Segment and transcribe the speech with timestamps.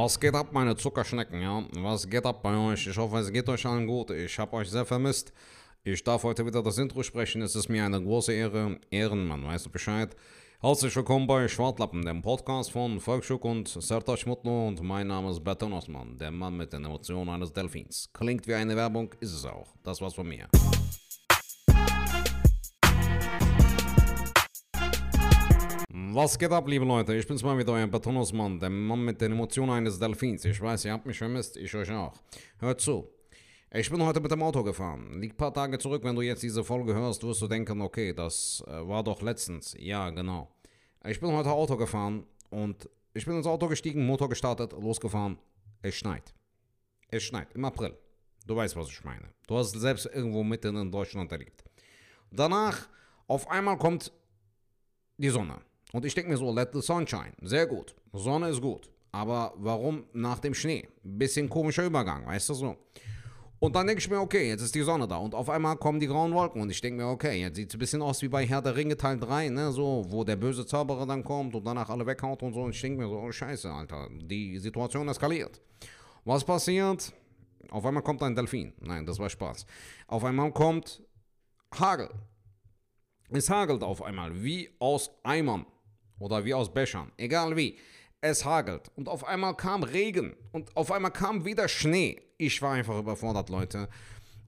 [0.00, 1.64] Was geht ab, meine Zuckerschnecken, ja?
[1.80, 2.86] Was geht ab bei euch?
[2.86, 4.12] Ich hoffe, es geht euch allen gut.
[4.12, 5.32] Ich habe euch sehr vermisst.
[5.82, 7.42] Ich darf heute wieder das Intro sprechen.
[7.42, 8.78] Es ist mir eine große Ehre.
[8.92, 10.14] Ehrenmann, weißt du Bescheid?
[10.60, 14.68] Herzlich willkommen bei Schwartlappen, dem Podcast von Volksschuk und Sertac Mutlu.
[14.68, 18.08] Und mein Name ist Berton Osman, der Mann mit den Emotionen eines Delfins.
[18.12, 19.74] Klingt wie eine Werbung, ist es auch.
[19.82, 20.46] Das war's von mir.
[26.00, 27.16] Was geht ab, liebe Leute?
[27.16, 30.44] Ich bin's mal wieder, euer Betonosmann, der Mann mit den Emotionen eines Delfins.
[30.44, 32.14] Ich weiß, ihr habt mich vermisst, ich euch auch.
[32.60, 33.08] Hört zu.
[33.72, 35.20] Ich bin heute mit dem Auto gefahren.
[35.20, 38.12] Liegt ein paar Tage zurück, wenn du jetzt diese Folge hörst, wirst du denken, okay,
[38.12, 39.74] das äh, war doch letztens.
[39.76, 40.54] Ja, genau.
[41.04, 45.36] Ich bin heute Auto gefahren und ich bin ins Auto gestiegen, Motor gestartet, losgefahren.
[45.82, 46.32] Es schneit.
[47.08, 47.98] Es schneit, im April.
[48.46, 49.30] Du weißt, was ich meine.
[49.48, 51.64] Du hast selbst irgendwo mitten in Deutschland erlebt.
[52.30, 52.88] Danach,
[53.26, 54.12] auf einmal kommt
[55.16, 55.60] die Sonne.
[55.92, 57.32] Und ich denke mir so, let the sunshine.
[57.42, 57.94] Sehr gut.
[58.12, 58.90] Sonne ist gut.
[59.10, 60.88] Aber warum nach dem Schnee?
[61.02, 62.76] Bisschen komischer Übergang, weißt du so.
[63.60, 65.16] Und dann denke ich mir, okay, jetzt ist die Sonne da.
[65.16, 66.62] Und auf einmal kommen die grauen Wolken.
[66.62, 68.76] Und ich denke mir, okay, jetzt sieht es ein bisschen aus wie bei Herr der
[68.76, 69.72] Ringe Teil 3, ne?
[69.72, 72.60] So, wo der böse Zauberer dann kommt und danach alle weghaut und so.
[72.60, 74.08] Und ich denke mir so, oh Scheiße, Alter.
[74.12, 75.60] Die Situation eskaliert.
[76.24, 77.12] Was passiert?
[77.70, 78.72] Auf einmal kommt ein Delfin.
[78.80, 79.66] Nein, das war Spaß.
[80.06, 81.02] Auf einmal kommt
[81.74, 82.10] Hagel.
[83.30, 85.66] Es hagelt auf einmal, wie aus Eimern
[86.18, 87.78] oder wie aus Bechern, egal wie.
[88.20, 92.20] Es hagelt und auf einmal kam Regen und auf einmal kam wieder Schnee.
[92.36, 93.88] Ich war einfach überfordert, Leute.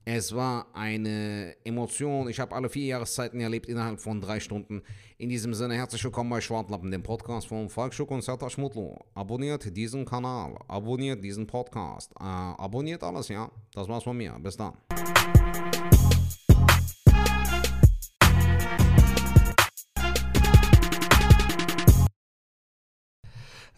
[0.03, 2.27] Es war eine Emotion.
[2.27, 4.81] Ich habe alle vier Jahreszeiten erlebt innerhalb von drei Stunden.
[5.19, 8.95] In diesem Sinne, herzlich willkommen bei Schwartlappen, dem Podcast von Falkschuk und Serta Schmutlu.
[9.13, 13.51] Abonniert diesen Kanal, abonniert diesen Podcast, äh, abonniert alles, ja.
[13.73, 14.37] Das war's von mir.
[14.39, 14.73] Bis dann.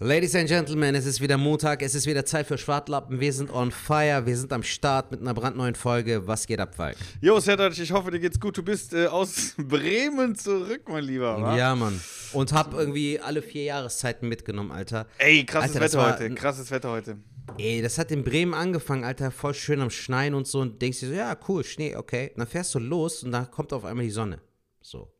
[0.06, 3.22] Ladies and Gentlemen, es ist wieder Montag, es ist wieder Zeit für Schwartlappen.
[3.22, 6.28] Wir sind on fire, wir sind am Start mit einer brandneuen Folge.
[6.28, 6.98] Was geht ab, Falk?
[7.22, 8.58] Jo, Sertac, ich hoffe, dir geht's gut.
[8.58, 11.42] Du bist äh, aus Bremen zurück, mein Lieber.
[11.42, 11.56] Wa?
[11.56, 12.02] Ja, Mann.
[12.34, 15.08] Und hab irgendwie alle vier Jahreszeiten mitgenommen, Alter.
[15.20, 16.36] Ey, krasses Alter, Wetter heute.
[16.36, 17.18] Krasses Wetter heute.
[17.58, 20.60] Ey, das hat in Bremen angefangen, Alter, voll schön am Schneien und so.
[20.60, 22.32] Und denkst dir so, ja, cool, Schnee, okay.
[22.32, 24.42] Und dann fährst du los und dann kommt auf einmal die Sonne.
[24.82, 25.13] So.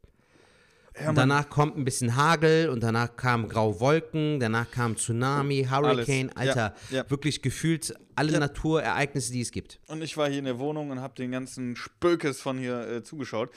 [1.08, 6.30] Und danach kommt ein bisschen Hagel und danach kamen graue Wolken, danach kam Tsunami, Hurricane,
[6.36, 6.50] Alles.
[6.56, 7.10] Alter, Ja, ja.
[7.10, 8.40] wirklich gefühlt alle Ja.
[8.40, 9.80] Naturereignisse, die es gibt.
[9.88, 13.04] Und ich war hier in der Wohnung und habe den ganzen Spökes von hier äh,
[13.04, 13.50] zugeschaut.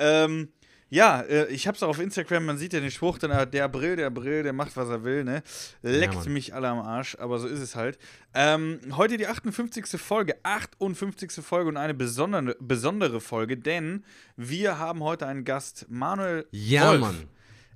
[0.00, 0.48] Ähm,
[0.90, 3.64] ja, äh, ich hab's auch auf Instagram, man sieht ja den Spruch, dann, äh, der
[3.64, 5.42] April, der April, der macht, was er will, ne?
[5.82, 6.32] Leckt Mann.
[6.32, 7.98] mich alle am Arsch, aber so ist es halt.
[8.34, 9.86] Ähm, heute die 58.
[10.00, 11.32] Folge, 58.
[11.44, 14.04] Folge und eine besondere, besondere Folge, denn
[14.36, 17.00] wir haben heute einen Gast, Manuel Ja, Wolf.
[17.00, 17.28] Mann.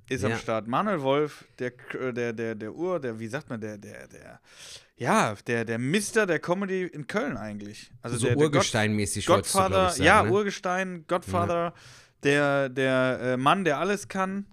[0.09, 0.37] ist am Ja.
[0.37, 0.67] Start.
[0.67, 4.39] Manuel Wolf, der, K- der, der, der Ur, der, wie sagt man, der, der, der,
[4.97, 7.91] ja, der, der Mister der Comedy in Köln eigentlich.
[8.01, 10.31] Also So Urgesteinmäßig Gott, ich, sagen, ja, ne?
[10.31, 11.73] Urgestein, Godfather,
[12.25, 14.45] der, der äh, Mann, der alles kann.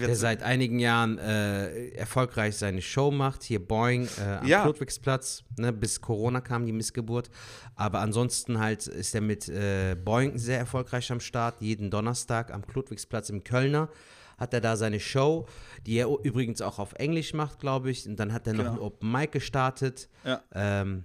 [0.00, 4.64] Der seit einigen Jahren äh, erfolgreich seine Show macht, hier Boeing äh, am Ja.
[4.66, 7.30] Ludwigsplatz, ne, bis Corona kam, die Missgeburt.
[7.76, 11.60] Aber ansonsten halt ist er mit äh, Boeing sehr erfolgreich am Start.
[11.60, 13.88] Jeden Donnerstag am Ludwigsplatz im Kölner
[14.36, 15.46] hat er da seine Show,
[15.86, 18.06] die er übrigens auch auf Englisch macht, glaube ich.
[18.06, 18.74] Und dann hat er noch Genau.
[18.76, 20.10] ein Open Mic gestartet.
[20.24, 20.42] Ja.
[20.52, 21.04] Ähm,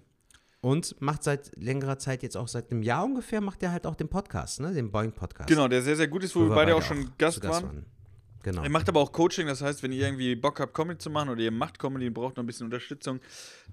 [0.61, 3.95] und macht seit längerer Zeit, jetzt auch seit einem Jahr ungefähr, macht er halt auch
[3.95, 4.73] den Podcast, ne?
[4.73, 5.49] Den Boeing-Podcast.
[5.49, 7.85] genau, der sehr, sehr gut ist, wo, wir beide auch schon Gast zu waren.
[8.43, 8.63] Genau.
[8.63, 11.29] Er macht aber auch Coaching, das heißt, wenn ihr irgendwie Bock habt, Comedy zu machen
[11.29, 13.19] oder ihr macht Comedy und braucht noch ein bisschen Unterstützung,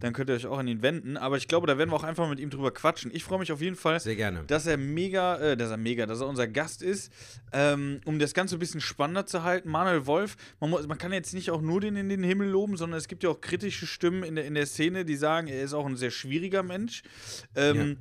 [0.01, 1.17] dann könnt ihr euch auch an ihn wenden.
[1.17, 3.11] Aber ich glaube, da werden wir auch einfach mit ihm drüber quatschen.
[3.15, 4.45] Ich freue mich auf jeden Fall, Sehr gerne.
[4.47, 7.13] dass er mega, äh, dass er mega, dass er unser Gast ist,
[7.53, 9.71] ähm, um das Ganze ein bisschen spannender zu halten.
[9.71, 12.77] Manuel Wolf, man, muss, man kann jetzt nicht auch nur den in den Himmel loben,
[12.77, 15.63] sondern es gibt ja auch kritische Stimmen in der, in der Szene, die sagen, er
[15.63, 17.03] ist auch ein sehr schwieriger Mensch.
[17.57, 17.97] Ähm,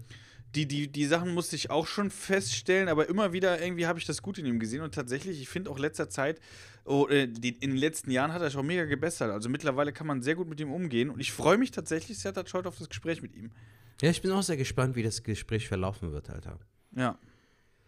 [0.56, 4.06] Die, die, die Sachen musste ich auch schon feststellen, aber immer wieder irgendwie habe ich
[4.06, 6.40] das gut in ihm gesehen und tatsächlich, ich finde auch letzter Zeit,
[6.86, 9.30] oh, äh, in den letzten Jahren hat er sich auch mega gebessert.
[9.30, 12.34] Also mittlerweile kann man sehr gut mit ihm umgehen und ich freue mich tatsächlich sehr
[12.36, 13.52] heute auf das Gespräch mit ihm.
[14.02, 16.60] Ja, ich bin auch sehr gespannt, wie das Gespräch verlaufen wird, Alter.
[16.96, 17.20] Ja.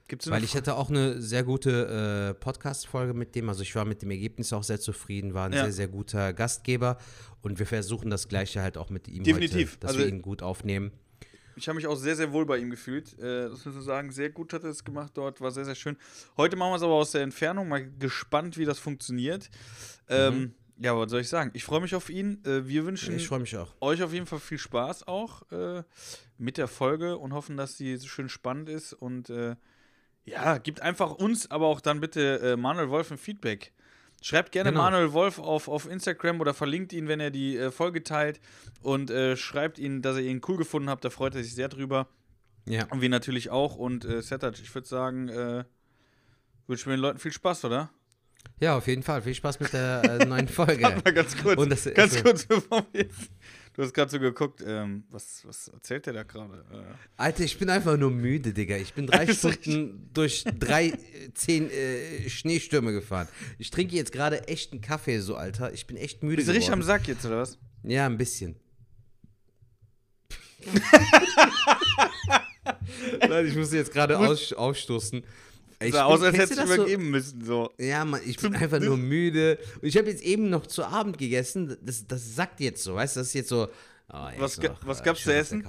[0.07, 3.47] Gibt's Weil ich hatte auch eine sehr gute äh, Podcast-Folge mit dem.
[3.47, 5.65] Also ich war mit dem Ergebnis auch sehr zufrieden, war ein Ja.
[5.65, 6.97] sehr, sehr guter Gastgeber.
[7.43, 9.73] Und wir versuchen das Gleiche halt auch mit ihm Definitiv.
[9.73, 10.91] heute, dass Also- wir ihn gut aufnehmen.
[11.59, 13.17] Ich habe mich auch sehr, sehr wohl bei ihm gefühlt.
[13.19, 15.75] Äh, das muss man sagen, sehr gut hat er es gemacht dort, war sehr, sehr
[15.75, 15.97] schön.
[16.37, 19.49] Heute machen wir es aber aus der Entfernung, mal gespannt, wie das funktioniert.
[20.07, 21.51] Ähm, ja, was soll ich sagen?
[21.53, 22.41] Ich freue mich auf ihn.
[22.45, 23.73] Äh, wir wünschen Ich freue mich auch.
[23.81, 25.83] euch auf jeden Fall viel Spaß auch äh,
[26.37, 28.93] mit der Folge und hoffen, dass sie so schön spannend ist.
[28.93, 29.55] Und äh,
[30.23, 33.73] ja, gibt einfach uns, aber auch dann bitte äh, Manuel Wolf ein Feedback.
[34.21, 34.83] Schreibt gerne Genau.
[34.83, 38.39] Manuel Wolf auf, auf Instagram oder verlinkt ihn, wenn er die äh, Folge teilt.
[38.81, 41.05] Und äh, schreibt ihn, dass ihr ihn cool gefunden habt.
[41.05, 42.07] Da freut er sich sehr drüber.
[42.65, 42.85] Ja.
[42.91, 43.75] Und wir natürlich auch.
[43.77, 45.63] Und äh, Setac, ich würde sagen, äh,
[46.67, 47.89] wünschen wir den Leuten viel Spaß, oder?
[48.59, 49.21] Ja, auf jeden Fall.
[49.21, 50.77] Viel Spaß mit der äh, neuen Folge.
[51.13, 51.57] Ganz kurz.
[51.59, 53.29] Und das- ganz also- kurz, bevor wir jetzt.
[53.79, 56.65] Du hast gerade so geguckt, ähm, was, was erzählt der da gerade?
[56.69, 56.83] Äh,
[57.15, 58.75] Alter, ich bin einfach nur müde, Digga.
[58.75, 63.29] Ich bin drei Stunden durch drei, äh, zehn äh, Schneestürme gefahren.
[63.57, 65.71] Ich trinke jetzt gerade echt einen Kaffee, so, Alter.
[65.71, 66.83] Ich bin echt müde bist du richtig am.
[66.83, 67.57] Sack jetzt, oder was?
[67.83, 68.57] Ja, ein bisschen.
[73.29, 75.23] Nein, ich muss jetzt gerade aus, ausstoßen.
[75.81, 76.75] Ich Sah aus, als hättest du das so?
[76.75, 77.43] übergeben müssen.
[77.43, 77.71] So.
[77.79, 79.57] Ja, Mann, ich bin einfach nur müde.
[79.81, 81.77] Und ich habe jetzt eben noch zu Abend gegessen.
[81.81, 83.21] Das, das sagt jetzt so, weißt du?
[83.21, 83.69] Das ist jetzt so.
[84.11, 85.65] oh, jetzt Was noch, was äh, gab's zu essen?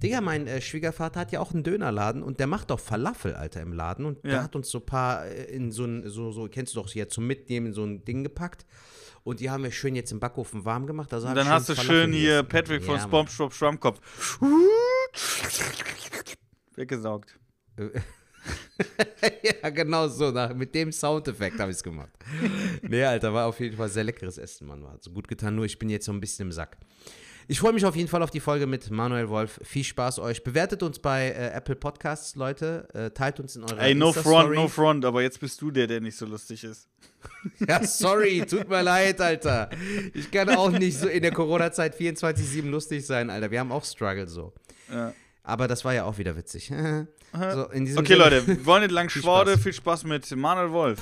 [0.00, 3.60] Digga, mein äh, Schwiegervater hat ja auch einen Dönerladen und der macht auch Falafel, Alter,
[3.62, 4.04] im Laden.
[4.04, 4.30] Und Ja.
[4.30, 6.88] der hat uns so ein paar äh, in so ein, so, so, kennst du doch
[6.88, 8.64] hier, zum Mitnehmen in so ein Ding gepackt.
[9.24, 11.12] Und die haben wir schön jetzt im Backofen warm gemacht.
[11.12, 12.48] Also Und dann hast du Falafel schön hier gegessen.
[12.48, 13.02] Patrick von Ja.
[13.02, 14.00] SpongeBob Schwammkopf.
[16.76, 17.36] Weggesaugt.
[19.62, 20.30] ja, genau so.
[20.30, 22.10] Nach, mit dem Soundeffekt habe ich es gemacht.
[22.82, 24.82] nee, Alter, war auf jeden Fall sehr leckeres Essen, Mann.
[24.82, 26.76] War so gut getan, nur ich bin jetzt so ein bisschen im Sack.
[27.50, 29.58] Ich freue mich auf jeden Fall auf die Folge mit Manuel Wolf.
[29.64, 30.44] Viel Spaß euch.
[30.44, 32.86] Bewertet uns bei äh, Apple Podcasts, Leute.
[32.92, 35.86] Äh, teilt uns in eurer Ey, no front, no front, aber jetzt bist du der,
[35.86, 36.88] der nicht so lustig ist.
[37.66, 39.70] Ja, sorry, tut mir leid, Alter.
[40.14, 43.50] Ich kann auch nicht so in der Corona-Zeit 24-7 lustig sein, Alter.
[43.50, 44.52] Wir haben auch Struggle so.
[44.92, 45.12] Ja.
[45.42, 46.70] Aber das war ja auch wieder witzig.
[47.32, 49.22] So, in diesem Okay, Sinne- Leute, wir wollen nicht lang Viel.
[49.22, 49.60] Spaß.
[49.60, 51.00] Viel Spaß mit Manuel Wolf.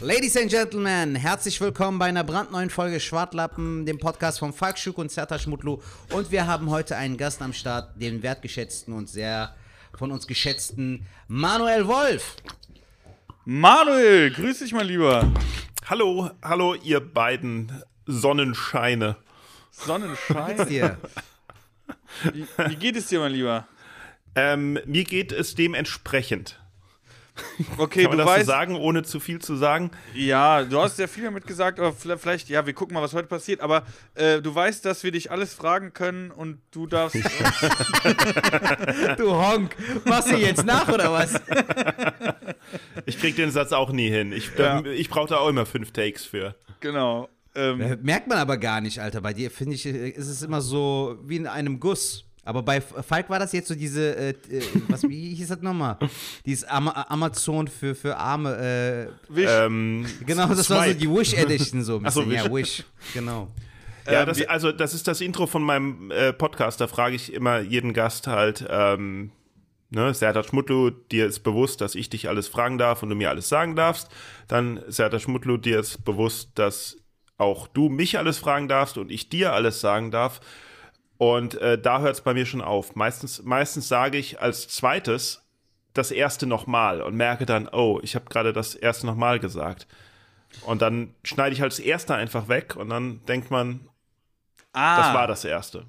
[0.00, 4.98] Ladies and Gentlemen, herzlich willkommen bei einer brandneuen Folge Schwartlappen, dem Podcast von Falk Schuk
[4.98, 5.80] und Sertac Mutlu.
[6.10, 9.54] Und wir haben heute einen Gast am Start, den wertgeschätzten und sehr
[9.96, 12.34] von uns geschätzten Manuel Wolf.
[13.44, 15.30] Manuel, grüß dich mal lieber.
[15.88, 17.70] Hallo, hallo, ihr beiden
[18.06, 19.16] Sonnenscheine.
[19.70, 20.96] Sonnenschein.
[22.32, 23.66] Wie, wie geht es dir, mein Lieber?
[24.34, 26.58] Ähm, mir geht es dementsprechend.
[27.78, 29.90] Okay, Kann man du das so weißt, sagen, ohne zu viel zu sagen?
[30.14, 33.14] ja, du hast sehr viel damit gesagt, aber vielleicht- vielleicht, ja, wir gucken mal, was
[33.14, 33.62] heute passiert.
[33.62, 37.16] Aber äh, du weißt, dass wir dich alles fragen können und du darfst.
[39.16, 39.74] Du Honk,
[40.04, 41.40] machst du jetzt nach oder was?
[43.06, 44.32] Ich krieg den Satz auch nie hin.
[44.32, 44.78] Ich, Ja.
[44.80, 46.54] ähm, ich brauche da auch immer fünf Takes für.
[46.80, 47.28] genau.
[47.54, 49.20] Ähm, Äh, Merkt man aber gar nicht, Alter.
[49.20, 52.24] Bei dir, finde ich, äh, ist es immer so wie in einem Guss.
[52.44, 55.60] Aber bei F- Falk war das jetzt so diese, äh, äh, was, wie hieß das
[55.62, 55.96] nochmal?
[56.44, 58.56] Dieses Ama Amazon für, für Arme,
[59.28, 59.48] äh, Wisch.
[59.48, 60.94] Ähm, Genau, das war so Swipe.
[60.96, 62.44] die Wish Edition so ein Ach so, bisschen.
[62.46, 62.78] ja, Wish.
[62.78, 62.84] Wish.
[63.14, 63.48] Genau.
[64.06, 66.80] Ja, Ähm, das, also das ist das Intro von meinem äh, Podcast.
[66.80, 69.30] Da frage ich immer jeden Gast halt, ähm,
[69.90, 73.30] ne, Serdar Schmutlu, dir ist bewusst, dass ich dich alles fragen darf und du mir
[73.30, 74.08] alles sagen darfst.
[74.48, 76.96] Dann Serdar Schmutlu, dir ist bewusst, dass
[77.42, 80.40] auch du mich alles fragen darfst und ich dir alles sagen darf.
[81.18, 82.96] Und äh, da hört es bei mir schon auf.
[82.96, 85.42] Meistens, meistens sage ich als zweites
[85.92, 89.86] das erste nochmal und merke dann, oh, ich habe gerade das erste nochmal gesagt.
[90.62, 93.88] Und dann schneide ich als erster einfach weg und dann denkt man,
[94.72, 95.80] ah, das war das erste.
[95.80, 95.86] Weil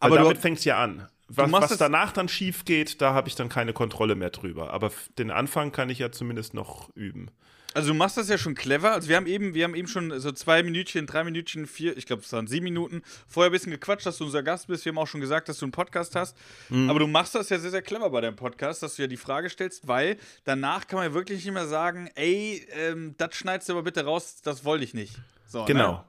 [0.00, 1.08] Aber damit fängt es ja an.
[1.28, 4.72] Was, was danach dann schief geht, da habe ich dann keine Kontrolle mehr drüber.
[4.72, 7.30] Aber den Anfang kann ich ja zumindest noch üben.
[7.76, 8.92] Also du machst das ja schon clever.
[8.92, 12.06] Also wir haben eben, wir haben eben schon so zwei Minütchen, drei Minütchen, vier, ich
[12.06, 14.86] glaube es waren sieben Minuten, vorher ein bisschen gequatscht, dass du unser Gast bist.
[14.86, 16.38] Wir haben auch schon gesagt, dass du einen Podcast hast.
[16.70, 16.88] Mhm.
[16.88, 19.18] Aber du machst das ja sehr, sehr clever bei deinem Podcast, dass du ja die
[19.18, 23.68] Frage stellst, weil danach kann man ja wirklich nicht mehr sagen, ey, ähm, das schneidest
[23.68, 25.14] du aber bitte raus, das wollte ich nicht.
[25.46, 25.92] So, Genau.
[25.92, 26.04] Ne?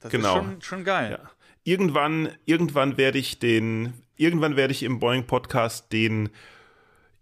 [0.00, 0.38] Das Genau.
[0.38, 1.18] ist schon, schon geil.
[1.22, 1.30] Ja.
[1.64, 6.30] Irgendwann, irgendwann werde ich den, irgendwann werde ich im Boeing Podcast den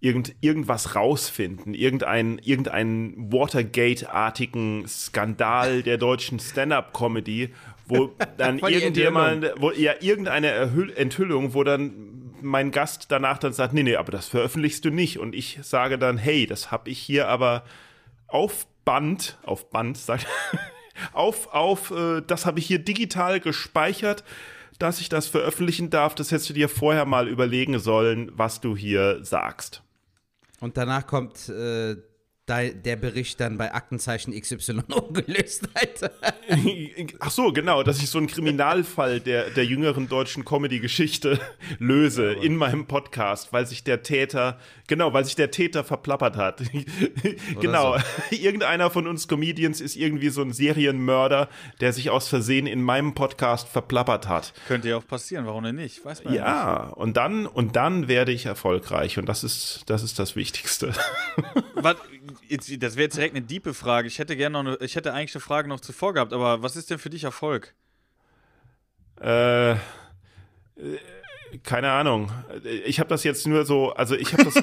[0.02, 7.50] irgend, irgendwas rausfinden, irgendeinen irgendein Watergate-artigen Skandal der deutschen Stand-up-Comedy,
[7.86, 13.74] wo dann irgendjemand, wo ja irgendeine Erhüll Enthüllung, wo dann mein Gast danach dann sagt,
[13.74, 16.98] nee, nee, aber das veröffentlichst du nicht und ich sage dann, hey, das habe ich
[16.98, 17.62] hier aber
[18.26, 20.26] auf Band, auf Band, sagt
[21.12, 24.24] auf, auf, äh, das habe ich hier digital gespeichert,
[24.80, 26.16] dass ich das veröffentlichen darf.
[26.16, 29.84] Das hättest du dir vorher mal überlegen sollen, was du hier sagst.
[30.62, 31.96] Und danach kommt äh,
[32.48, 36.10] der Bericht dann bei Aktenzeichen XY ungelöst, Alter.
[37.20, 41.38] Ach so, genau, dass ich so einen Kriminalfall der, der jüngeren deutschen Comedy-Geschichte
[41.78, 44.58] löse in meinem Podcast, weil sich der Täter,
[44.88, 46.62] genau, weil sich der Täter verplappert hat.
[47.60, 47.96] genau,
[48.30, 51.48] irgendeiner von uns Comedians ist irgendwie so ein Serienmörder,
[51.80, 54.52] der sich aus Versehen in meinem Podcast verplappert hat.
[54.66, 56.04] Könnte ja auch passieren, warum denn nicht?
[56.04, 56.44] Weiß man ja.
[56.44, 60.92] Ja, und dann, und dann werde ich erfolgreich und das ist, das ist das Wichtigste.
[61.74, 61.96] Was,
[62.48, 64.08] jetzt, das wäre jetzt direkt eine diepe Frage.
[64.08, 66.76] Ich hätte gerne noch eine, ich hätte eigentlich eine Frage noch zuvor gehabt, aber was
[66.76, 67.74] ist denn für dich Erfolg?
[69.20, 69.76] Äh,
[71.62, 72.30] keine Ahnung.
[72.84, 74.54] Ich habe das jetzt nur so, also ich habe das,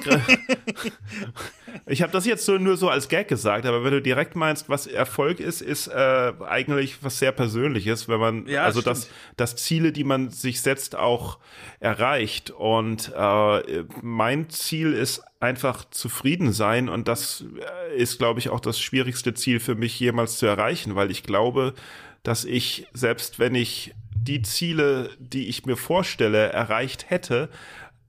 [1.86, 3.66] ich habe das jetzt so nur so als Gag gesagt.
[3.66, 8.20] Aber wenn du direkt meinst, was Erfolg ist, ist äh, eigentlich was sehr Persönliches, wenn
[8.20, 8.96] man Ja, also stimmt.
[8.96, 11.38] das, das Ziele, die man sich setzt, auch
[11.78, 12.50] erreicht.
[12.50, 17.44] Und äh, mein Ziel ist einfach zufrieden sein und das
[17.90, 21.22] äh, ist, glaube ich, auch das schwierigste Ziel für mich jemals zu erreichen, weil ich
[21.22, 21.74] glaube,
[22.22, 27.48] dass ich selbst wenn ich die Ziele, die ich mir vorstelle, erreicht hätte,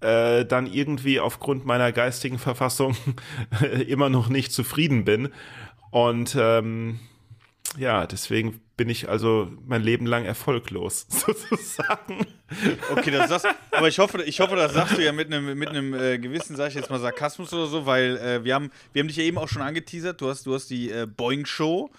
[0.01, 2.95] äh, dann irgendwie aufgrund meiner geistigen Verfassung
[3.87, 5.29] immer noch nicht zufrieden bin.
[5.91, 6.99] Und ähm,
[7.77, 12.25] ja, deswegen bin ich also mein Leben lang erfolglos, sozusagen.
[12.91, 15.69] Okay, das sagst, aber ich hoffe, ich hoffe, das sagst du ja mit einem mit
[15.69, 19.01] einem äh, gewissen, sag ich jetzt mal Sarkasmus oder so, weil äh, wir haben wir
[19.01, 20.19] haben dich ja eben auch schon angeteasert.
[20.19, 21.91] Du hast du hast die äh, Boeing Show,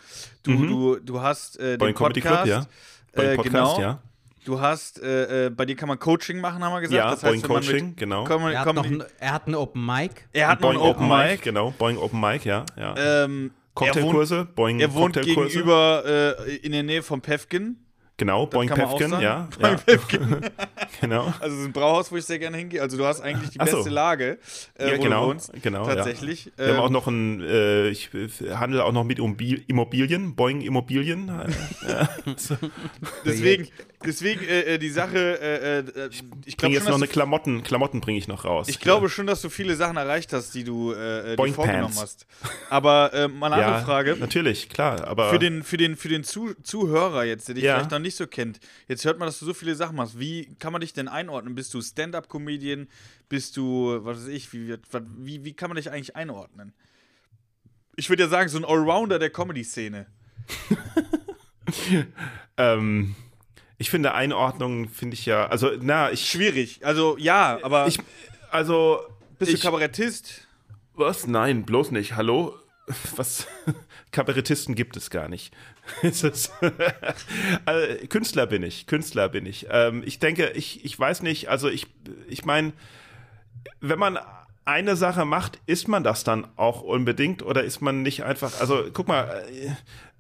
[0.42, 1.78] du du du hast äh, den Mhm.
[1.78, 2.66] Boeing Comedy Podcast, Club, ja.
[3.14, 3.81] Boeing äh, Podcast, genau.
[3.81, 4.02] ja.
[4.45, 6.97] Du hast äh, äh, bei dir kann man Coaching machen, haben wir gesagt.
[6.97, 8.25] Ja, das Boeing wenn man Coaching, mit genau.
[8.25, 10.28] Com Er hat, noch ein, er hat einen Open Mic.
[10.33, 11.42] er hat noch Boeing ein Open Mic.
[11.42, 12.64] Genau, Boeing Open Mic, ja.
[12.76, 12.95] ja.
[12.97, 15.49] Ähm, er wohnt, Cocktailkurse, Boeing er wohnt Cocktailkurse.
[15.49, 17.76] gegenüber äh, in der Nähe von Pefkin.
[18.19, 19.23] Genau, Pefkin, sagen.
[19.23, 19.49] ja.
[19.59, 19.81] Boeing ja.
[19.85, 20.40] Pefkin.
[21.00, 21.33] genau.
[21.40, 22.81] Also es ist ein Brauhaus, wo ich sehr gerne hingehe.
[22.81, 23.76] Also du hast eigentlich die so.
[23.78, 24.38] beste Lage,
[24.78, 25.52] äh, Ja, wo genau, du wohnst.
[25.62, 26.52] genau, Tatsächlich.
[26.57, 28.11] Wir haben Ähm, auch noch ein, äh, ich
[28.54, 31.33] handle auch noch mit Immobil- Immobilien, Boeing Immobilien.
[31.88, 32.09] Ja.
[33.25, 33.69] deswegen,
[34.04, 36.09] deswegen äh, äh, die Sache, äh, äh,
[36.44, 38.68] ich Bring glaube jetzt schon, noch eine Klamotten, Klamotten bringe ich noch raus.
[38.68, 41.94] ich glaube schon, dass du viele Sachen erreicht hast, die du äh, dir Boing vorgenommen
[41.94, 42.00] Pants.
[42.00, 42.26] hast.
[42.71, 44.16] Aber äh, mal eine ja, andere Frage.
[44.18, 47.76] Natürlich, klar, aber Für den, für den, für den Zu Zuhörer jetzt, der dich Ja.
[47.76, 50.18] vielleicht noch nicht so kennt, jetzt hört man, dass du so viele Sachen machst.
[50.18, 51.54] Wie kann man dich denn einordnen?
[51.54, 52.88] Bist du Stand-Up-Comedian?
[53.28, 54.76] Bist du, was weiß ich, wie,
[55.18, 56.73] wie, wie kann man dich eigentlich einordnen?
[57.97, 60.06] Ich würde ja sagen, so ein Allrounder der Comedy-Szene.
[62.56, 63.14] ähm,
[63.83, 66.87] ich finde Einordnung finde ich ja, also na, ich, Schwierig.
[66.87, 67.99] Also ja, aber ich
[68.53, 69.01] also
[69.41, 70.47] bist ich, du Kabarettist?
[70.95, 71.27] Was?
[71.27, 72.15] Nein, bloß nicht.
[72.15, 72.55] Hallo?
[73.17, 73.49] Was?
[74.12, 75.53] Kabarettisten gibt es gar nicht.
[76.03, 76.23] Es
[77.65, 78.87] also, Künstler bin ich.
[78.87, 79.67] Künstler bin ich.
[79.69, 81.89] Ähm, ich denke, ich, ich weiß nicht, also ich,
[82.29, 82.73] ich meine,
[83.81, 84.17] wenn man
[84.64, 88.85] eine Sache macht, ist man das dann auch unbedingt oder ist man nicht einfach, also
[88.92, 89.71] guck mal, äh,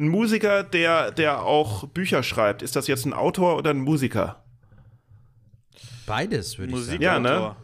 [0.00, 4.42] ein Musiker, der, der auch Bücher schreibt, ist das jetzt ein Autor oder ein Musiker?
[6.06, 7.02] Beides, würde ich Musik- sagen.
[7.02, 7.56] Ja, ne?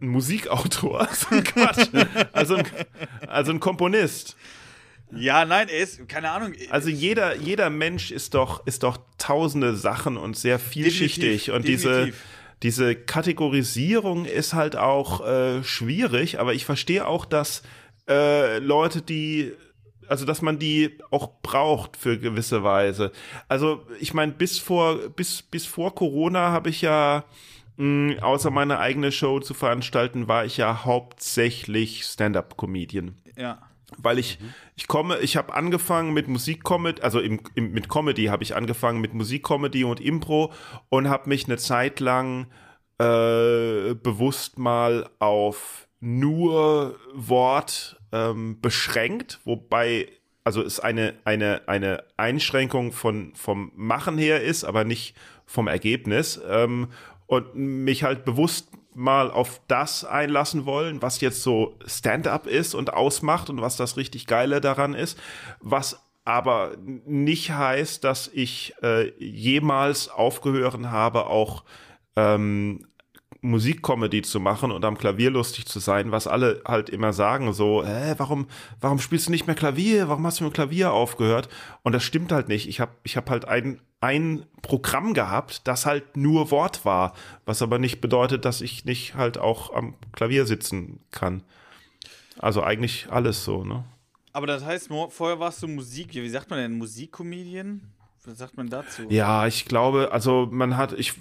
[0.00, 1.06] Ein Musikautor?
[1.44, 1.88] Quatsch.
[2.32, 2.64] also, ein,
[3.26, 4.36] also ein Komponist.
[5.12, 6.52] Ja, nein, er ist, keine Ahnung.
[6.70, 11.46] Also jeder, jeder Mensch ist doch, ist doch tausende Sachen und sehr vielschichtig.
[11.46, 12.14] Definitiv, und definitiv.
[12.14, 12.39] diese
[12.94, 17.62] Kategorisierung ist halt auch äh, schwierig, aber ich verstehe auch, dass
[18.08, 19.52] äh, Leute, die
[20.08, 23.12] also dass man die auch braucht für gewisse Weise.
[23.46, 27.24] Also ich meine, bis vor, bis, bis vor Corona habe ich ja,
[27.76, 33.58] mh, außer meine eigene Show zu veranstalten, war ich ja hauptsächlich Stand-up-Comedian ja.
[33.98, 34.38] Weil ich
[34.76, 39.00] ich komme, ich habe angefangen mit Musikcomedy, also im, im, mit Comedy habe ich angefangen
[39.00, 40.52] mit Musikcomedy und Impro
[40.88, 42.46] und habe mich eine Zeit lang
[42.98, 50.08] äh, bewusst mal auf nur Wort ähm, beschränkt, wobei
[50.44, 56.40] also es eine eine eine Einschränkung von vom Machen her ist, aber nicht vom Ergebnis
[56.48, 56.88] ähm,
[57.26, 62.92] und mich halt bewusst mal auf das einlassen wollen, was jetzt so Stand-up ist und
[62.92, 65.18] ausmacht und was das richtig Geile daran ist,
[65.60, 71.64] was aber nicht heißt, dass ich äh, jemals aufgehören habe, auch
[72.16, 72.86] ähm,
[73.42, 77.84] Musikcomedy zu machen und am Klavier lustig zu sein, was alle halt immer sagen, so,
[77.84, 78.48] hä, warum,
[78.80, 80.08] warum spielst du nicht mehr Klavier?
[80.08, 81.48] Warum hast du mit Klavier aufgehört?
[81.82, 82.68] Und das stimmt halt nicht.
[82.68, 87.14] Ich habe ich hab halt ein, ein Programm gehabt, das halt nur Wort war,
[87.44, 91.42] was aber nicht bedeutet, dass ich nicht halt auch am Klavier sitzen kann.
[92.38, 93.84] Also eigentlich alles so, ne?
[94.32, 97.82] Aber das heißt, vorher warst du Musik, wie sagt man denn, Musikcomedian?
[98.26, 99.02] Was sagt man dazu?
[99.08, 101.14] Ja, ich glaube, also man hat, ich,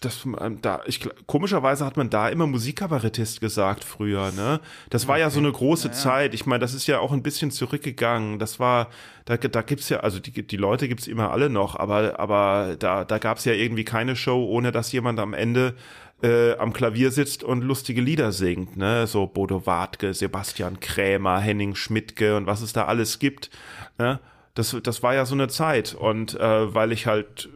[0.00, 0.26] das,
[0.60, 4.60] da, ich, komischerweise hat man da immer Musikkabarettist gesagt früher, ne?
[4.90, 6.34] Das war ja so eine große Zeit.
[6.34, 8.40] Ich meine, das ist ja auch ein bisschen zurückgegangen.
[8.40, 8.88] Das war,
[9.26, 13.04] da, da gibt's ja, also die, die Leute gibt's immer alle noch, aber, aber da,
[13.04, 15.76] da gab's ja irgendwie keine Show, ohne dass jemand am Ende
[16.20, 19.06] äh, am Klavier sitzt und lustige Lieder singt, ne?
[19.06, 23.50] So Bodo Wartke, Sebastian Krämer, Henning Schmidtke und was es da alles gibt,
[23.98, 24.18] ne?
[24.60, 25.94] Das, das war ja so eine Zeit.
[25.94, 27.48] Und äh, weil ich halt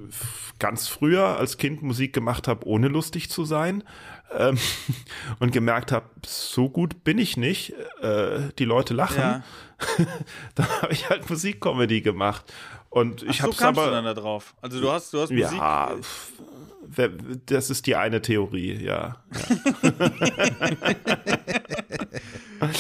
[0.59, 3.85] ganz früher als Kind Musik gemacht habe, ohne lustig zu sein,
[4.37, 4.59] ähm,
[5.39, 9.43] und gemerkt habe, so gut bin ich nicht, äh, die Leute lachen, ja.
[10.55, 12.53] dann habe ich halt Musikcomedy gemacht.
[12.89, 14.55] Und ich habe so aber du dann da drauf.
[14.63, 15.59] Also du hast, du hast Musik.
[15.59, 15.91] Ja,
[17.47, 19.17] das ist die eine Theorie, ja.
[19.33, 19.81] ja.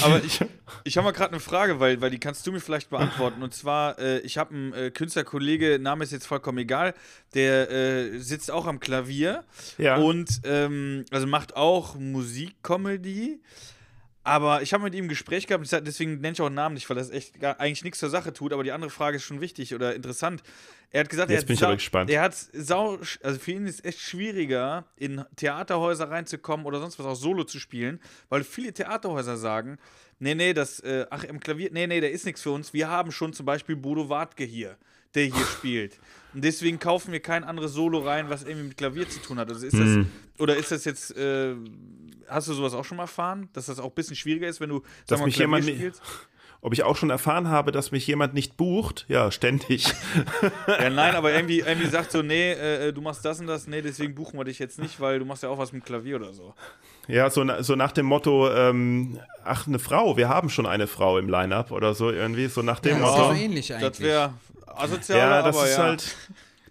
[0.02, 0.40] Aber ich,
[0.84, 3.42] ich habe mal gerade eine Frage, weil, weil die kannst du mir vielleicht beantworten.
[3.42, 6.94] Und zwar, äh, ich habe einen äh, Künstlerkollege, Name ist jetzt vollkommen egal,
[7.34, 9.44] der äh, sitzt auch am Klavier
[9.78, 9.96] ja.
[9.96, 13.40] und ähm, also macht auch Musikcomedy.
[14.26, 16.88] Aber ich habe mit ihm ein Gespräch gehabt, deswegen nenne ich auch einen Namen nicht,
[16.88, 18.54] weil das echt gar, eigentlich nichts zur Sache tut.
[18.54, 20.42] Aber die andere Frage ist schon wichtig oder interessant.
[20.90, 22.10] Er hat gesagt, Jetzt er bin hat, ich aber gespannt.
[22.10, 26.98] er hat sau, also für ihn ist es echt schwieriger, in Theaterhäuser reinzukommen oder sonst
[26.98, 28.00] was auch Solo zu spielen,
[28.30, 29.76] weil viele Theaterhäuser sagen,
[30.20, 32.72] nee, nee, das, äh, ach, im Klavier, nee, nee, der ist nichts für uns.
[32.72, 34.78] Wir haben schon zum Beispiel Bodo Wartke hier,
[35.14, 35.98] der hier spielt.
[36.34, 39.48] Und deswegen kaufen wir kein anderes Solo rein, was irgendwie mit Klavier zu tun hat.
[39.48, 40.08] Also ist hm.
[40.36, 41.54] das, oder ist das jetzt, äh,
[42.28, 44.70] hast du sowas auch schon mal erfahren, dass das auch ein bisschen schwieriger ist, wenn
[44.70, 46.02] du, dass mal, mich Klavier jemand spielst?
[46.60, 49.04] Ob ich auch schon erfahren habe, dass mich jemand nicht bucht?
[49.08, 49.84] Ja, ständig.
[50.66, 53.82] ja, nein, aber irgendwie, irgendwie sagt so, nee, äh, du machst das und das, nee,
[53.82, 56.16] deswegen buchen wir dich jetzt nicht, weil du machst ja auch was mit dem Klavier
[56.16, 56.54] oder so.
[57.06, 61.18] Ja, so, so nach dem Motto, ähm, ach, eine Frau, wir haben schon eine Frau
[61.18, 63.18] im Line-Up oder so irgendwie, so nach dem ja, Motto.
[63.18, 63.90] Das ist so ähnlich eigentlich.
[63.90, 64.32] Das wäre
[64.66, 65.82] asozial, ja, das aber ist ja.
[65.82, 66.16] halt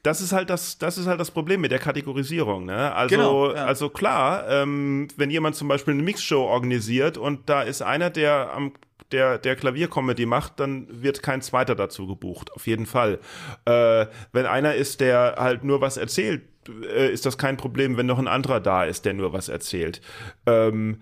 [0.04, 2.66] das ist halt das, das ist halt das Problem mit der Kategorisierung.
[2.66, 2.94] Ne?
[2.94, 3.66] Also, genau, ja.
[3.66, 8.54] also klar, ähm, wenn jemand zum Beispiel eine Mixshow organisiert und da ist einer, der
[8.54, 8.74] am
[9.14, 13.20] der, der Klaviercomedy macht, dann wird kein zweiter dazu gebucht, auf jeden Fall.
[13.66, 18.08] Äh, wenn einer ist, der halt nur was erzählt, äh, ist das kein Problem, wenn
[18.08, 20.02] noch ein anderer da ist, der nur was erzählt.
[20.48, 21.02] Ähm,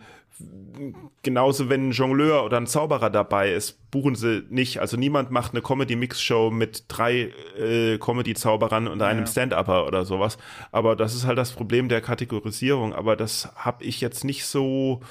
[1.23, 4.79] genauso, wenn ein Jongleur oder ein Zauberer dabei ist, buchen sie nicht.
[4.79, 9.27] Also niemand macht eine Comedy-Mix-Show mit drei äh, Comedy-Zauberern und einem ja.
[9.27, 10.37] Stand-Upper oder sowas.
[10.71, 12.93] Aber das ist halt das Problem der Kategorisierung.
[12.93, 15.01] Aber das habe ich jetzt nicht so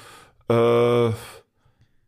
[0.49, 1.11] äh,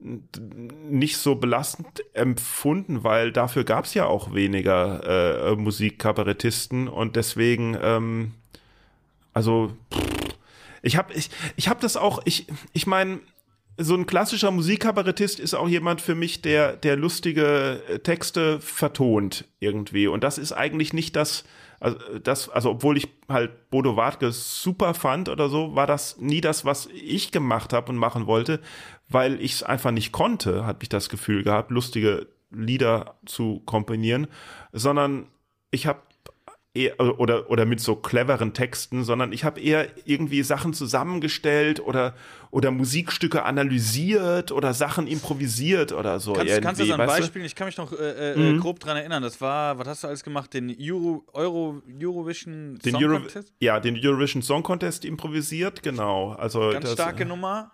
[0.03, 7.77] nicht so belastend empfunden, weil dafür gab es ja auch weniger äh, Musikkabarettisten und deswegen,
[7.81, 8.33] ähm,
[9.33, 10.22] also pff,
[10.83, 13.19] ich habe ich, ich hab das auch, ich, ich meine,
[13.77, 19.45] so ein klassischer Musikkabarettist ist auch jemand für mich, der, der lustige äh, Texte vertont
[19.59, 20.07] irgendwie.
[20.07, 21.43] Und das ist eigentlich nicht das,
[21.79, 26.41] also, das, also obwohl ich halt Bodo Wartke super fand oder so, war das nie
[26.41, 28.59] das, was ich gemacht habe und machen wollte,
[29.09, 34.27] weil ich es einfach nicht konnte, hatte ich das Gefühl gehabt, lustige Lieder zu komponieren,
[34.71, 35.27] sondern
[35.71, 36.01] ich habe
[36.97, 42.15] oder, oder mit so cleveren Texten, sondern ich habe eher irgendwie Sachen zusammengestellt oder,
[42.49, 46.33] oder Musikstücke analysiert oder Sachen improvisiert oder so.
[46.33, 47.45] Kannst, kannst du das an Beispielen?
[47.45, 48.59] Ich kann mich noch äh, äh, mhm.
[48.59, 49.21] grob dran erinnern.
[49.21, 50.51] Das war, was hast du alles gemacht?
[50.55, 53.53] Den Euro, Euro, Eurovision den Song Euro, Contest?
[53.59, 56.31] Ja, den Eurovision Song Contest improvisiert, genau.
[56.31, 57.71] Also Ganz das, starke Nummer.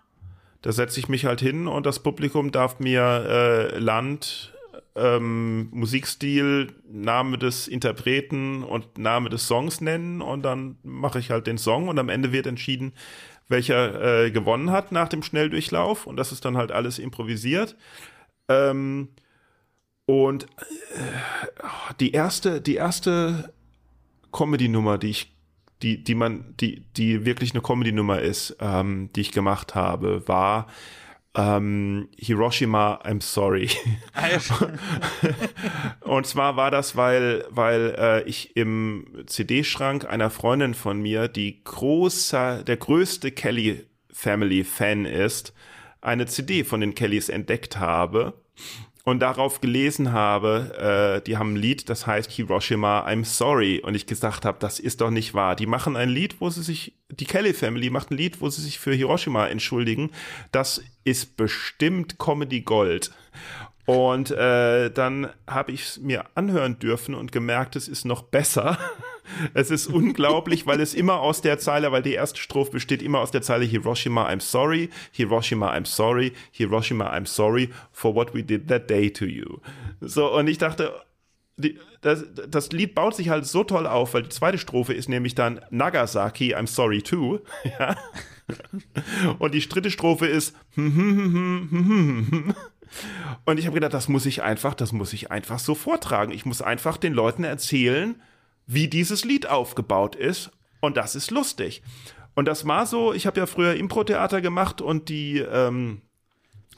[0.60, 4.52] Da setze ich mich halt hin und das Publikum darf mir äh, Land,
[4.94, 11.46] ähm, Musikstil, Name des Interpreten und Name des Songs nennen und dann mache ich halt
[11.46, 12.92] den Song und am Ende wird entschieden,
[13.48, 17.76] welcher äh, gewonnen hat nach dem Schnelldurchlauf und das ist dann halt alles improvisiert.
[18.48, 19.08] Ähm,
[20.06, 23.52] und äh, die erste, die erste
[24.32, 25.32] Comedy-Nummer, die ich,
[25.82, 30.66] die, die man, die, die wirklich eine Comedy-Nummer ist, ähm, die ich gemacht habe, war
[31.34, 33.70] ähm, Hiroshima, I'm sorry.
[34.14, 34.28] Ah,
[36.00, 41.62] und zwar war das, weil, weil äh, ich im CD-Schrank einer Freundin von mir, die
[41.62, 45.54] großer, der größte Kelly Family Fan ist,
[46.00, 48.34] eine CD von den Kellys entdeckt habe
[49.04, 53.80] und darauf gelesen habe, äh, die haben ein Lied, das heißt Hiroshima, I'm sorry.
[53.80, 55.56] Und ich gesagt habe, das ist doch nicht wahr.
[55.56, 58.62] Die machen ein Lied, wo sie sich, die Kelly Family macht ein Lied, wo sie
[58.62, 60.10] sich für Hiroshima entschuldigen.
[60.52, 63.10] Das ist bestimmt Comedy Gold.
[63.86, 68.78] Und äh, dann habe ich es mir anhören dürfen und gemerkt, es ist noch besser.
[69.54, 73.20] es ist unglaublich, weil es immer aus der Zeile, weil die erste Strophe besteht immer
[73.20, 78.42] aus der Zeile Hiroshima, I'm sorry, Hiroshima, I'm sorry, Hiroshima, I'm sorry for what we
[78.42, 79.58] did that day to you.
[80.00, 80.92] So, und ich dachte,
[81.56, 85.08] die, das, das Lied baut sich halt so toll auf, weil die zweite Strophe ist
[85.08, 87.40] nämlich dann Nagasaki, I'm sorry too.
[87.78, 87.96] Ja.
[89.38, 90.56] Und die dritte Strophe ist
[93.44, 96.32] und ich habe gedacht, das muss ich einfach, das muss ich einfach so vortragen.
[96.32, 98.20] Ich muss einfach den Leuten erzählen,
[98.72, 100.52] wie dieses Lied aufgebaut ist.
[100.80, 101.82] Und das ist lustig.
[102.34, 106.02] Und das war so, ich habe ja früher Impro-Theater gemacht und die, ähm,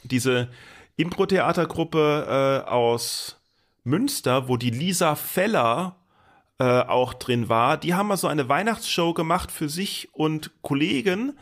[0.03, 0.49] diese
[0.97, 3.39] Impro-Theatergruppe äh, aus
[3.83, 5.97] Münster, wo die Lisa Feller
[6.57, 7.77] äh, auch drin war.
[7.77, 11.37] Die haben mal so eine Weihnachtsshow gemacht für sich und Kollegen.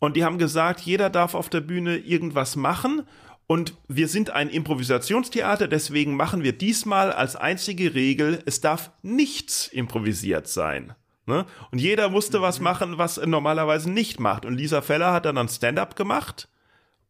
[0.00, 3.06] Und die haben gesagt, jeder darf auf der Bühne irgendwas machen.
[3.46, 9.68] Und wir sind ein Improvisationstheater, deswegen machen wir diesmal als einzige Regel, es darf nichts
[9.68, 10.94] improvisiert sein.
[11.26, 11.46] Ne?
[11.70, 12.64] Und jeder musste was mhm.
[12.64, 14.44] machen, was er normalerweise nicht macht.
[14.44, 16.48] Und Lisa Feller hat dann ein Stand-up gemacht.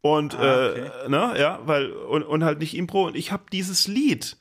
[0.01, 0.91] Und, ah, okay.
[1.07, 3.07] äh, ne, ja, weil, und, und halt nicht Impro.
[3.07, 4.37] Und ich habe dieses Lied,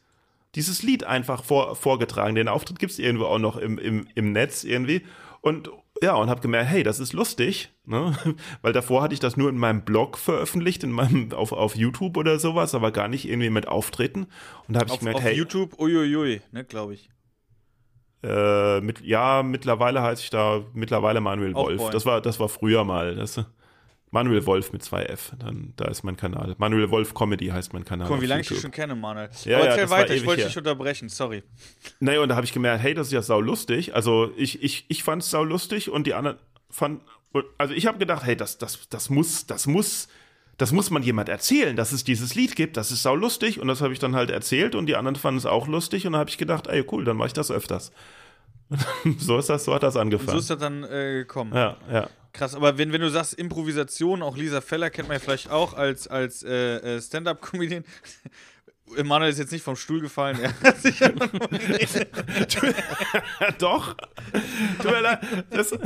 [0.56, 2.36] dieses Lied einfach vor, vorgetragen.
[2.36, 5.06] Den Auftritt gibt es irgendwo auch noch im, im, im Netz irgendwie.
[5.41, 5.69] Und
[6.02, 8.16] ja, und habe gemerkt, hey, das ist lustig, ne?
[8.62, 12.18] weil davor hatte ich das nur in meinem Blog veröffentlicht, in meinem auf, auf YouTube
[12.18, 14.28] oder sowas, aber gar nicht irgendwie mit Auftreten.
[14.68, 17.10] Und da habe ich gemerkt, auf hey, YouTube, uiuiui, ne, glaube ich.
[18.24, 21.90] Äh, mit, ja, mittlerweile heiße ich da mittlerweile Manuel Wolf.
[21.90, 23.16] Das war, das war früher mal.
[23.16, 23.44] Das,
[24.13, 26.56] Manuel Wolf mit 2F, dann da ist mein Kanal.
[26.58, 28.08] Manuel Wolf Comedy heißt mein Kanal.
[28.08, 29.30] Guck mal, wie lange ich dich schon kenne, Manuel.
[29.45, 31.43] Ja, Aber erzähl ja, weiter, ich wollte dich unterbrechen, sorry.
[32.02, 33.95] Naja, und da habe ich gemerkt, hey, das ist ja sau lustig.
[33.95, 36.38] Also ich, ich, ich fand es sau lustig und die anderen
[36.69, 37.02] fanden,
[37.58, 40.10] also ich habe gedacht, hey, das, das, das muss, das muss,
[40.58, 43.69] das muss man jemand erzählen, dass es dieses Lied gibt, das ist sau lustig und
[43.69, 46.19] das habe ich dann halt erzählt und die anderen fanden es auch lustig und dann
[46.19, 47.93] habe ich gedacht, ey, cool, dann mache ich das öfters.
[49.17, 50.30] so ist das, so hat das angefangen.
[50.30, 51.54] Und so ist das dann äh, gekommen.
[51.54, 52.10] Ja, ja.
[52.34, 55.74] Krass, aber wenn, wenn du sagst Improvisation, auch Lisa Feller kennt man ja vielleicht auch
[55.74, 57.84] als, als äh, äh Stand-Up-Comedian.
[59.04, 60.39] Manuel ist jetzt nicht vom Stuhl gefallen.
[60.39, 61.00] Er hat sich
[63.58, 63.96] Doch.
[65.50, 65.78] Das,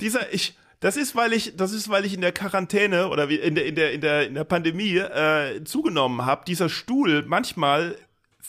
[0.00, 3.54] dieser, ich, das ist, weil ich, das ist, weil ich in der Quarantäne oder in
[3.54, 6.44] der, in der, in der, in der Pandemie äh, zugenommen habe.
[6.46, 7.96] Dieser Stuhl manchmal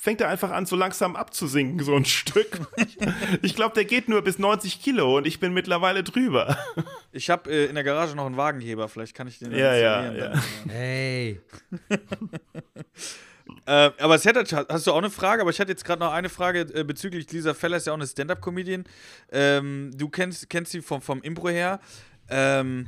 [0.06, 2.60] fängt er einfach an, so langsam abzusinken, so ein Stück.
[3.42, 6.60] ich glaube, der geht nur bis 90 Kilo und ich bin mittlerweile drüber.
[7.12, 10.14] Ich habe äh, in der Garage noch einen Wagenheber, vielleicht kann ich den ja, ja,
[10.14, 10.34] ja.
[10.68, 11.42] Hey.
[13.66, 15.42] äh, aber Sertac, hast du auch eine Frage?
[15.42, 17.98] Aber ich hatte jetzt gerade noch eine Frage äh, bezüglich Lisa Feller, ist ja auch
[17.98, 18.84] eine Stand-Up-Comedian.
[19.32, 21.80] Ähm, du kennst, kennst sie vom, vom Impro her.
[22.30, 22.88] Ähm,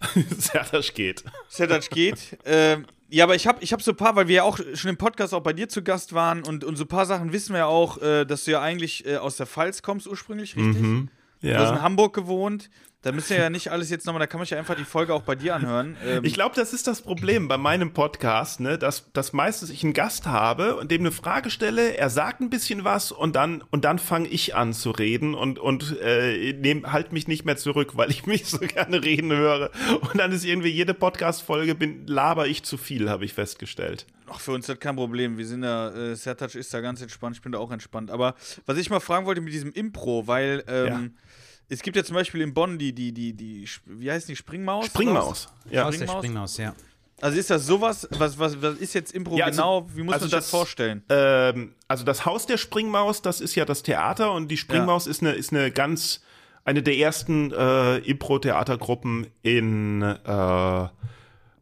[0.38, 1.22] Sertac geht.
[1.50, 2.38] Sertac geht.
[2.46, 4.90] Ähm, ja, aber ich habe ich hab so ein paar, weil wir ja auch schon
[4.90, 7.52] im Podcast auch bei dir zu Gast waren und, und so ein paar Sachen wissen
[7.52, 10.82] wir ja auch, äh, dass du ja eigentlich äh, aus der Pfalz kommst ursprünglich, richtig?
[10.82, 11.08] Mhm.
[11.40, 11.58] Ja.
[11.58, 12.70] Du hast in Hamburg gewohnt.
[13.02, 15.14] Da müsst ihr ja nicht alles jetzt nochmal, da kann man ja einfach die Folge
[15.14, 15.96] auch bei dir anhören.
[16.04, 19.84] Ähm ich glaube, das ist das Problem bei meinem Podcast, ne, dass, dass meistens ich
[19.84, 23.62] einen Gast habe und dem eine Frage stelle, er sagt ein bisschen was und dann,
[23.70, 27.56] und dann fange ich an zu reden und, und äh, nehm, halt mich nicht mehr
[27.56, 29.70] zurück, weil ich mich so gerne reden höre.
[30.00, 34.06] Und dann ist irgendwie jede Podcast-Folge, laber ich zu viel, habe ich festgestellt.
[34.28, 35.38] Ach, für uns ist das kein Problem.
[35.38, 38.10] Wir sind da, äh, Sertac ist da ganz entspannt, ich bin da auch entspannt.
[38.10, 41.00] Aber was ich mal fragen wollte mit diesem Impro, weil ähm, ja
[41.68, 44.86] es gibt ja zum Beispiel in Bonn die, die, die, die, wie heißt die, Springmaus?
[44.86, 45.84] Springmaus, ja.
[45.84, 45.98] Springmaus?
[45.98, 46.74] der Springmaus, ja.
[47.20, 50.14] Also ist das sowas, was, was, was ist jetzt Impro ja, also, genau, wie muss
[50.14, 51.02] also man sich das, das vorstellen?
[51.08, 55.12] Ähm, also das Haus der Springmaus, das ist ja das Theater und die Springmaus ja.
[55.12, 56.22] ist, eine, ist eine ganz,
[56.64, 60.88] eine der ersten äh, Impro-Theatergruppen in äh,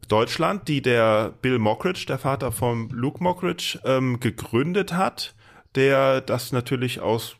[0.09, 5.35] Deutschland, die der Bill Mockridge, der Vater von Luke Mockridge, ähm, gegründet hat,
[5.75, 7.37] der das natürlich aus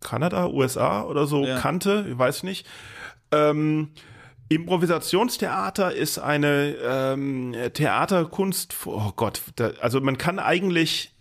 [0.00, 1.58] Kanada, USA oder so ja.
[1.58, 2.66] kannte, ich weiß nicht.
[3.32, 3.90] Ähm,
[4.48, 11.12] Improvisationstheater ist eine ähm, Theaterkunst, oh Gott, da, also man kann eigentlich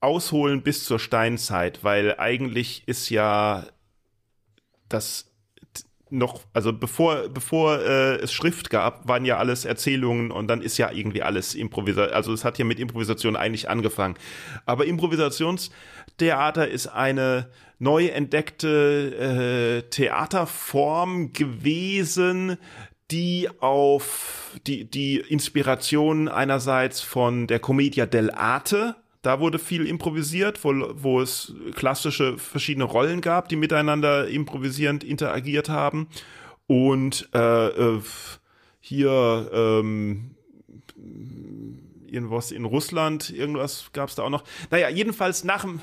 [0.00, 3.64] ausholen bis zur Steinzeit, weil eigentlich ist ja
[4.88, 5.30] das
[6.10, 10.78] noch, also bevor, bevor äh, es Schrift gab, waren ja alles Erzählungen und dann ist
[10.78, 12.14] ja irgendwie alles Improvisation.
[12.14, 14.14] Also es hat ja mit Improvisation eigentlich angefangen.
[14.64, 22.58] Aber Improvisationstheater ist eine neu entdeckte äh, Theaterform gewesen,
[23.10, 30.74] die auf die, die Inspiration einerseits von der Commedia dell'arte da wurde viel improvisiert, wo,
[30.96, 36.08] wo es klassische verschiedene Rollen gab, die miteinander improvisierend interagiert haben.
[36.66, 38.02] Und äh, äh,
[38.80, 40.34] hier ähm,
[42.14, 44.44] irgendwas in Russland, irgendwas gab es da auch noch.
[44.70, 45.80] Naja, jedenfalls nach dem.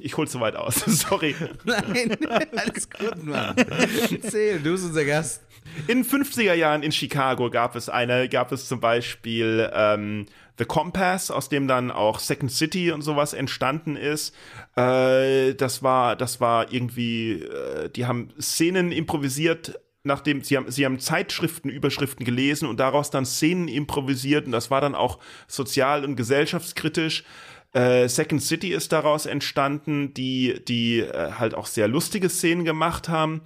[0.00, 1.36] Ich hol's so weit aus, sorry.
[1.64, 2.16] Nein,
[2.56, 3.54] alles gut, Mann.
[3.56, 5.42] Erzähl, du bist unser Gast.
[5.86, 10.26] In den 50er Jahren in Chicago gab es eine, gab es zum Beispiel ähm,
[10.58, 14.34] The Compass, aus dem dann auch Second City und sowas entstanden ist.
[14.76, 20.84] Äh, das war, das war irgendwie, äh, die haben Szenen improvisiert, nachdem sie haben, sie
[20.84, 26.04] haben Zeitschriften, Überschriften gelesen und daraus dann Szenen improvisiert und das war dann auch sozial
[26.04, 27.24] und gesellschaftskritisch.
[27.72, 33.08] Äh, Second City ist daraus entstanden, die, die äh, halt auch sehr lustige Szenen gemacht
[33.08, 33.40] haben.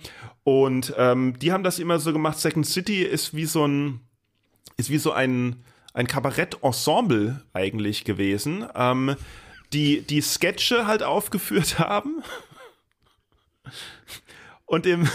[0.44, 2.38] Und ähm, die haben das immer so gemacht.
[2.38, 4.00] Second City ist wie so ein,
[4.76, 8.66] ist wie so ein, ein Kabarett-Ensemble eigentlich gewesen.
[8.74, 9.16] Ähm,
[9.72, 12.22] die die Sketche halt aufgeführt haben.
[14.68, 15.08] Und im,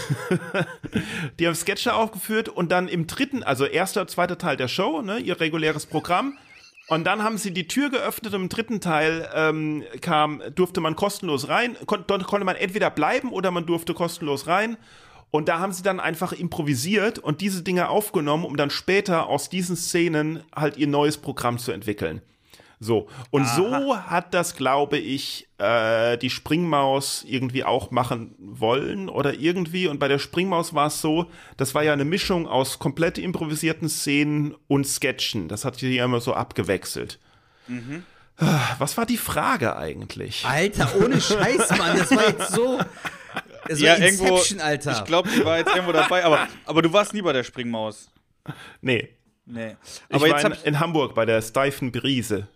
[1.38, 5.18] die haben Sketche aufgeführt und dann im dritten, also erster, zweiter Teil der Show, ne,
[5.18, 6.36] ihr reguläres Programm.
[6.88, 10.96] Und dann haben sie die Tür geöffnet und im dritten Teil ähm, kam, durfte man
[10.96, 11.76] kostenlos rein.
[11.86, 14.76] Kon konnte man entweder bleiben oder man durfte kostenlos rein.
[15.30, 19.48] Und da haben sie dann einfach improvisiert und diese Dinge aufgenommen, um dann später aus
[19.48, 22.22] diesen Szenen halt ihr neues Programm zu entwickeln.
[22.80, 23.54] So, und Aha.
[23.56, 29.86] so hat das, glaube ich, äh, die Springmaus irgendwie auch machen wollen oder irgendwie.
[29.88, 33.88] Und bei der Springmaus war es so, das war ja eine Mischung aus komplett improvisierten
[33.88, 35.48] Szenen und Sketchen.
[35.48, 37.18] Das hat sich ja immer so abgewechselt.
[38.36, 40.44] Ah, Was war die Frage eigentlich?
[40.44, 42.80] Alter, ohne Scheiß, Mann, das war jetzt so.
[43.70, 44.62] So ja, Inception, irgendwo.
[44.64, 44.92] Alter.
[44.98, 48.10] Ich glaube, die war jetzt irgendwo dabei, aber, aber du warst nie bei der Springmaus.
[48.82, 49.08] Nee,
[49.46, 49.76] Nee.
[50.08, 52.48] ich Aber war jetzt in, hab ich in Hamburg bei der steifen Brise.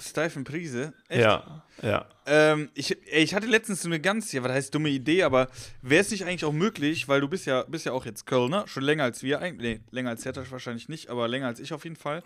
[0.00, 0.92] Steifen Prise.
[1.08, 1.20] Echt?
[1.22, 2.06] Ja, ja.
[2.26, 5.48] Ähm, ich, ich hatte letztens so eine ganz, ja, was heißt dumme Idee, aber
[5.80, 8.66] wäre es nicht eigentlich auch möglich, weil du bist ja, bist ja auch jetzt Kölner,
[8.68, 11.72] schon länger als wir eigentlich, nee, länger als Sertasch wahrscheinlich nicht, aber länger als ich
[11.72, 12.22] auf jeden Fall.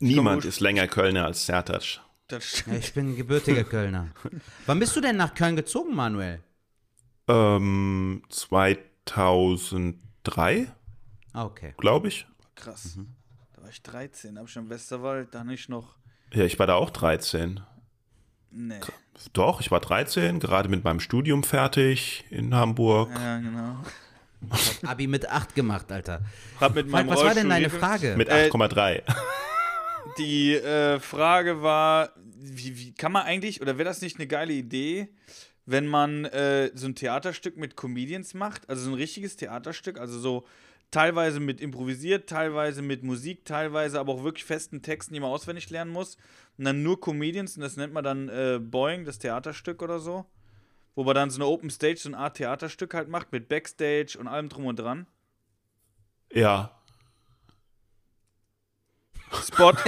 [0.00, 2.00] Niemand ist länger Kölner als Sertac.
[2.28, 4.08] Das Ja, ich bin gebürtiger Kölner.
[4.66, 6.42] Wann bist du denn nach Köln gezogen, Manuel?
[7.28, 8.22] Ähm,
[9.04, 10.72] 2003,
[11.32, 11.74] Ah, okay.
[11.78, 12.26] glaube ich.
[12.54, 12.98] krass.
[13.54, 15.96] Da war ich 13, da hab ich schon im Westerwald, da nicht noch,
[16.32, 17.60] Ja, ich war da auch 13.
[18.50, 18.74] nee.
[19.32, 23.10] Doch, ich war 13, gerade mit meinem Studium fertig in Hamburg.
[23.14, 23.76] Ja, genau.
[24.84, 26.20] Abi mit 8 gemacht, Alter.
[26.60, 28.14] Hab mit meinem was war denn deine Frage?
[28.16, 29.02] Mit Äh, 8,3.
[30.18, 34.52] Die äh, Frage war, wie, wie kann man eigentlich, oder wäre das nicht eine geile
[34.52, 35.08] Idee,
[35.64, 40.18] wenn man äh, so ein Theaterstück mit Comedians macht, also so ein richtiges Theaterstück, also
[40.18, 40.46] so
[40.90, 45.70] teilweise mit improvisiert, teilweise mit Musik, teilweise aber auch wirklich festen Texten, die man auswendig
[45.70, 46.16] lernen muss.
[46.58, 50.26] Und dann nur Comedians, und das nennt man dann äh, Boeing, das Theaterstück oder so.
[50.94, 54.16] Wo man dann so eine Open Stage, so eine Art Theaterstück halt macht, mit Backstage
[54.18, 55.06] und allem drum und dran.
[56.32, 56.75] Ja.
[59.46, 59.72] Spot.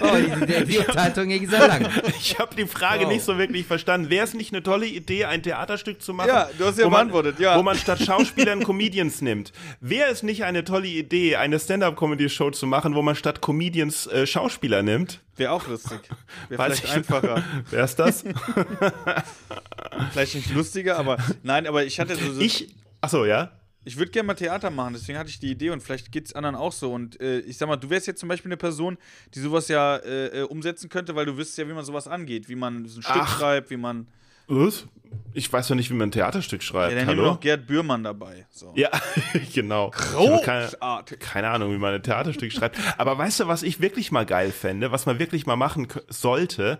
[0.00, 1.88] Oh, die, die, Unterhaltung ging sehr lang.
[2.20, 3.12] Ich habe die Frage Wow.
[3.12, 4.10] nicht so wirklich verstanden.
[4.10, 6.28] Wäre es nicht eine tolle Idee, ein Theaterstück zu machen?
[6.28, 7.56] Ja, du hast ja wo man, beantwortet, ja.
[7.58, 9.52] Wo man statt Schauspielern Comedians nimmt.
[9.80, 14.26] Wäre es nicht eine tolle Idee, eine Stand-Up-Comedy-Show zu machen, wo man statt Comedians äh,
[14.26, 15.20] Schauspieler nimmt?
[15.36, 16.00] Wäre auch lustig.
[16.48, 17.42] Wäre vielleicht ich- einfacher.
[17.70, 18.24] Wäre es das?
[20.12, 22.32] Vielleicht nicht lustiger, aber nein, aber ich hatte so.
[22.32, 22.74] so ich.
[23.00, 23.52] Achso, ja?
[23.84, 26.34] Ich würde gerne mal Theater machen, deswegen hatte ich die Idee und vielleicht geht es
[26.34, 26.92] anderen auch so.
[26.92, 28.96] Und äh, ich sag mal, du wärst jetzt zum Beispiel eine Person,
[29.34, 32.48] die sowas ja äh, äh, umsetzen könnte, weil du wüsstest ja, wie man sowas angeht,
[32.48, 33.38] wie man so ein Stück Ach.
[33.38, 34.06] schreibt, wie man.
[34.48, 34.86] Was?
[35.34, 36.92] Ich weiß doch nicht, wie man ein Theaterstück Ja, schreibt.
[36.92, 37.34] dann nehmen wir Hallo?
[37.34, 38.46] noch Gerd Bührmann dabei.
[38.50, 38.72] So.
[38.76, 38.90] Ja,
[39.54, 39.92] genau.
[39.92, 41.20] Habe keine, Großartig.
[41.20, 42.78] keine Ahnung, wie man ein Theaterstück schreibt.
[42.98, 46.78] Aber weißt du, was ich wirklich mal geil fände, was man wirklich mal machen sollte?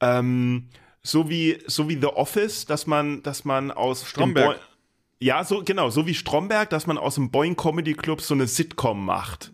[0.00, 0.68] Ähm,
[1.02, 4.60] so wie, so wie The Office, dass man, dass man aus Stromberg.
[5.22, 8.48] Ja, so, genau, so wie Stromberg, dass man aus dem Boing Comedy Club so eine
[8.48, 9.52] Sitcom macht.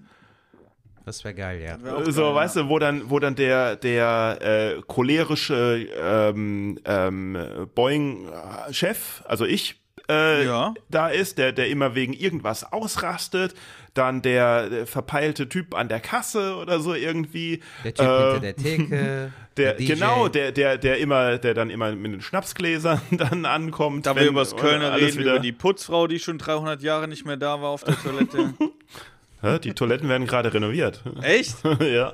[1.04, 1.82] Das wäre geil, ja.
[1.82, 7.68] Wär so, geil, weißt du, wo dann, wo dann der, der äh, cholerische ähm, ähm,
[7.74, 10.74] Boeing-Chef, also ich, äh, Ja.
[10.88, 13.54] da ist, der, der immer wegen irgendwas ausrastet,
[13.94, 17.60] dann der, der verpeilte Typ an der Kasse oder so irgendwie.
[17.84, 19.32] Der Typ äh, hinter der Theke.
[19.56, 19.86] der, DJ.
[19.86, 24.06] genau, der, der, der immer, der dann immer mit den Schnapsgläsern dann ankommt.
[24.06, 26.80] Da wir wenn- über das Kölner alles reden, wieder- über die Putzfrau, die schon 300
[26.82, 28.54] Jahre nicht mehr da war auf der Toilette.
[29.62, 31.00] Die Toiletten werden gerade renoviert.
[31.22, 31.54] Echt?
[31.80, 32.12] ja.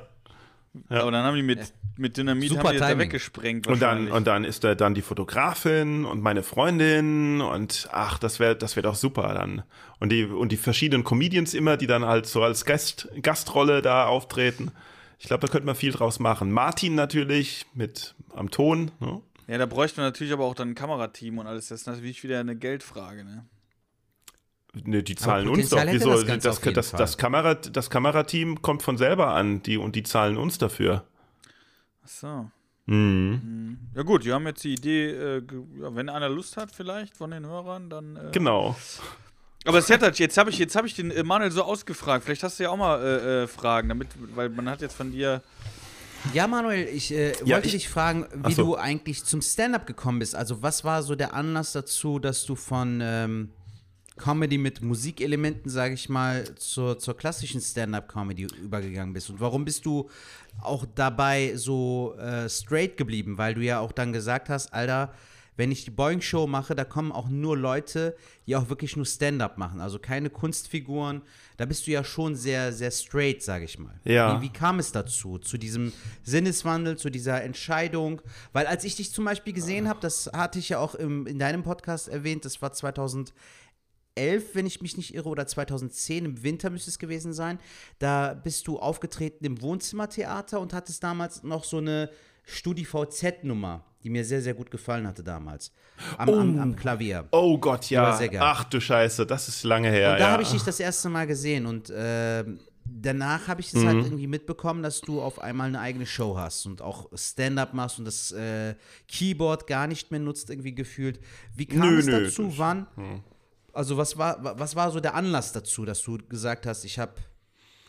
[0.89, 3.67] Aber dann haben die mit, mit Dynamit Super haben die da weggesprengt.
[3.67, 8.39] Und dann, und dann ist da dann die Fotografin und meine Freundin und ach, das
[8.39, 9.63] wäre das wär doch super dann.
[9.99, 14.07] Und die, und die verschiedenen Comedians immer, die dann halt so als Gast, Gastrolle da
[14.07, 14.71] auftreten.
[15.19, 16.51] Ich glaube, da könnte man viel draus machen.
[16.51, 18.91] Martin natürlich mit am Ton.
[18.99, 19.21] Ne?
[19.47, 21.69] Ja, da bräuchte man natürlich aber auch dann ein Kamerateam und alles.
[21.69, 23.45] Das ist natürlich wieder eine Geldfrage, ne?
[24.83, 25.81] Ne, die zahlen uns doch.
[25.89, 26.11] Wieso?
[26.11, 26.97] das Das, das, das, Fall.
[26.97, 31.05] das, Kamera, das Kamerateam kommt von selber an die, und die zahlen uns dafür.
[32.05, 32.49] Ach so.
[32.87, 33.79] Mhm.
[33.95, 35.41] Ja gut, wir haben jetzt die Idee, äh,
[35.79, 38.15] wenn einer Lust hat vielleicht von den Hörern, dann...
[38.15, 38.29] Äh.
[38.31, 38.75] Genau.
[39.65, 42.23] Aber Sertac, jetzt habe ich, jetzt hab ich den äh, Manuel so ausgefragt.
[42.23, 45.11] Vielleicht hast du ja auch mal äh, äh, Fragen, damit, weil man hat jetzt von
[45.11, 45.41] dir...
[46.33, 48.63] Ja, Manuel, ich äh, Ja, wollte ich- dich fragen, wie so.
[48.63, 50.35] du eigentlich zum Stand-up gekommen bist.
[50.35, 53.49] Also, was war so der Anlass dazu, dass du von ähm,
[54.17, 59.29] Comedy mit Musikelementen, sage ich mal, zur, zur klassischen Stand-up-Comedy übergegangen bist?
[59.29, 60.09] Und warum bist du
[60.61, 63.37] auch dabei so äh, straight geblieben?
[63.37, 65.13] Weil du ja auch dann gesagt hast, Alter,
[65.57, 69.05] wenn ich die Boeing Show mache, da kommen auch nur Leute, die auch wirklich nur
[69.05, 71.21] Stand-up machen, also keine Kunstfiguren.
[71.57, 73.93] Da bist du ja schon sehr, sehr straight, sage ich mal.
[74.03, 74.37] Ja.
[74.37, 78.21] Wie, wie kam es dazu, zu diesem Sinneswandel, zu dieser Entscheidung?
[78.51, 81.39] Weil als ich dich zum Beispiel gesehen habe, das hatte ich ja auch im, in
[81.39, 83.33] deinem Podcast erwähnt, das war 2011,
[84.15, 87.59] wenn ich mich nicht irre, oder 2010, im Winter müsste es gewesen sein.
[87.99, 92.09] Da bist du aufgetreten im Wohnzimmertheater und hattest damals noch so eine
[92.45, 95.71] StudiVZ-Nummer, die mir sehr, sehr gut gefallen hatte damals.
[96.17, 97.27] Am, am, am Klavier.
[97.31, 98.17] Oh Gott, ja.
[98.39, 100.13] Ach du Scheiße, das ist lange her.
[100.13, 100.31] Und da ja.
[100.31, 103.87] habe ich dich das erste Mal gesehen und ähm, danach habe ich es Mhm.
[103.87, 107.99] halt irgendwie mitbekommen, dass du auf einmal eine eigene Show hast und auch Stand-up machst
[107.99, 108.75] und das äh,
[109.07, 111.19] Keyboard gar nicht mehr nutzt, irgendwie gefühlt.
[111.55, 112.57] Wie kam Nö, es nö, dazu?
[112.57, 112.87] Wann?
[113.75, 116.97] Also was war, wa- was war so der Anlass dazu, dass du gesagt hast, ich
[116.97, 117.13] habe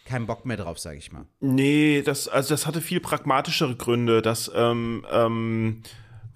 [0.05, 1.27] keinen Bock mehr drauf, sage ich mal.
[1.41, 4.23] Nee, das, also das hatte viel pragmatischere Gründe.
[4.23, 5.83] Das, ähm, ähm,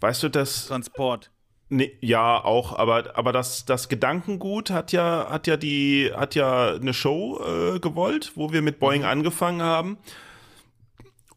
[0.00, 0.66] weißt du, das.
[0.66, 1.30] Transport.
[1.68, 6.74] Nee, ja, auch, aber, aber das, das Gedankengut hat ja, hat ja die, hat ja
[6.74, 9.98] eine Show äh, gewollt, wo wir mit Boeing angefangen haben.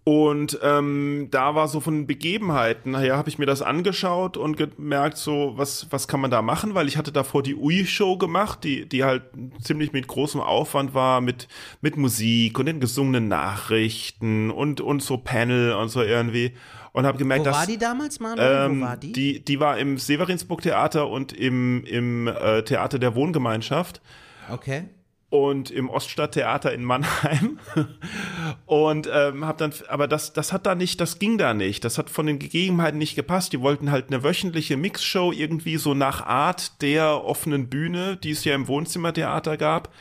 [0.06, 5.16] Und ähm, da war so von Begebenheiten her, habe ich mir das angeschaut und gemerkt,
[5.18, 6.76] so, was, was kann man da machen?
[6.76, 9.24] Weil ich hatte davor die UI-Show gemacht, die, die halt
[9.62, 11.48] ziemlich mit großem Aufwand war, mit,
[11.80, 16.52] mit Musik und den gesungenen Nachrichten und, und so Panel und so irgendwie.
[16.92, 18.66] Und habe gemerkt, Wo dass war die damals, Manuel?
[18.66, 19.13] ähm, Wo war die?
[19.13, 19.46] die?
[19.46, 24.02] Die war im Severinsburg Theater und im, im äh, Theater der Wohngemeinschaft
[24.50, 24.89] Okay.
[25.34, 27.58] Und im Oststadttheater in Mannheim.
[28.67, 31.84] und ähm, hab dann, aber das, das hat da nicht, das ging da nicht.
[31.84, 33.52] Das hat von den Gegebenheiten nicht gepasst.
[33.52, 38.46] Die wollten halt eine wöchentliche Mixshow irgendwie so nach Art der offenen Bühne, die es
[38.46, 39.91] ja im Wohnzimmertheater gab.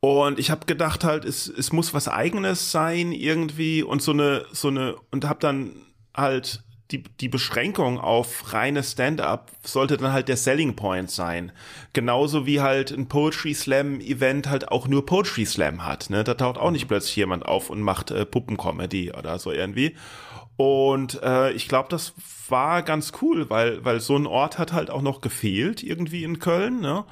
[0.00, 4.46] Und ich habe gedacht halt, es, es muss was eigenes sein irgendwie und so eine,
[4.52, 5.72] so eine, und habe dann
[6.16, 11.52] halt die, die Beschränkung auf reine Stand-up sollte dann halt der Selling Point sein.
[11.92, 16.10] Genauso wie halt ein Poetry Slam Event halt auch nur Poetry Slam hat.
[16.10, 16.24] Ne?
[16.24, 19.96] Da taucht auch nicht plötzlich jemand auf und macht äh, Puppencomedy oder so irgendwie.
[20.56, 22.12] Und äh, ich glaube, das
[22.48, 26.38] war ganz cool, weil, weil so ein Ort hat halt auch noch gefehlt irgendwie in
[26.38, 26.80] Köln.
[26.80, 27.04] Ne?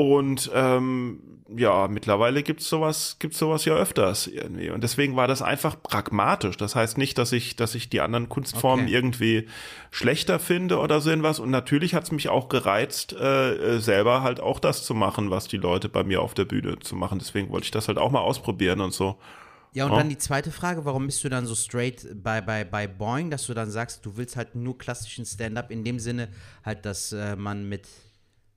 [0.00, 1.20] Und ähm,
[1.54, 4.70] ja, mittlerweile gibt's sowas, gibt's sowas ja öfters irgendwie.
[4.70, 6.56] Und deswegen war das einfach pragmatisch.
[6.56, 8.94] Das heißt nicht, dass ich, dass ich die anderen Kunstformen Okay.
[8.94, 9.48] irgendwie
[9.90, 11.38] schlechter finde oder so irgendwas.
[11.38, 15.48] Und natürlich hat's mich auch gereizt, äh, äh, selber halt auch das zu machen, was
[15.48, 17.18] die Leute bei mir auf der Bühne zu machen.
[17.18, 19.18] Deswegen wollte ich das halt auch mal ausprobieren und so.
[19.74, 19.98] Ja, und Ja.
[19.98, 23.46] dann die zweite Frage, warum bist du dann so straight bei, bei, bei Boeing, dass
[23.46, 26.28] du dann sagst, du willst halt nur klassischen Stand-up, in dem Sinne
[26.64, 27.86] halt, dass äh, man mit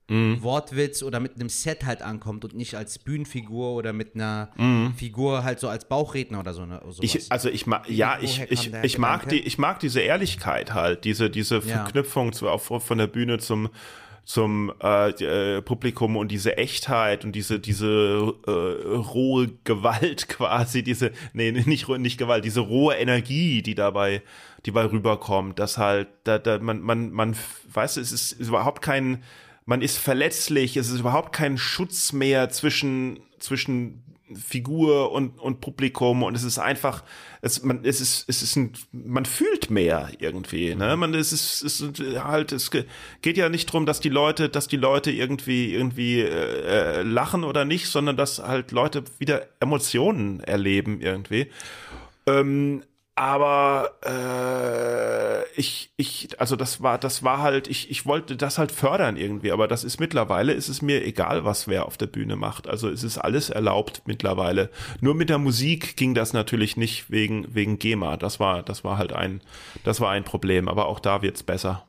[0.08, 0.42] Mhm.
[0.42, 4.92] Wortwitz oder mit einem Set halt ankommt und nicht als Bühnenfigur oder mit einer Mhm.
[4.96, 6.66] Figur halt so als Bauchredner oder so.
[6.66, 6.98] Ne, sowas.
[7.00, 11.04] Ich, also ich mag, ja, ich, ich, ich mag die, ich mag diese Ehrlichkeit halt,
[11.04, 11.60] diese, diese Ja.
[11.60, 13.70] Verknüpfung zu, auf, von der Bühne zum,
[14.26, 15.10] zum äh,
[15.56, 21.88] äh, Publikum und diese Echtheit und diese, diese äh, rohe Gewalt quasi, diese, nee, nicht,
[21.88, 24.22] nicht Gewalt, diese rohe Energie, die dabei,
[24.66, 27.36] die dabei rüberkommt, dass halt, da, da, man, man, man,
[27.72, 29.22] weißt du, es ist überhaupt kein,
[29.66, 34.02] man ist verletzlich, es ist überhaupt kein Schutz mehr zwischen, zwischen
[34.34, 37.04] Figur und, und Publikum und es ist einfach,
[37.42, 40.96] es, man, es ist, es ist ein, man fühlt mehr irgendwie, ne?
[40.96, 42.86] Man, es ist, es ist halt, es ge-
[43.20, 47.44] geht ja nicht drum, dass die Leute, dass die Leute irgendwie, irgendwie äh, äh, lachen
[47.44, 51.48] oder nicht, sondern dass halt Leute wieder Emotionen erleben irgendwie.
[52.26, 52.82] Ähm,
[53.16, 58.72] aber äh, ich, ich, also das war, das war halt, ich, ich wollte das halt
[58.72, 62.34] fördern irgendwie, aber das ist mittlerweile, ist es mir egal, was wer auf der Bühne
[62.34, 62.68] macht.
[62.68, 64.68] Also es ist alles erlaubt mittlerweile.
[65.00, 68.16] Nur mit der Musik ging das natürlich nicht wegen, wegen GEMA.
[68.16, 69.42] Das war, das war halt ein,
[69.84, 71.86] das war ein Problem, aber auch da wird's besser.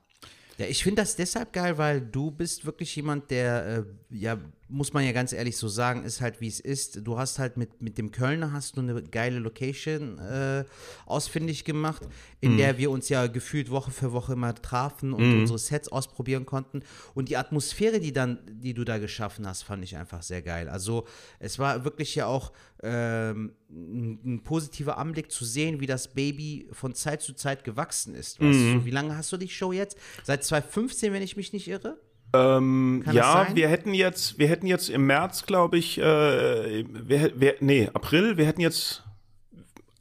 [0.57, 4.38] Ja, ich finde das deshalb geil, weil du bist wirklich jemand, der, äh, ja,
[4.75, 7.07] muss man ja ganz ehrlich so sagen, ist halt wie es ist.
[7.07, 10.65] Du hast halt mit, mit dem Kölner hast du eine geile Location äh,
[11.05, 12.01] ausfindig gemacht,
[12.41, 12.57] in Mhm.
[12.57, 16.81] der wir uns ja gefühlt Woche für Woche immer trafen und unsere Sets ausprobieren konnten.
[17.13, 20.67] Und die Atmosphäre, die dann, die du da geschaffen hast, fand ich einfach sehr geil.
[20.67, 21.05] Also
[21.39, 22.51] es war wirklich ja auch
[22.83, 28.13] ähm, ein, ein positiver Anblick zu sehen, wie das Baby von Zeit zu Zeit gewachsen
[28.13, 28.41] ist.
[28.41, 28.73] Mhm.
[28.79, 29.97] so, wie lange hast du die Show jetzt?
[30.23, 31.97] Seit 2015, wenn ich mich nicht irre?
[32.34, 37.56] Ähm, ja, wir hätten jetzt, wir hätten jetzt im März, glaube ich, äh, wir, wir,
[37.62, 39.04] nee, April, wir hätten jetzt,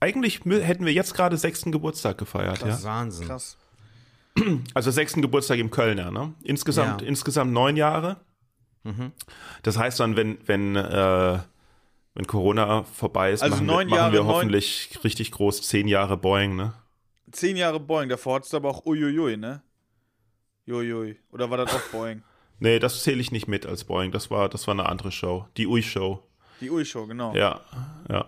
[0.00, 2.82] eigentlich hätten wir jetzt gerade sechsten Geburtstag gefeiert, ja.
[2.82, 3.26] Wahnsinn.
[3.28, 3.56] Krass.
[4.74, 6.34] Also sechsten Geburtstag im Kölner, ne?
[6.42, 7.06] Insgesamt, Ja.
[7.06, 8.16] insgesamt neun Jahre.
[9.62, 11.38] Das heißt dann, wenn, wenn, äh,
[12.14, 15.88] wenn Corona vorbei ist, Also machen, neun wir, machen wir Jahre, hoffentlich richtig groß zehn
[15.88, 16.74] Jahre Boeing, ne?
[17.30, 19.62] Zehn Jahre Boeing, davor hattest du aber auch uiuiui, ne?
[20.66, 21.16] Jojoi.
[21.32, 22.22] Oder war das auch Boeing?
[22.60, 24.12] Nee, das zähle ich nicht mit als Boeing.
[24.12, 25.48] Das war, das war eine andere Show.
[25.56, 26.22] Die Ui-Show.
[26.60, 27.34] Die Ui-Show, genau.
[27.34, 27.60] Ja,
[28.08, 28.26] ja.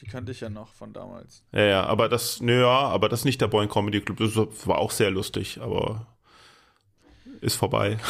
[0.00, 1.44] Die kannte ich ja noch von damals.
[1.52, 4.18] Ja, ja, aber das, nö, ja, aber das ist nicht der Boeing Comedy Club.
[4.18, 6.06] Das war auch sehr lustig, aber
[7.46, 7.96] ist vorbei.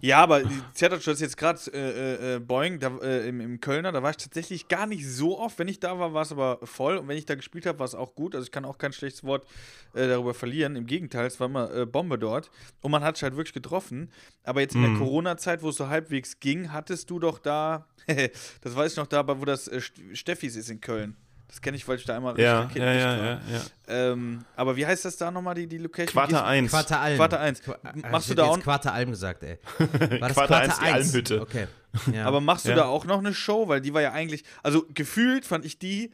[0.00, 4.02] Ja, aber die Theaterstolz jetzt gerade äh, äh, Boeing da, äh, im, im Kölner, da
[4.02, 5.58] war ich tatsächlich gar nicht so oft.
[5.58, 6.96] Wenn ich da war, war es aber voll.
[6.96, 8.34] Und wenn ich da gespielt habe, war es auch gut.
[8.34, 9.46] Also ich kann auch kein schlechtes Wort
[9.92, 10.76] äh, darüber verlieren.
[10.76, 12.50] Im Gegenteil, es war immer äh, Bombe dort.
[12.80, 14.10] Und man hat sich halt wirklich getroffen.
[14.44, 18.74] Aber jetzt in der Corona-Zeit, wo es so halbwegs ging, hattest du doch da, das
[18.74, 19.82] weiß ich noch da, wo das äh,
[20.14, 21.16] Steffis ist in Köln.
[21.50, 23.40] Das kenne ich, weil ich da einmal Ja, richtig ja, ja, ja, ja.
[23.88, 26.12] Ähm, aber wie heißt das da nochmal, die, die Location?
[26.12, 26.70] Quarter Gehst- 1.
[26.70, 27.16] Quarter Alm.
[27.16, 27.60] Quarter eins.
[27.62, 29.58] Qu- Machst ich du da auch- Quarter Alm gesagt, ey.
[30.20, 31.40] War das Quarter eins, die Almhütte.
[31.42, 31.66] Okay.
[32.14, 32.24] Ja.
[32.24, 32.76] Aber machst du Ja.
[32.76, 33.66] da auch noch eine Show?
[33.66, 36.12] Weil die war ja eigentlich, also gefühlt fand ich die,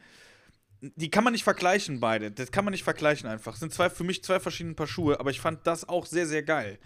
[0.81, 2.31] die kann man nicht vergleichen, beide.
[2.31, 3.51] Das kann man nicht vergleichen einfach.
[3.51, 6.25] Das sind zwei, für mich zwei verschiedene Paar Schuhe, aber ich fand das auch sehr,
[6.25, 6.79] sehr geil.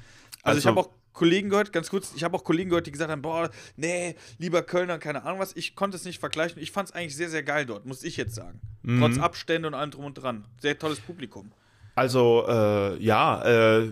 [0.44, 2.92] Also, ich Also- habe auch Kollegen gehört, ganz kurz, ich habe auch Kollegen gehört, die
[2.92, 5.56] gesagt haben, boah, nee, lieber Kölner, keine Ahnung was.
[5.56, 6.62] Ich konnte es nicht vergleichen.
[6.62, 8.62] Ich fand es eigentlich sehr, sehr geil dort, muss ich jetzt sagen.
[9.00, 10.46] Trotz Abstände und allem drum und dran.
[10.60, 11.52] Sehr tolles Publikum.
[11.96, 13.44] Also, äh, ja,
[13.80, 13.92] äh,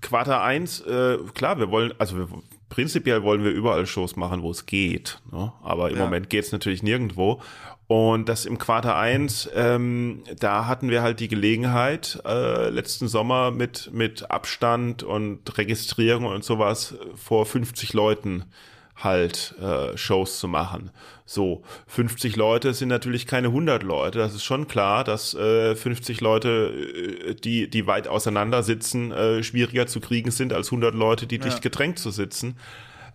[0.00, 2.28] Quarter 1, äh, klar, wir wollen, also wir,
[2.68, 5.20] prinzipiell wollen wir überall Shows machen, wo es geht.
[5.30, 5.52] Ne?
[5.62, 6.04] Aber im Ja.
[6.04, 7.40] Moment geht es natürlich nirgendwo.
[7.92, 13.50] Und das im Quarter 1, ähm, da hatten wir halt die Gelegenheit, äh, letzten Sommer
[13.50, 18.44] mit, mit Abstand und Registrierung und sowas vor 50 Leuten
[18.96, 20.90] halt äh, Shows zu machen.
[21.26, 24.20] So, 50 Leute sind natürlich keine 100 Leute.
[24.20, 26.72] Das ist schon klar, dass äh, 50 Leute,
[27.28, 31.38] äh, die, die weit auseinander sitzen, äh, schwieriger zu kriegen sind als 100 Leute, die
[31.38, 32.56] dicht gedrängt zu sitzen.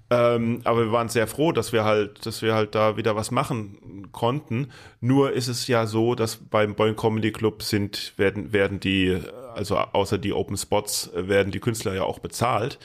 [0.09, 3.31] Ähm, aber wir waren sehr froh, dass wir halt, dass wir halt da wieder was
[3.31, 4.71] machen konnten.
[5.01, 9.19] Nur ist es ja so, dass beim Boeing Comedy Club sind, werden, werden die,
[9.53, 12.79] also außer die Open Spots, äh, werden die Künstler ja auch bezahlt.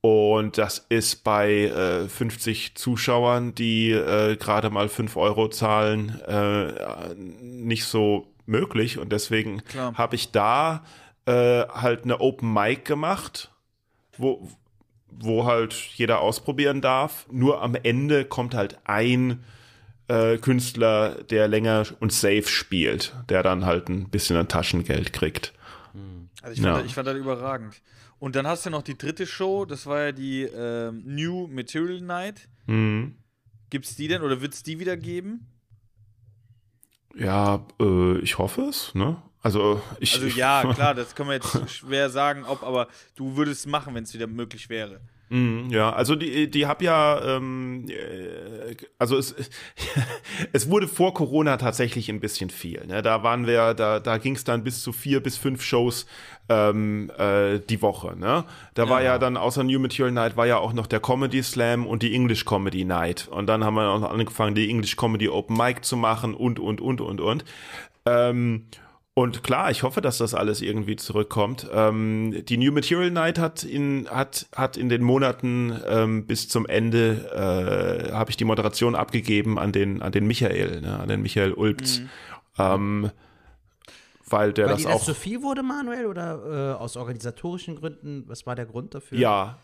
[0.00, 7.14] Und das ist bei äh, 50 Zuschauern, die äh, gerade mal 5 Euro zahlen, äh,
[7.14, 8.98] nicht so möglich.
[8.98, 9.62] Und deswegen
[9.94, 10.84] habe ich da
[11.26, 13.50] äh, halt eine Open Mic gemacht,
[14.16, 14.48] wo,
[15.10, 17.26] wo halt jeder ausprobieren darf.
[17.30, 19.44] Nur am Ende kommt halt ein
[20.08, 25.52] äh, Künstler, der länger und safe spielt, der dann halt ein bisschen an Taschengeld kriegt.
[26.42, 26.78] Also ich fand, Ja.
[26.78, 27.82] das, ich fand das überragend.
[28.20, 32.00] Und dann hast du noch die dritte Show, das war ja die ähm, New Material
[32.00, 32.48] Night.
[32.66, 33.14] Mhm.
[33.70, 35.46] Gibt's die denn oder wird es die wieder geben?
[37.14, 39.20] Ja, äh, ich hoffe es, ne?
[39.42, 40.14] Also ich.
[40.14, 43.94] Also ja, klar, das können wir jetzt schwer sagen, ob, aber du würdest es machen,
[43.94, 45.00] wenn es wieder möglich wäre.
[45.30, 49.34] Mm, Ja, also die, die hab ja, ähm, äh, also es,
[50.52, 52.86] es wurde vor Corona tatsächlich ein bisschen viel.
[52.86, 53.02] Ne?
[53.02, 56.06] Da waren wir, da, da ging es dann bis zu vier bis fünf Shows
[56.48, 58.16] ähm, äh, die Woche.
[58.16, 58.44] Ne?
[58.72, 61.86] Da war ja dann außer New Material Night war ja auch noch der Comedy Slam
[61.86, 63.28] und die English Comedy Night.
[63.30, 66.58] Und dann haben wir auch noch angefangen, die English Comedy Open Mic zu machen und
[66.58, 67.44] und und und und.
[68.06, 68.64] Ähm,
[69.18, 71.66] und klar, ich hoffe, dass das alles irgendwie zurückkommt.
[71.72, 76.66] Ähm, die New Material Night hat in, hat, hat in den Monaten ähm, bis zum
[76.66, 81.22] Ende, äh, habe ich die Moderation abgegeben an den, an den Michael, ne, an den
[81.22, 82.02] Michael Ulbz.
[82.60, 83.10] Ähm,
[84.24, 85.02] weil der Weil das auch.
[85.02, 88.22] zu viel wurde, Manuel, oder äh, aus organisatorischen Gründen?
[88.28, 89.18] Was war der Grund dafür?
[89.18, 89.58] ja,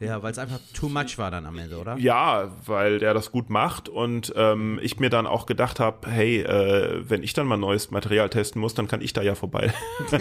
[0.00, 1.96] Ja, weil es einfach too much war dann am Ende, oder?
[1.98, 6.40] Ja, weil der das gut macht und ähm, ich mir dann auch gedacht habe, hey,
[6.40, 9.72] äh, wenn ich dann mal neues Material testen muss, dann kann ich da ja vorbei.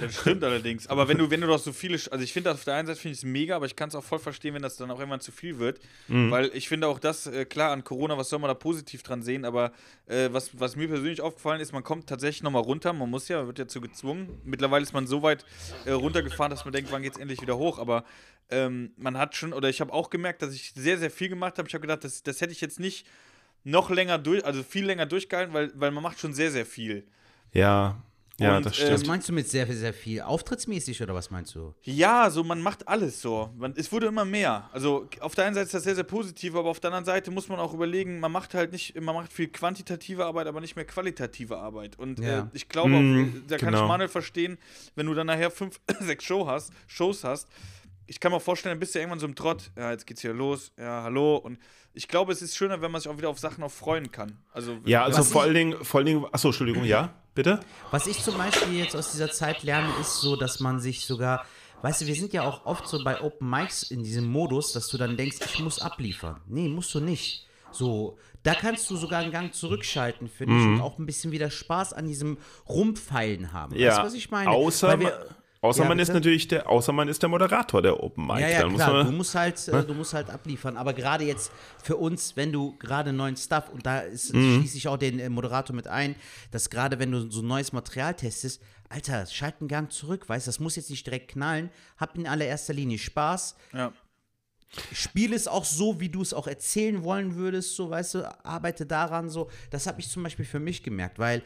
[0.00, 0.86] Das stimmt allerdings.
[0.86, 2.86] Aber wenn du, wenn du doch so viele, also ich finde das auf der einen
[2.86, 4.90] Seite finde ich es mega, aber ich kann es auch voll verstehen, wenn das dann
[4.90, 5.80] auch irgendwann zu viel wird.
[6.08, 9.22] Weil ich finde auch das, äh, klar, an Corona, was soll man da positiv dran
[9.22, 9.72] sehen, aber
[10.06, 13.38] äh, was, was mir persönlich aufgefallen ist, man kommt tatsächlich nochmal runter, man muss ja,
[13.38, 14.40] man wird ja zu gezwungen.
[14.44, 15.44] Mittlerweile ist man so weit
[15.86, 18.04] äh, runtergefahren, dass man denkt, wann geht es endlich wieder hoch, aber
[18.50, 21.58] ähm, man hat schon, oder ich habe auch gemerkt, dass ich sehr, sehr viel gemacht
[21.58, 21.68] habe.
[21.68, 23.06] Ich habe gedacht, das, das hätte ich jetzt nicht
[23.64, 27.06] noch länger durch, also viel länger durchgehalten, weil, weil man macht schon sehr, sehr viel.
[27.52, 28.00] ja,
[28.38, 28.92] ja, Und, das äh, stimmt.
[28.92, 30.20] Was meinst du mit sehr, sehr viel?
[30.20, 31.72] Auftrittsmäßig oder was meinst du?
[31.84, 33.50] Ja, so man macht alles so.
[33.56, 34.68] Man, es wurde immer mehr.
[34.74, 37.30] Also auf der einen Seite ist das sehr, sehr positiv, aber auf der anderen Seite
[37.30, 40.76] muss man auch überlegen, man macht halt nicht, man macht viel quantitative Arbeit, aber nicht
[40.76, 41.98] mehr qualitative Arbeit.
[41.98, 42.40] Und Ja.
[42.40, 43.84] äh, ich glaube, Mm, da kann genau.
[43.84, 44.58] ich Manuel verstehen,
[44.96, 47.48] wenn du dann nachher fünf, sechs Show hast, Shows hast.
[48.06, 49.70] Ich kann mir vorstellen, dann bist du irgendwann so im Trott.
[49.76, 50.72] Ja, jetzt geht's hier los.
[50.78, 51.36] Ja, hallo.
[51.36, 51.58] Und
[51.92, 54.38] ich glaube, es ist schöner, wenn man sich auch wieder auf Sachen auch freuen kann.
[54.52, 57.60] Also, Ja, also vor allen Dingen, vor allen Dingen, achso, Entschuldigung, ja, bitte?
[57.90, 61.44] Was ich zum Beispiel jetzt aus dieser Zeit lerne, ist so, dass man sich sogar,
[61.82, 64.88] weißt du, wir sind ja auch oft so bei Open Mics in diesem Modus, dass
[64.88, 66.40] du dann denkst, ich muss abliefern.
[66.46, 67.46] Nee, musst du nicht.
[67.72, 71.50] So, da kannst du sogar einen Gang zurückschalten, finde ich, und auch ein bisschen wieder
[71.50, 72.38] Spaß an diesem
[72.68, 73.74] Rumpfeilen haben.
[73.74, 73.80] Mhm.
[73.80, 74.50] Ja, Weißt du, was ich meine?
[74.50, 75.26] außer Weil wir,
[75.66, 76.18] Außer Ja, man ist bitte?
[76.18, 78.40] natürlich der, außer man ist der Moderator der Open Mic.
[78.40, 78.92] Ja, ja, Dann muss klar.
[78.94, 80.76] man, du musst halt, äh, du musst halt abliefern.
[80.76, 81.50] Aber gerade jetzt
[81.82, 84.58] für uns, wenn du gerade neuen Stuff und da ist, Mhm.
[84.58, 86.14] schließe ich auch den äh, Moderator mit ein,
[86.50, 90.60] dass gerade wenn du so neues Material testest, Alter, schalt einen Gang zurück, weißt, das
[90.60, 91.70] muss jetzt nicht direkt knallen.
[91.98, 93.56] Hab in allererster Linie Spaß.
[93.72, 93.92] Ja.
[94.92, 98.84] Spiel es auch so, wie du es auch erzählen wollen würdest, so, weißt du, arbeite
[98.84, 99.48] daran so.
[99.70, 101.42] Das habe ich zum Beispiel für mich gemerkt, weil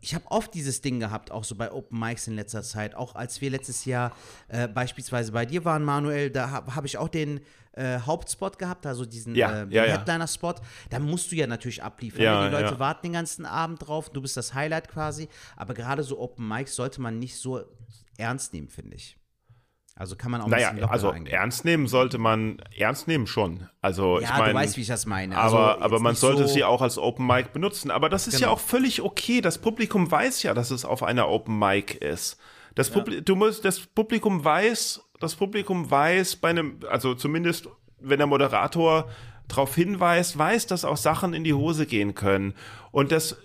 [0.00, 3.14] ich habe oft dieses Ding gehabt, auch so bei Open Mics in letzter Zeit, auch
[3.14, 4.12] als wir letztes Jahr
[4.48, 7.40] äh, beispielsweise bei dir waren, Manuel, da habe hab ich auch den
[7.72, 9.98] äh, Hauptspot gehabt, also diesen Ja, äh, ja, ja.
[9.98, 10.54] Headliner-Spot,
[10.90, 12.22] da musst du ja natürlich abliefern.
[12.22, 12.50] Ja, ne?
[12.50, 12.78] Die Leute ja.
[12.78, 16.74] warten den ganzen Abend drauf, du bist das Highlight quasi, aber gerade so Open Mics
[16.74, 17.64] sollte man nicht so
[18.18, 19.16] ernst nehmen, finde ich.
[19.94, 21.32] Also kann man auch ein naja, bisschen lockerer also eingehen.
[21.34, 23.68] ernst nehmen sollte man, ernst nehmen schon.
[23.82, 25.36] Also ich Ja, meine, du weißt, wie ich das meine.
[25.36, 27.90] aber, Also, aber jetzt man sollte so- sie auch als Open Mic benutzen.
[27.90, 28.52] Aber das ist ja Genau.
[28.52, 29.40] auch völlig okay.
[29.42, 32.38] Das Publikum weiß ja, dass es auf einer Open Mic ist.
[32.74, 37.68] Das, Publi du musst, das Publikum weiß, das Publikum weiß bei einem, also zumindest
[38.00, 39.08] wenn der Moderator
[39.46, 42.54] darauf hinweist, weiß, dass auch Sachen in die Hose gehen können.
[42.92, 43.36] Und das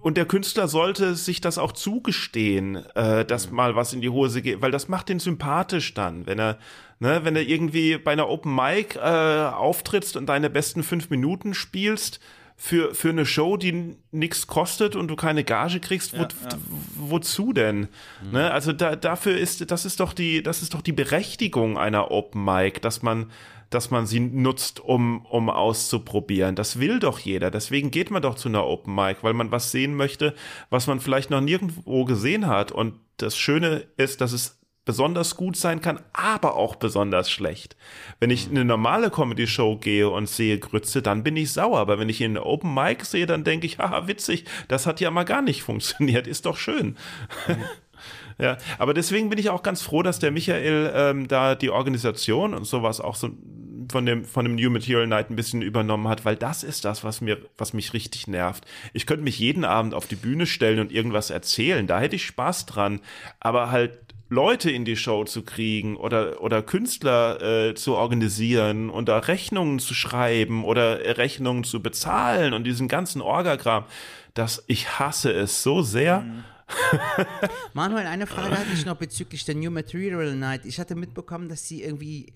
[0.00, 4.42] und der Künstler sollte sich das auch zugestehen, äh, dass mal was in die Hose
[4.42, 6.58] geht, weil das macht den sympathisch dann, wenn er,
[7.00, 11.54] ne, wenn er irgendwie bei einer Open Mic äh, auftrittst und deine besten fünf Minuten
[11.54, 12.20] spielst
[12.60, 16.26] für, für eine Show, die nichts kostet und du keine Gage kriegst, wo,
[16.96, 17.86] wozu denn?
[18.32, 18.50] Ne?
[18.50, 22.44] Also da, dafür ist, das ist doch die, das ist doch die Berechtigung einer Open
[22.44, 23.30] Mic, dass man
[23.70, 26.54] dass man sie nutzt, um, um auszuprobieren.
[26.54, 27.50] Das will doch jeder.
[27.50, 30.34] Deswegen geht man doch zu einer Open Mic, weil man was sehen möchte,
[30.70, 32.72] was man vielleicht noch nirgendwo gesehen hat.
[32.72, 34.57] Und das Schöne ist, dass es
[34.88, 37.76] besonders gut sein kann, aber auch besonders schlecht.
[38.20, 41.78] Wenn ich in eine normale Comedy-Show gehe und sehe Grütze, dann bin ich sauer.
[41.78, 45.00] Aber wenn ich in eine Open Mic sehe, dann denke ich, haha, witzig, das hat
[45.00, 46.96] ja mal gar nicht funktioniert, ist doch schön.
[48.40, 52.54] Ja, aber deswegen bin ich auch ganz froh, dass der Michael ähm, da die Organisation
[52.54, 53.30] und sowas auch so
[53.90, 57.02] von dem, von dem New Material Night ein bisschen übernommen hat, weil das ist das,
[57.02, 58.64] was mir, was mich richtig nervt.
[58.92, 62.26] Ich könnte mich jeden Abend auf die Bühne stellen und irgendwas erzählen, da hätte ich
[62.26, 63.00] Spaß dran,
[63.40, 69.08] aber halt Leute in die Show zu kriegen oder, oder Künstler äh, zu organisieren und
[69.08, 73.84] da Rechnungen zu schreiben oder Rechnungen zu bezahlen und diesen ganzen Orgagramm,
[74.34, 76.24] das, ich hasse es so sehr.
[77.72, 80.66] Manuel, eine Frage hatte ich noch bezüglich der New Material Night.
[80.66, 82.32] Ich hatte mitbekommen, dass sie irgendwie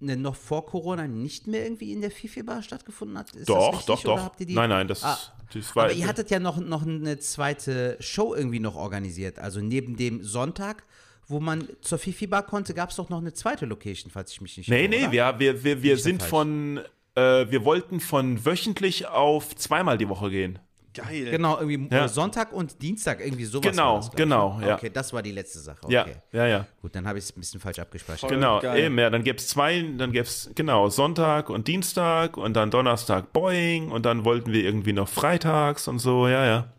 [0.00, 3.34] ne, noch vor Corona nicht mehr irgendwie in der Fifi Bar stattgefunden hat.
[3.34, 4.36] Ist Doch, das richtig, doch, doch.
[4.36, 4.54] Die?
[4.54, 5.18] Nein, nein, das- ah,
[5.52, 9.38] das war- Aber ihr hattet ja noch, noch eine zweite Show irgendwie noch organisiert.
[9.38, 10.84] Also neben dem Sonntag,
[11.28, 14.40] wo man zur Fifi Bar konnte, gab es doch noch eine zweite Location, falls ich
[14.40, 15.38] mich nicht Nee, irre, nee, oder?
[15.40, 16.80] wir, wir, wir, sind von,
[17.14, 20.58] äh, wir wollten von wöchentlich auf zweimal die Woche gehen.
[20.94, 21.26] Geil.
[21.30, 22.06] Genau, irgendwie Ja.
[22.06, 23.70] äh, Sonntag und Dienstag, irgendwie sowas.
[23.70, 24.68] Genau, war das, genau, ne?
[24.68, 24.74] ja.
[24.76, 25.80] Okay, das war die letzte Sache.
[25.84, 25.92] Okay.
[25.92, 26.66] Ja, ja, ja.
[26.80, 28.20] Gut, dann habe ich es ein bisschen falsch abgespeichert.
[28.20, 28.84] Voll Genau, geil.
[28.84, 32.70] eben, ja, dann gäbe es zwei, dann gäbe es, genau, Sonntag und Dienstag und dann
[32.70, 36.72] Donnerstag Boeing und dann wollten wir irgendwie noch freitags und so, ja, ja.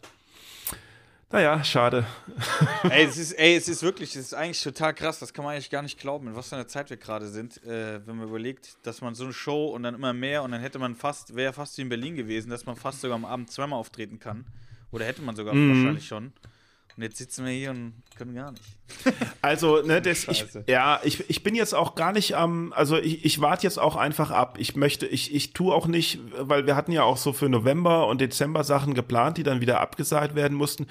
[1.30, 2.06] Naja, schade.
[2.90, 5.20] ey, es ist, ey, es ist wirklich, es ist eigentlich total krass.
[5.20, 7.62] Das kann man eigentlich gar nicht glauben, in was für einer Zeit wir gerade sind.
[7.66, 10.62] Äh, wenn man überlegt, dass man so eine Show und dann immer mehr und dann
[10.62, 13.52] hätte man fast, wäre fast wie in Berlin gewesen, dass man fast sogar am Abend
[13.52, 14.46] zweimal auftreten kann.
[14.92, 15.70] Oder hätte man sogar Mhm.
[15.76, 16.32] wahrscheinlich schon.
[16.98, 18.64] Und jetzt sitzen wir hier und können gar nicht.
[19.42, 23.24] Also, ne, das, ich, ja, ich, ich bin jetzt auch gar nicht am, also ich,
[23.24, 24.58] ich warte jetzt auch einfach ab.
[24.60, 28.08] Ich möchte, ich, ich tue auch nicht, weil wir hatten ja auch so für November
[28.08, 30.88] und Dezember Sachen geplant, die dann wieder abgesagt werden mussten.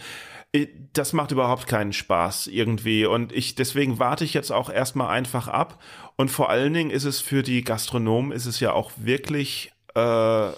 [0.52, 3.04] Äh, Das macht überhaupt keinen Spaß irgendwie.
[3.04, 5.82] Und ich, deswegen warte ich jetzt auch erstmal einfach ab.
[6.16, 10.50] Und vor allen Dingen ist es für die Gastronomen, ist es ja auch wirklich äh,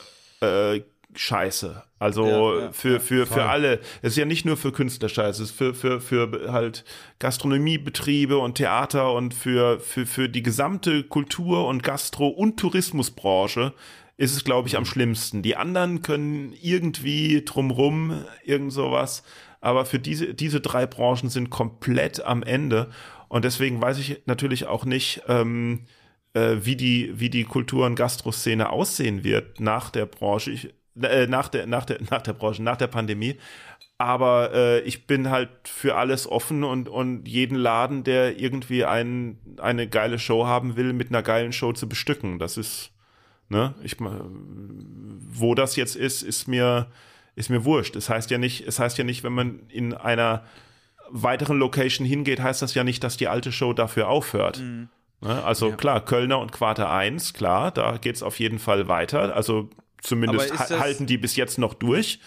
[0.43, 0.83] äh,
[1.19, 1.83] scheiße.
[1.99, 3.81] Also Ja, ja, für, für, für alle.
[4.03, 6.85] Es ist ja nicht nur für Künstler scheiße, es ist für, für, für halt
[7.19, 13.75] Gastronomiebetriebe und Theater und für, für, für die gesamte Kultur- und Gastro- und Tourismusbranche
[14.17, 15.43] ist es, glaube ich, am schlimmsten.
[15.43, 19.25] Die anderen können irgendwie drumrum, irgend sowas.
[19.61, 22.91] Aber für diese, diese drei Branchen sind komplett am Ende.
[23.29, 25.87] Und deswegen weiß ich natürlich auch nicht, ähm,
[26.35, 31.27] äh, wie die, wie die Kultur- und Gastroszene aussehen wird nach der Branche, ich, äh,
[31.27, 33.37] nach der, nach der, nach der Branche, nach der Pandemie.
[33.99, 39.39] Aber äh, ich bin halt für alles offen und, und jeden Laden, der irgendwie ein,
[39.59, 42.39] eine geile Show haben will, mit einer geilen Show zu bestücken.
[42.39, 42.93] Das ist,
[43.49, 46.87] ne, ich, wo das jetzt ist, ist mir,
[47.35, 47.97] ist mir wurscht.
[47.97, 50.45] Es heißt ja nicht, es heißt ja nicht, wenn man in einer
[51.11, 54.59] weiteren Location hingeht, heißt das ja nicht, dass die alte Show dafür aufhört.
[55.21, 55.43] Ne?
[55.45, 59.35] Also klar, Kölner und Quarter 1, klar, da geht es auf jeden Fall weiter.
[59.35, 59.71] Also
[60.01, 62.21] zumindest ha- halten die bis jetzt noch durch.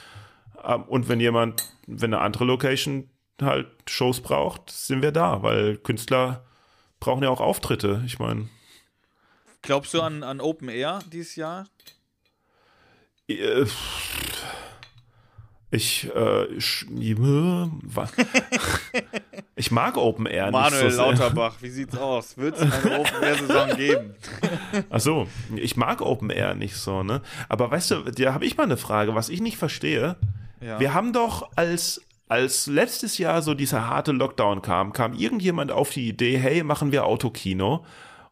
[0.63, 3.09] Ähm, Und wenn jemand, wenn eine andere Location
[3.41, 6.45] halt Shows braucht, sind wir da, weil Künstler
[6.99, 8.03] brauchen ja auch Auftritte.
[8.05, 8.47] Ich meine,
[9.63, 11.67] Glaubst du an, an Open Air dieses Jahr?
[13.27, 13.65] äh,
[15.71, 16.85] ich, äh, ich,
[19.55, 21.13] ich mag Open Air Manuel nicht so sehr.
[21.13, 22.37] Lauterbach, wie sieht's aus?
[22.37, 24.15] Wird es eine Open Air Saison geben?
[24.89, 27.21] Ach so, ich mag Open Air nicht so, ne?
[27.47, 30.17] Aber weißt du, da habe ich mal eine Frage, was ich nicht verstehe.
[30.59, 30.79] Ja.
[30.79, 35.89] Wir haben doch als als letztes Jahr so dieser harte Lockdown kam, kam irgendjemand auf
[35.89, 37.83] die Idee, hey, machen wir Autokino.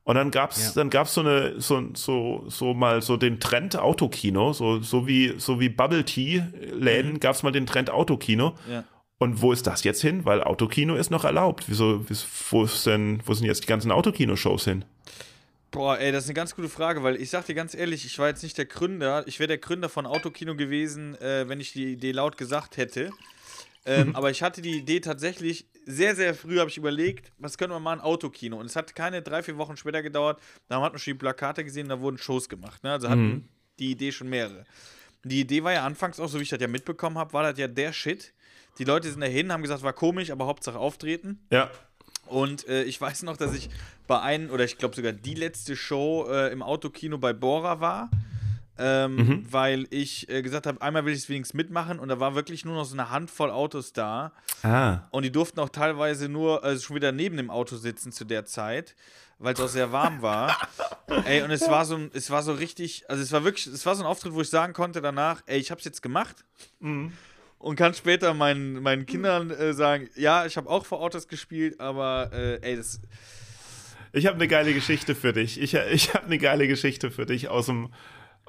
[0.09, 0.71] Und dann gab's, Ja.
[0.73, 5.35] dann gab's so eine, so, so, so mal so den Trend Autokino, so, so wie,
[5.37, 6.41] so wie Bubble Tea
[6.73, 8.55] Läden gab's mal den Trend Autokino.
[8.67, 8.85] Ja.
[9.19, 10.25] Und wo ist das jetzt hin?
[10.25, 11.65] Weil Autokino ist noch erlaubt.
[11.67, 14.83] Wieso, wieso- wo ist denn, wo sind jetzt die ganzen Autokino-Shows hin?
[15.69, 18.17] Boah, ey, das ist eine ganz gute Frage, weil ich sag dir ganz ehrlich, ich
[18.17, 19.27] war jetzt nicht der Gründer.
[19.27, 23.11] Ich wäre der Gründer von Autokino gewesen, äh, wenn ich die Idee laut gesagt hätte.
[23.85, 27.73] Ähm, aber ich hatte die Idee tatsächlich sehr, sehr früh, habe ich überlegt, was können
[27.73, 28.59] wir machen, Autokino.
[28.59, 30.39] Und es hat keine drei, vier Wochen später gedauert.
[30.67, 32.83] Da hat man schon die Plakate gesehen, da wurden Shows gemacht.
[32.83, 32.91] Ne?
[32.91, 34.65] Also hatten die Idee schon mehrere.
[35.23, 37.57] Die Idee war ja anfangs auch, so wie ich das ja mitbekommen habe, war das
[37.57, 38.33] ja der Shit.
[38.77, 41.39] Die Leute sind dahin, haben gesagt, war komisch, aber Hauptsache auftreten.
[41.51, 41.69] Ja.
[42.27, 43.69] Und äh, ich weiß noch, dass ich
[44.07, 48.09] bei einem, oder ich glaube sogar die letzte Show äh, im Autokino bei Bora war.
[48.81, 52.33] Ähm, Weil ich äh, gesagt habe, einmal will ich es wenigstens mitmachen und da war
[52.33, 54.31] wirklich nur noch so eine Handvoll Autos da.
[54.63, 54.99] Ah.
[55.11, 58.45] Und die durften auch teilweise nur also schon wieder neben dem Auto sitzen zu der
[58.45, 58.95] Zeit,
[59.37, 60.55] weil es auch sehr warm war.
[61.25, 63.95] ey, und es war so es war so richtig, also es war wirklich, es war
[63.95, 66.45] so ein Auftritt, wo ich sagen konnte danach, ey, ich hab's jetzt gemacht.
[67.59, 71.81] Und kann später meinen, meinen Kindern äh, sagen, ja, ich habe auch vor Autos gespielt,
[71.81, 73.01] aber äh, ey, das.
[74.13, 75.61] Ich habe eine geile Geschichte für dich.
[75.61, 77.89] Ich, ich habe eine geile Geschichte für dich aus dem,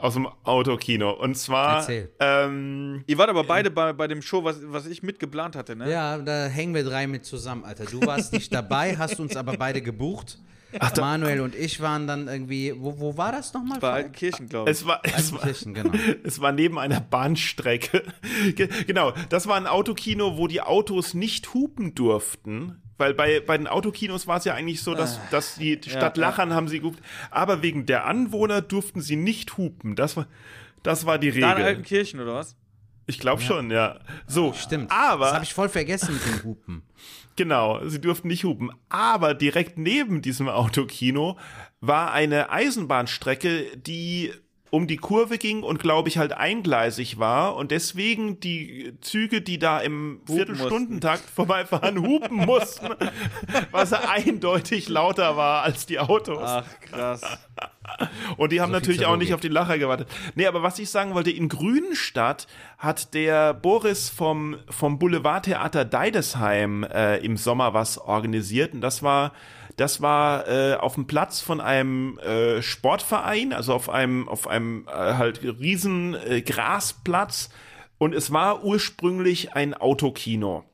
[0.01, 1.11] aus dem Autokino.
[1.13, 2.11] Und zwar, Erzähl.
[2.21, 5.91] ähm, Ihr wart aber beide bei, bei dem Show, was, was ich mitgeplant hatte, ne?
[5.91, 7.85] Ja, da hängen wir drei mit zusammen, Alter.
[7.85, 10.39] Du warst nicht dabei, hast uns aber beide gebucht.
[11.01, 13.81] Manuel und ich waren dann irgendwie, wo, wo war das nochmal?
[13.81, 14.77] Bei Altenkirchen, glaube ich.
[14.77, 15.41] es war, es war,
[15.75, 15.91] genau.
[16.23, 18.05] es war neben einer Bahnstrecke.
[18.55, 22.81] Ge- genau, das war ein Autokino, wo die Autos nicht hupen durften.
[23.01, 26.21] Weil bei, bei den Autokinos war es ja eigentlich so, dass, dass die Stadt ja.
[26.21, 27.01] Lachern haben sie gehupt.
[27.31, 29.97] Aber wegen der Anwohner durften sie nicht hupen.
[29.97, 30.27] Das war,
[30.83, 31.65] das war die Da in Regel.
[31.65, 32.57] Altenkirchen, oder was?
[33.07, 33.99] Ich glaube schon, ja.
[34.27, 34.93] So, Stimmt.
[34.93, 36.83] Aber Das habe ich voll vergessen mit den Hupen.
[37.37, 38.71] Genau, sie durften nicht hupen.
[38.91, 41.39] Aber direkt neben diesem Autokino
[41.81, 44.31] war eine Eisenbahnstrecke, die
[44.71, 49.59] um die Kurve ging und glaube ich halt eingleisig war und deswegen die Züge, die
[49.59, 52.89] da im Viertelstundentakt vorbeifahren, hupen mussten,
[53.73, 56.43] was eindeutig lauter war als die Autos.
[56.45, 57.23] Ach, krass.
[58.37, 60.09] Und die haben So viel natürlich auch nicht auf die Lacher gewartet.
[60.37, 62.47] Nee, aber was ich sagen wollte, in Grünstadt
[62.79, 68.73] hat der Boris vom, vom Boulevardtheater Deidesheim äh, im Sommer was organisiert.
[68.73, 69.33] Und das war,
[69.81, 74.87] das war äh, auf dem Platz von einem äh, Sportverein, also auf einem, auf einem
[74.87, 77.49] äh, halt riesen äh, Grasplatz.
[77.97, 80.65] Und es war ursprünglich ein Autokino.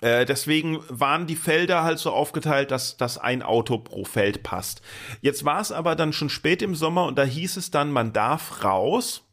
[0.00, 4.80] Äh, deswegen waren die Felder halt so aufgeteilt, dass, dass ein Auto pro Feld passt.
[5.20, 8.14] Jetzt war es aber dann schon spät im Sommer und da hieß es dann, man
[8.14, 9.27] darf raus.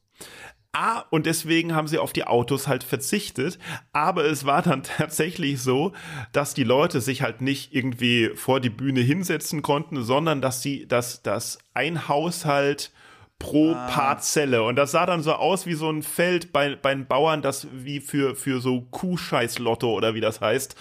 [0.78, 3.60] Ah, und deswegen haben sie auf die Autos halt verzichtet.
[3.94, 5.94] Aber es war dann tatsächlich so,
[6.34, 10.86] dass die Leute sich halt nicht irgendwie vor die Bühne hinsetzen konnten, sondern dass sie,
[10.86, 12.92] dass, dass ein Haushalt
[13.40, 14.64] pro Parzelle.
[14.64, 17.68] Und das sah dann so aus wie so ein Feld bei, bei den Bauern, das
[17.72, 20.76] wie für, für so Kuhscheiß-Lotto oder wie das heißt.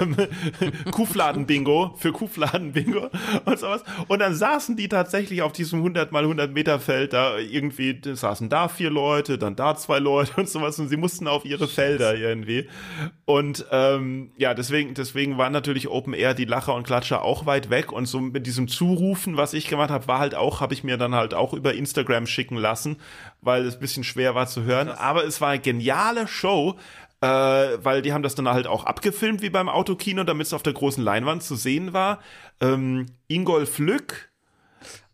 [0.00, 0.16] Ähm,
[0.92, 3.10] Kuhfladen-Bingo, für Kuhfladen-Bingo
[3.46, 3.82] und sowas.
[4.08, 8.14] Und dann saßen die tatsächlich auf diesem 100 mal 100 Meter Feld da irgendwie, da
[8.14, 11.68] saßen da vier Leute, dann da zwei Leute und sowas und sie mussten auf ihre
[11.68, 12.68] Felder irgendwie.
[13.24, 17.70] Und ähm, ja, deswegen, deswegen waren natürlich Open Air die Lacher und Klatscher auch weit
[17.70, 20.84] weg und so mit diesem Zurufen, was ich gemacht habe, war halt auch, habe ich
[20.84, 22.96] mir dann halt auch über Instagram schicken lassen,
[23.40, 24.88] weil es ein bisschen schwer war zu hören.
[24.88, 26.78] Aber es war eine geniale Show.
[27.20, 30.62] Äh, weil die haben das dann halt auch abgefilmt wie beim Autokino, damit es auf
[30.62, 32.20] der großen Leinwand zu sehen war.
[32.60, 34.30] Ähm, Ingolf Lück,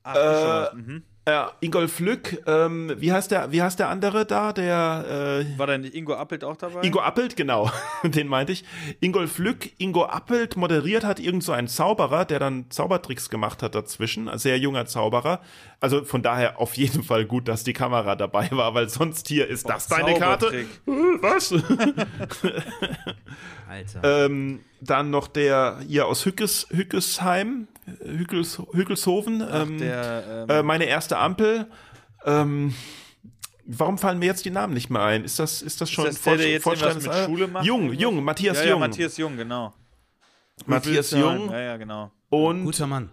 [0.02, 1.02] Ach, äh, mhm.
[1.26, 5.66] Äh, Ingolf Lück, ähm, wie heißt der, wie heißt der andere da, der äh, War
[5.66, 6.80] da nicht Ingo Appelt auch dabei?
[6.82, 7.70] Ingo Appelt, genau,
[8.02, 8.64] den meinte ich.
[9.00, 13.74] Ingolf Lück, Ingo Appelt moderiert hat irgend so ein Zauberer, der dann Zaubertricks gemacht hat
[13.74, 15.40] dazwischen, ein sehr junger Zauberer.
[15.78, 19.46] Also von daher auf jeden Fall gut, dass die Kamera dabei war, weil sonst hier
[19.46, 20.46] ist das deine Karte.
[20.46, 20.68] Zaubertrick.
[21.22, 21.52] Was?
[23.68, 24.24] Alter.
[24.26, 27.68] ähm, dann noch der hier aus Hückes, Hückesheim,
[28.02, 29.42] Hückels, Hückelshofen.
[29.42, 31.66] Ach, ähm, der, ähm, äh, meine erste Ampel.
[32.24, 32.74] Ähm,
[33.64, 35.24] warum fallen mir jetzt die Namen nicht mehr ein?
[35.24, 37.24] Ist das, ist das schon das der, der jetzt mit Alter?
[37.24, 37.64] Schule macht?
[37.64, 37.92] Jung?
[37.92, 38.80] Jung, Matthias ja, ja, Jung.
[38.80, 39.72] Matthias Jung, genau.
[40.66, 41.10] Matthias.
[41.12, 42.10] Jung Ja, ja, genau.
[42.28, 43.10] und Guter Mann.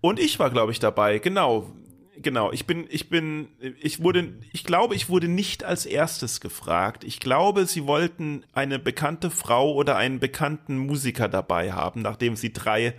[0.00, 1.18] Und ich war, glaube ich, dabei.
[1.18, 1.70] Genau.
[2.16, 2.52] Genau.
[2.52, 3.48] Ich bin, ich bin,
[3.80, 7.02] ich wurde, ich glaube, ich wurde nicht als erstes gefragt.
[7.04, 12.52] Ich glaube, sie wollten eine bekannte Frau oder einen bekannten Musiker dabei haben, nachdem sie
[12.52, 12.94] drei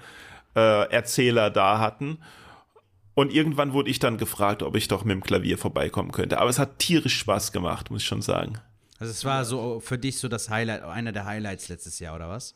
[0.55, 2.19] äh, Erzähler da hatten.
[3.13, 6.39] Und irgendwann wurde ich dann gefragt, ob ich doch mit dem Klavier vorbeikommen könnte.
[6.39, 8.59] Aber es hat tierisch Spaß gemacht, muss ich schon sagen.
[8.99, 12.29] Also es war so für dich so das Highlight, einer der Highlights letztes Jahr, oder
[12.29, 12.55] was?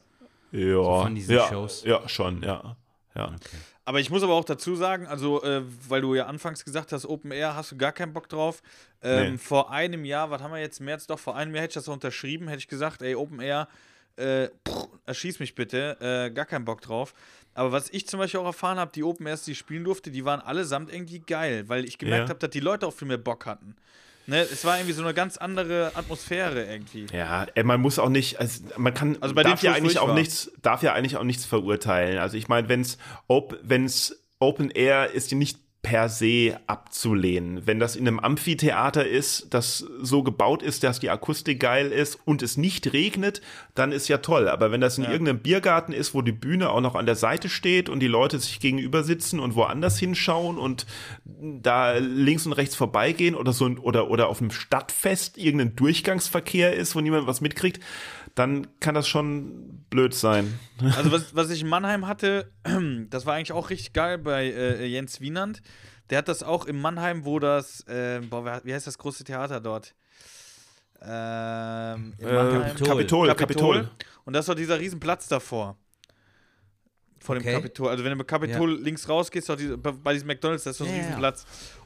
[0.51, 1.01] Ja.
[1.01, 1.83] von diesen ja, Shows?
[1.83, 2.77] Ja, schon, ja.
[3.15, 3.35] Ja.
[3.83, 7.05] Aber ich muss aber auch dazu sagen, also, äh, weil du ja anfangs gesagt hast,
[7.05, 8.61] Open Air hast du gar keinen Bock drauf.
[9.01, 9.37] Ähm, Nee.
[9.37, 11.87] Vor einem Jahr, was haben wir jetzt, März, doch, vor einem Jahr hätte ich das
[11.87, 13.67] unterschrieben, hätte ich gesagt, ey, Open Air,
[14.15, 17.13] äh, pff, erschieß mich bitte, äh, gar keinen Bock drauf.
[17.55, 20.11] Aber was ich zum Beispiel auch erfahren habe, die Open Airs, die ich spielen durfte,
[20.11, 22.29] die waren allesamt irgendwie geil, weil ich gemerkt Ja.
[22.29, 23.75] habe, dass die Leute auch viel mehr Bock hatten.
[24.27, 24.41] Ne?
[24.41, 27.05] Es war irgendwie so eine ganz andere Atmosphäre irgendwie.
[27.13, 29.99] Ja, ey, man muss auch nicht, also man kann, Also bei darf ja eigentlich ich
[29.99, 30.15] auch war.
[30.15, 32.17] nichts, darf ja eigentlich auch nichts verurteilen.
[32.17, 32.97] Also ich meine, wenn's
[33.61, 37.67] wenn's Open Air ist, die nicht per se abzulehnen.
[37.67, 42.17] Wenn das in einem Amphitheater ist, das so gebaut ist, dass die Akustik geil ist
[42.25, 43.39] und es nicht regnet,
[43.75, 44.49] dann ist ja toll.
[44.49, 47.49] Aber wenn das in irgendeinem Biergarten ist, wo die Bühne auch noch an der Seite
[47.49, 50.87] steht und die Leute sich gegenüber sitzen und woanders hinschauen und
[51.23, 56.95] da links und rechts vorbeigehen oder so oder oder auf einem Stadtfest irgendein Durchgangsverkehr ist,
[56.95, 57.79] wo niemand was mitkriegt,
[58.35, 60.59] dann kann das schon blöd sein.
[60.95, 62.51] Also was, was ich in Mannheim hatte,
[63.09, 65.61] das war eigentlich auch richtig geil bei äh, Jens Wienand.
[66.09, 69.59] Der hat das auch in Mannheim, wo das, äh, boah, wie heißt das große Theater
[69.59, 69.95] dort?
[71.01, 72.75] Ähm, Äh, Mannheim.
[72.75, 73.89] Kapitol, Kapitol.
[74.25, 75.77] Und das war dieser riesen Platz davor.
[77.19, 77.53] Vor dem Okay.
[77.53, 77.89] Kapitol.
[77.89, 80.95] Also wenn du mit Kapitol links rausgehst, diese, bei diesem McDonalds, das ist so ein
[80.95, 81.33] Ja, ja.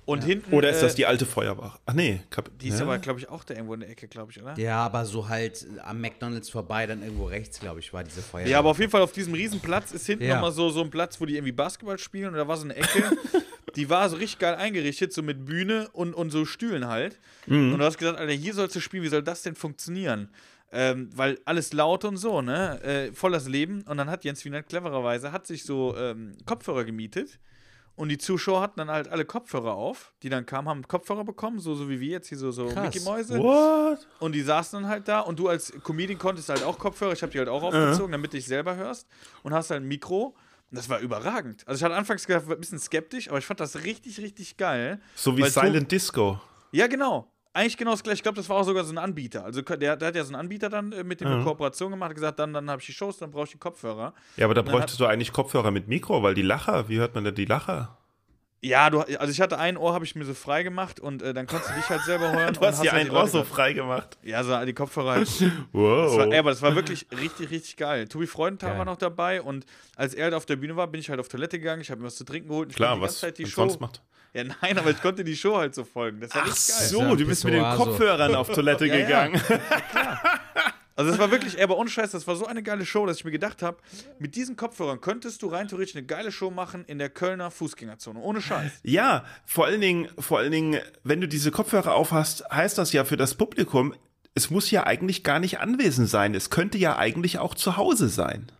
[0.09, 0.53] Und hinten.
[0.53, 1.79] Oder ist das äh, die alte Feuerwache?
[1.85, 2.85] Ach nee, Kap Die ist ja?
[2.85, 4.57] aber, glaube ich, auch da irgendwo in der Ecke, glaube ich, oder?
[4.57, 8.47] Ja, aber so halt am McDonalds vorbei, dann irgendwo rechts, glaube ich, war diese Feuer.
[8.47, 10.35] Ja, aber auf jeden Fall auf diesem riesen Platz ist hinten Ja.
[10.35, 12.75] nochmal so, so ein Platz, wo die irgendwie Basketball spielen und da war so eine
[12.75, 13.11] Ecke,
[13.75, 17.19] die war so richtig geil eingerichtet, so mit Bühne und, und so Stühlen halt.
[17.47, 20.29] Und du hast gedacht, Alter, hier sollst du spielen, wie soll das denn funktionieren?
[20.71, 22.79] Ähm, weil alles laut und so, ne?
[22.83, 23.81] Äh, voll das Leben.
[23.87, 27.39] Und dann hat Jens Wiener clevererweise hat sich so ähm, Kopfhörer gemietet.
[27.99, 31.59] Und die Zuschauer hatten dann halt alle Kopfhörer auf, die dann kamen, haben Kopfhörer bekommen,
[31.59, 32.67] so, so wie wir jetzt hier, so, so.
[32.67, 33.37] Mickey-Mäuse.
[33.37, 34.07] What?
[34.19, 37.21] Und die saßen dann halt da und du als Comedian konntest halt auch Kopfhörer, ich
[37.23, 39.05] habe die halt auch aufgezogen, damit du dich selber hörst
[39.43, 40.27] und hast halt ein Mikro.
[40.71, 41.67] Und das war überragend.
[41.67, 45.01] Also ich hatte anfangs gedacht, ein bisschen skeptisch, aber ich fand das richtig, richtig geil.
[45.15, 46.39] So wie Weil so- Silent Disco.
[46.71, 47.29] Ja, genau.
[47.59, 48.15] Eigentlich genau das gleiche.
[48.19, 49.43] Ich glaube, das war auch sogar so ein Anbieter.
[49.43, 52.09] Also der, der hat ja so einen Anbieter dann äh, mit dem eine Kooperation gemacht,
[52.11, 54.13] hat gesagt, dann, dann habe ich die Shows, dann brauche ich die Kopfhörer.
[54.37, 57.25] Ja, aber da bräuchtest du eigentlich Kopfhörer mit Mikro, weil die Lacher, wie hört man
[57.25, 57.97] denn die Lacher?
[58.61, 61.33] Ja, du, also ich hatte ein Ohr, habe ich mir so frei gemacht und äh,
[61.33, 62.53] dann konntest du dich halt selber hören.
[62.59, 64.17] Du hast dir halt ein Ohr so frei gemacht.
[64.23, 65.27] Ja, so die Kopfhörer halt.
[65.29, 65.43] Das
[65.73, 66.17] Wow.
[66.17, 68.07] war, ey, aber das war wirklich richtig, richtig geil.
[68.07, 71.09] Tobi Freudenthal war noch dabei und als er halt auf der Bühne war, bin ich
[71.09, 72.67] halt auf Toilette gegangen, ich habe mir was zu trinken geholt.
[72.67, 73.61] und Ich Klar, konnte die was ganze Zeit die Show.
[73.61, 74.01] sonst macht.
[74.33, 76.21] Ja, nein, aber ich konnte die Show halt so folgen.
[76.21, 77.63] Das war Ach so, Ja, du bist mit den.
[77.63, 79.27] Kopfhörern auf Toilette Ja, ja.
[79.27, 79.41] gegangen.
[80.95, 83.23] Also das war wirklich, aber ohne Scheiß, das war so eine geile Show, dass ich
[83.25, 83.77] mir gedacht habe,
[84.19, 88.19] mit diesen Kopfhörern könntest du rein theoretisch eine geile Show machen in der Kölner Fußgängerzone.
[88.19, 88.71] Ohne Scheiß.
[88.83, 93.05] Ja, vor allen Dingen, vor allen Dingen, wenn du diese Kopfhörer aufhast, heißt das ja
[93.05, 93.95] für das Publikum,
[94.35, 96.35] es muss ja eigentlich gar nicht anwesend sein.
[96.35, 98.51] Es könnte ja eigentlich auch zu Hause sein.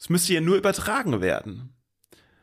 [0.00, 1.74] Es müsste ja nur übertragen werden.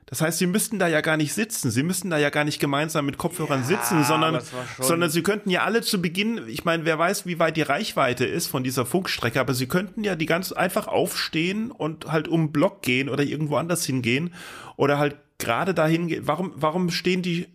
[0.08, 1.72] Das heißt, sie müssten da ja gar nicht sitzen.
[1.72, 4.40] Sie müssten da ja gar nicht gemeinsam mit Kopfhörern sitzen, sondern,
[4.80, 8.26] sondern sie könnten ja alle zu Beginn, ich meine, wer weiß, wie weit die Reichweite
[8.26, 12.48] ist von dieser Funkstrecke, aber sie könnten ja die ganz einfach aufstehen und halt um
[12.48, 14.34] den Block gehen oder irgendwo anders hingehen
[14.78, 16.28] oder halt gerade dahin gehen.
[16.28, 17.48] Warum, warum stehen die,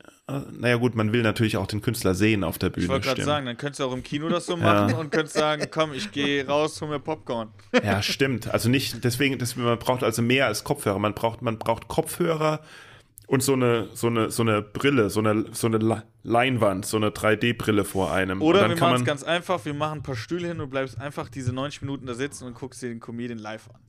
[0.53, 2.85] naja gut, man will natürlich auch den Künstler sehen auf der Bühne.
[2.85, 5.37] Ich wollte gerade sagen, dann könntest du auch im Kino das so machen und könntest
[5.37, 7.49] sagen, komm, ich gehe raus, hol mir Popcorn.
[7.85, 8.53] Ja, stimmt.
[8.53, 10.99] Also nicht, deswegen, deswegen, man braucht also mehr als Kopfhörer.
[10.99, 12.61] Man braucht, man braucht Kopfhörer
[13.27, 17.11] und so eine, so eine, so eine Brille, so eine, so eine Leinwand, so eine
[17.11, 18.43] 3D-Brille vor einem.
[18.43, 21.29] Oder wir machen es ganz einfach, wir machen ein paar Stühle hin und bleibst einfach
[21.29, 23.81] diese 90 Minuten da sitzen und guckst dir den Comedian live an.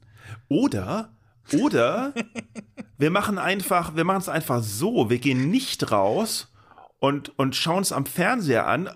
[0.47, 1.09] Oder,
[1.59, 2.13] oder
[2.97, 6.51] wir machen einfach, wir machen es einfach so, wir gehen nicht raus
[6.99, 8.89] und, und schauen es am Fernseher an,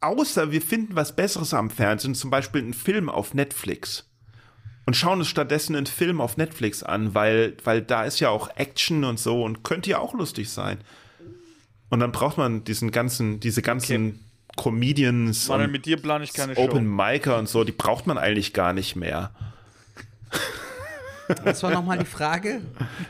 [0.00, 4.10] außer wir finden was Besseres am Fernsehen, zum Beispiel einen Film auf Netflix.
[4.86, 8.54] Und schauen uns stattdessen einen Film auf Netflix an, weil, weil da ist ja auch
[8.56, 10.78] Action und so und könnte ja auch lustig sein.
[11.88, 14.20] Und dann braucht man diesen ganzen, diese ganzen
[14.56, 17.02] Comedians Manuel, und mit dir plane ich keine Open Show.
[17.02, 19.34] Micer und so, die braucht man eigentlich gar nicht mehr.
[21.44, 22.60] Was war nochmal die Frage?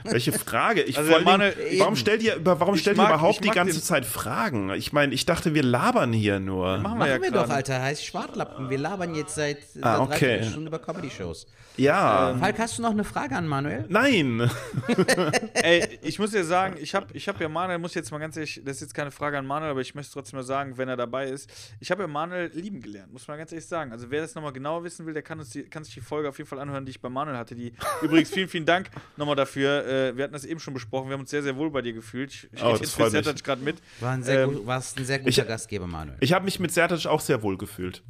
[0.05, 0.83] Welche Frage?
[0.83, 4.71] Ich Also, Dingen, warum stellt ihr, warum stellt mag- ihr überhaupt die ganze Zeit Fragen?
[4.71, 6.79] Ich meine, ich dachte, wir labern hier nur.
[6.79, 7.83] Machen wir Machen ja wir doch, Alter.
[7.83, 8.71] Heißt Schwartlappen.
[8.71, 10.37] Wir labern jetzt seit Ah, seit okay.
[10.37, 11.47] 30 Stunden über Comedy-Shows.
[11.77, 12.37] Ja.
[12.39, 13.85] Falk, hast du noch eine Frage an Manuel?
[13.89, 14.49] Nein.
[15.55, 18.37] Ey, ich muss dir sagen, ich habe ich hab ja Manuel, muss jetzt mal ganz
[18.37, 20.89] ehrlich, das ist jetzt keine Frage an Manuel, aber ich möchte trotzdem mal sagen, wenn
[20.89, 21.51] er dabei ist,
[21.81, 23.91] ich habe ja Manuel lieben gelernt, muss man ganz ehrlich sagen.
[23.93, 26.29] Also wer das nochmal genauer wissen will, der kann, uns die, kann sich die Folge
[26.29, 27.55] auf jeden Fall anhören, die ich bei Manuel hatte.
[27.55, 27.73] Die,
[28.03, 29.85] übrigens, vielen, vielen Dank nochmal dafür.
[29.87, 31.93] Äh, wir hatten das eben schon besprochen, wir haben uns sehr, sehr wohl bei dir
[31.93, 32.33] gefühlt.
[32.33, 33.25] Ich, ich Oh, rede das jetzt freut für mich.
[33.27, 33.77] Sertac gerade mit.
[34.01, 36.17] War ein sehr, Ähm, gut, warst ein sehr guter ich- Gastgeber, Manuel.
[36.21, 38.03] Ich habe mich mit Sertac auch sehr wohl gefühlt.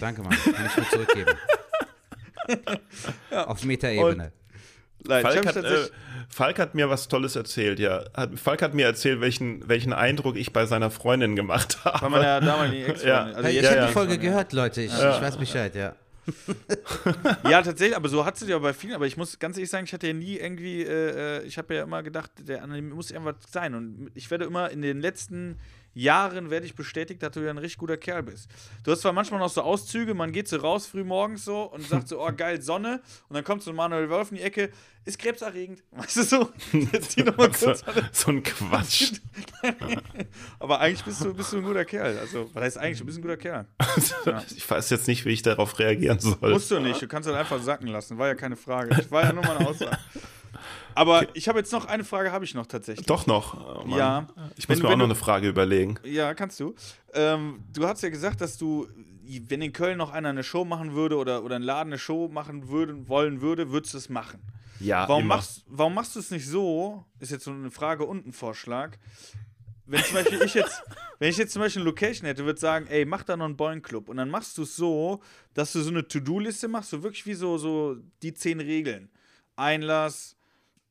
[0.00, 0.32] Danke, Mann.
[0.32, 1.30] Kann ich nur zurückgeben.
[3.30, 4.32] Auf Metaebene.
[5.06, 5.88] Nein, Falk hat, äh,
[6.30, 8.04] Falk hat mir was Tolles erzählt, ja.
[8.14, 12.10] Hat, Falk hat mir erzählt, welchen, welchen Eindruck ich bei seiner Freundin gemacht bei habe.
[12.10, 13.08] meiner damaligen Ex-Freundin.
[13.08, 13.22] Ja.
[13.24, 13.86] Also ich habe ja.
[13.86, 14.80] die Folge gehört, Leute.
[14.80, 15.94] Ich, ich weiß Bescheid, ja.
[17.48, 18.94] Ja, tatsächlich, aber so hat sie ja bei vielen.
[18.94, 21.74] Aber ich muss ganz ehrlich sagen, ich hatte ja nie irgendwie, äh, äh, ich habe
[21.74, 23.74] ja immer gedacht, der andere muss irgendwas sein.
[23.74, 25.58] Und ich werde immer in den letzten
[25.94, 28.50] Jahren werde ich bestätigt, dass du ja ein richtig guter Kerl bist.
[28.82, 31.82] Du hast zwar manchmal noch so Auszüge, man geht so raus früh morgens so und
[31.88, 33.00] sagt so, oh geil, Sonne.
[33.28, 34.70] Und dann kommt so ein Manuel Wolf in die Ecke,
[35.04, 35.82] ist krebserregend.
[35.92, 36.50] Weißt du so?
[36.72, 38.08] Jetzt zieh noch mal so, kurz alle.
[38.12, 39.12] so ein Quatsch.
[40.58, 42.18] Aber eigentlich bist du, bist du ein guter Kerl.
[42.18, 43.66] Also, was heißt eigentlich, du bist ein guter Kerl.
[44.56, 46.50] Ich weiß jetzt nicht, wie ich darauf reagieren soll.
[46.50, 48.94] Musst du nicht, du kannst das einfach sacken lassen, war ja keine Frage.
[48.94, 49.98] Das war ja nur mal eine Aussage.
[50.94, 53.06] Aber ich habe jetzt noch eine Frage, habe ich noch tatsächlich.
[53.06, 53.84] Doch noch.
[53.84, 53.96] Oh.
[53.96, 54.26] Ja.
[54.56, 55.98] Ich Wenn muss du- mir auch wenn noch eine Frage überlegen.
[56.04, 56.74] Ja, kannst du.
[57.12, 58.86] Ähm, du hast ja gesagt, dass du,
[59.48, 62.28] wenn in Köln noch einer eine Show machen würde oder, oder ein Laden eine Show
[62.28, 64.40] machen würde, wollen würde, würdest du es machen.
[64.80, 65.36] Ja, Warum immer.
[65.36, 67.04] machst, warum machst du es nicht so?
[67.20, 68.96] Ist jetzt so eine Frage und ein Vorschlag.
[69.86, 70.82] Wenn zum Beispiel ich jetzt,
[71.18, 73.56] wenn ich jetzt zum Beispiel eine Location hätte, würde sagen, ey, mach da noch einen
[73.56, 74.08] Boing Club.
[74.08, 75.20] Und dann machst du es so,
[75.54, 79.10] dass du so eine To-Do-Liste machst, so wirklich wie so, so die zehn Regeln.
[79.56, 80.33] Einlass,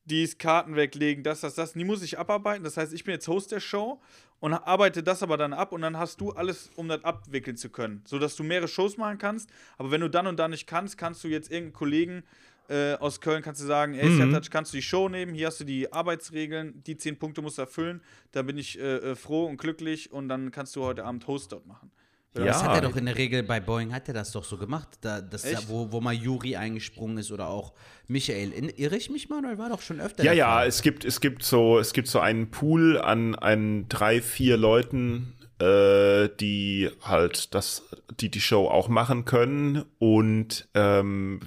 [0.06, 1.74] dies, Karten weglegen, das, das, das.
[1.74, 2.64] Die muss ich abarbeiten.
[2.64, 4.02] Das heißt, ich bin jetzt Host der Show
[4.40, 7.70] und arbeite das aber dann ab und dann hast du alles, um das abwickeln zu
[7.70, 8.02] können.
[8.06, 9.50] Sodass du mehrere Shows machen kannst.
[9.78, 12.24] Aber wenn du dann und dann nicht kannst, kannst du jetzt irgendeinen Kollegen
[12.70, 14.32] äh, aus Köln kannst du sagen, ey, Mhm.
[14.32, 17.58] Sertac, kannst du die Show nehmen, hier hast du die Arbeitsregeln, die zehn Punkte musst
[17.58, 18.02] du erfüllen,
[18.32, 21.52] da bin ich äh, äh, froh und glücklich und dann kannst du heute Abend Host
[21.52, 21.92] dort machen.
[22.36, 22.46] Ja.
[22.46, 24.90] Das hat er doch in der Regel bei Boeing, hat er das doch so gemacht,
[25.02, 25.70] da, das Echt?
[25.70, 27.74] wo, wo mal Juri eingesprungen ist oder auch
[28.08, 28.52] Michael.
[28.52, 29.58] In, irre ich mich, Manuel?
[29.60, 30.68] War doch schon öfter Ja, ja, Fall.
[30.68, 35.36] es gibt, es gibt so, es gibt so einen Pool an, an drei, vier Leuten,
[35.60, 37.84] äh, die halt das,
[38.20, 39.86] die die Show auch machen können.
[40.00, 41.40] Und ähm,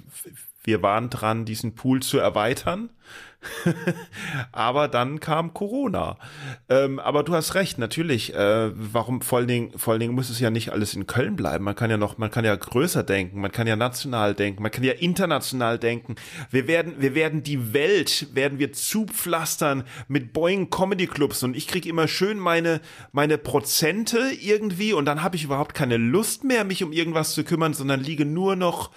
[0.63, 2.89] wir waren dran, diesen Pool zu erweitern.
[4.51, 6.17] aber dann kam Corona.
[6.69, 8.33] Ähm, aber du hast recht, natürlich.
[8.33, 11.35] Äh, warum vor allen, Dingen, vor allen Dingen muss es ja nicht alles in Köln
[11.35, 11.63] bleiben.
[11.63, 14.71] Man kann ja noch, man kann ja größer denken, man kann ja national denken, man
[14.71, 16.15] kann ja international denken.
[16.51, 21.67] Wir werden, wir werden die Welt, werden wir zupflastern mit Boeing Comedy Clubs und ich
[21.67, 22.81] krieg immer schön meine,
[23.11, 27.43] meine Prozente irgendwie und dann habe ich überhaupt keine Lust mehr, mich um irgendwas zu
[27.43, 28.91] kümmern, sondern liege nur noch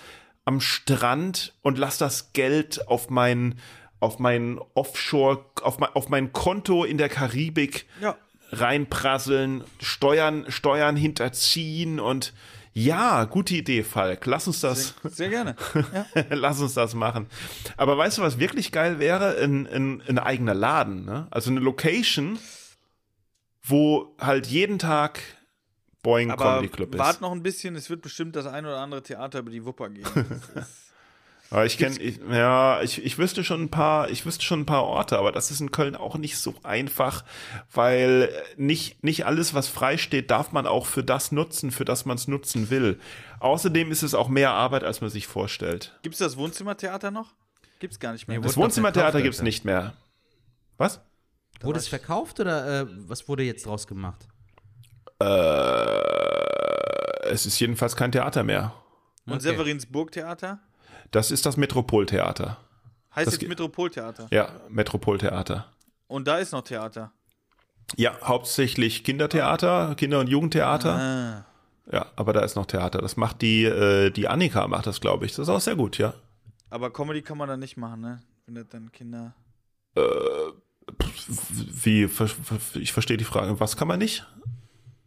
[0.44, 3.56] am Strand und lass das Geld auf mein
[4.00, 8.16] auf mein Offshore, auf mein, auf mein Konto in der Karibik Ja.
[8.50, 12.32] reinprasseln, Steuern, Steuern hinterziehen und
[12.72, 14.26] ja, gute Idee, Falk.
[14.26, 15.56] Lass uns das, Sehr gerne.
[15.74, 16.06] Ja.
[16.30, 17.26] lass uns das machen.
[17.76, 19.36] Aber weißt du, was wirklich geil wäre?
[19.42, 21.26] Ein, ein, ein eigener Laden, ne?
[21.32, 22.38] Also eine Location,
[23.62, 25.20] wo halt jeden Tag
[26.02, 26.98] Boeing Aber Comedy Club ist.
[26.98, 29.90] wart noch ein bisschen, es wird bestimmt das ein oder andere Theater über die Wupper
[29.90, 30.06] gehen.
[30.54, 30.89] Das ist-
[31.52, 31.96] Aber ich kenne,
[32.30, 35.50] ja, ich, ich wüsste schon ein paar, ich wüsste schon ein paar Orte, aber das
[35.50, 37.24] ist in Köln auch nicht so einfach,
[37.72, 42.04] weil nicht, nicht alles, was frei steht, darf man auch für das nutzen, für das
[42.04, 43.00] man es nutzen will.
[43.40, 45.98] Außerdem ist es auch mehr Arbeit, als man sich vorstellt.
[46.02, 47.34] Gibt es das Wohnzimmertheater noch?
[47.80, 48.38] Gibt es gar nicht mehr.
[48.38, 49.44] Nee, Das Wohnzimmertheater gibt's Alter.
[49.44, 49.94] nicht mehr.
[50.76, 51.00] Was?
[51.62, 54.28] Wurde es verkauft oder äh, was wurde jetzt draus gemacht?
[55.20, 55.24] Äh,
[57.28, 58.72] es ist jedenfalls kein Theater mehr.
[59.26, 59.42] Und Okay.
[59.42, 60.60] Severinsburg Theater?
[61.10, 62.58] Das ist das Metropoltheater.
[63.14, 64.28] Heißt Das jetzt Metropoltheater.
[64.30, 65.66] Ja, Metropoltheater.
[66.06, 67.12] Und da ist noch Theater.
[67.96, 70.94] Ja, hauptsächlich Kindertheater, Kinder- und Jugendtheater.
[70.94, 71.44] Ah.
[71.92, 73.00] Ja, aber da ist noch Theater.
[73.00, 75.32] Das macht die, äh, die Annika macht das, glaube ich.
[75.32, 76.14] Das ist auch sehr gut, ja.
[76.68, 78.22] Aber Comedy kann man da nicht machen, ne?
[78.46, 79.34] Wenn das dann Kinder.
[81.82, 83.58] Wie, ver- ver- ich verstehe die Frage.
[83.60, 84.24] Was kann man nicht?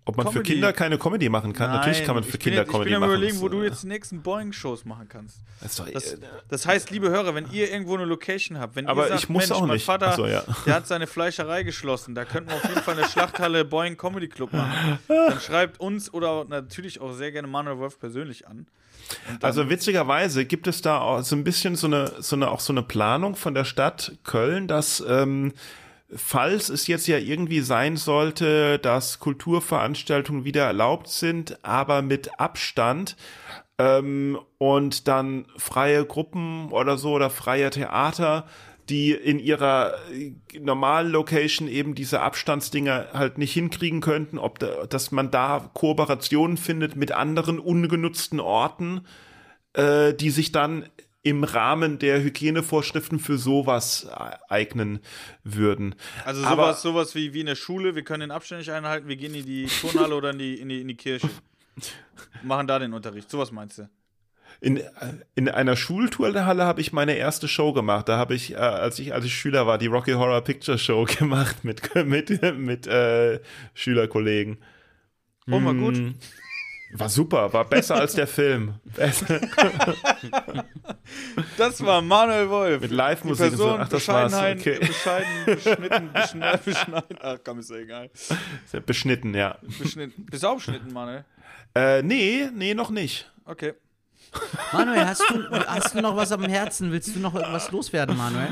[0.06, 0.54] Ob man für Comedy.
[0.54, 1.72] Kinder keine Comedy machen kann?
[1.72, 3.18] Natürlich Nein, kann man für Kinder jetzt, Comedy Ich bin am machen.
[3.22, 5.38] überlegen, wo du jetzt die nächsten Boeing-Shows machen kannst.
[5.62, 6.18] Das Das, äh,
[6.50, 9.30] das heißt, liebe Hörer, wenn ihr irgendwo eine Location habt, wenn Aber ihr sagt, ich
[9.30, 9.86] muss Mensch, auch mein nicht.
[9.86, 10.44] Vater, Ach so, ja.
[10.66, 14.28] der hat seine Fleischerei geschlossen, da könnten wir auf jeden Fall eine Schlachthalle Boeing Comedy
[14.28, 15.00] Club machen.
[15.08, 18.68] Dann schreibt uns oder natürlich auch sehr gerne Manuel Wolf persönlich an.
[19.42, 22.74] Also witzigerweise gibt es da auch so ein bisschen so eine, so eine, auch so
[22.74, 25.54] eine Planung von der Stadt Köln, dass ähm,
[26.16, 33.16] falls es jetzt ja irgendwie sein sollte, dass Kulturveranstaltungen wieder erlaubt sind, aber mit Abstand
[33.78, 38.46] ähm, und dann freie Gruppen oder so oder freie Theater,
[38.90, 44.86] die in ihrer äh, normalen Location eben diese Abstandsdinger halt nicht hinkriegen könnten, ob da,
[44.86, 49.02] dass man da Kooperationen findet mit anderen ungenutzten Orten,
[49.74, 50.86] äh, die sich dann
[51.24, 55.00] im Rahmen der Hygienevorschriften für sowas e- eignen
[55.44, 55.96] würden.
[56.26, 59.08] also aber- sowas, sowas wie, wie in der Schule, wir können den Abstand nicht einhalten,
[59.08, 61.30] wir gehen in die Turnhalle oder in die, in die, in die Kirche.
[62.44, 63.30] Machen da den Unterricht.
[63.30, 63.90] Sowas meinst du?
[64.62, 64.84] In, äh,
[65.36, 68.08] in einer Schulturnhalle habe ich meine erste Show gemacht.
[68.08, 71.06] Da habe ich, äh, als ich als ich Schüler war, die Rocky Horror Picture Show
[71.20, 73.40] gemacht mit mit mit äh,
[73.74, 74.58] Schülerkollegen.
[75.50, 75.96] Oh, mal gut.
[76.96, 78.76] War super, war besser als der Film.
[81.58, 82.82] Das war Manuel Wolf.
[82.82, 83.70] Mit Live-Musik so.
[83.72, 84.34] Ach, das war's.
[84.34, 84.80] Okay.
[84.80, 87.18] bescheiden, beschnitten, beschneiden, beschneiden.
[87.20, 88.10] Ach komm, ist ja egal.
[88.86, 89.58] Beschnitten, ja.
[89.80, 90.26] Beschnitten.
[90.26, 91.26] Bist du auch beschnitten, Manuel?
[91.76, 93.32] Äh, nee, nee, noch nicht.
[93.46, 93.74] Okay.
[94.72, 96.92] Manuel, hast du, hast du noch was am Herzen?
[96.92, 98.50] Willst du noch irgendwas loswerden, Manuel?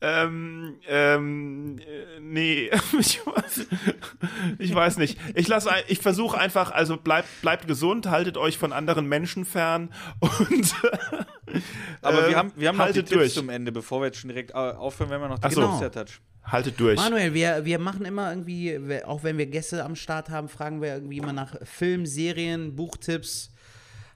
[0.00, 3.66] Ähm, ähm, äh, nee, ich weiß,
[4.58, 5.18] ich weiß nicht.
[5.34, 9.90] Ich lasse, ich versuche einfach, also bleibt, bleibt gesund, haltet euch von anderen Menschen fern
[10.20, 10.74] und
[12.02, 13.34] Aber äh, wir haben, wir haben noch die haltet Tipps durch.
[13.34, 15.62] zum Ende, bevor wir jetzt schon direkt au- aufhören, wenn wir noch die Ach so.
[15.66, 16.20] Tipps der Touch.
[16.44, 16.96] Haltet durch.
[16.96, 20.92] Manuel, wir, wir machen immer irgendwie, auch wenn wir Gäste am Start haben, fragen wir
[20.94, 23.50] irgendwie immer nach Film, Serien, Buchtipps.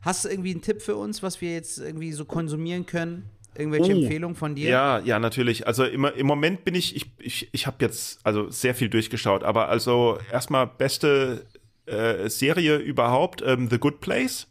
[0.03, 3.29] Hast du irgendwie einen Tipp für uns, was wir jetzt irgendwie so konsumieren können?
[3.57, 4.01] Irgendwelche Oh.
[4.03, 4.71] Empfehlungen von dir?
[4.71, 5.67] Ja, ja, natürlich.
[5.67, 9.43] Also immer, im Moment bin ich, ich, ich, ich habe jetzt also sehr viel durchgeschaut,
[9.43, 11.45] aber also erstmal beste
[11.87, 14.47] äh, Serie überhaupt, ähm, The Good Place.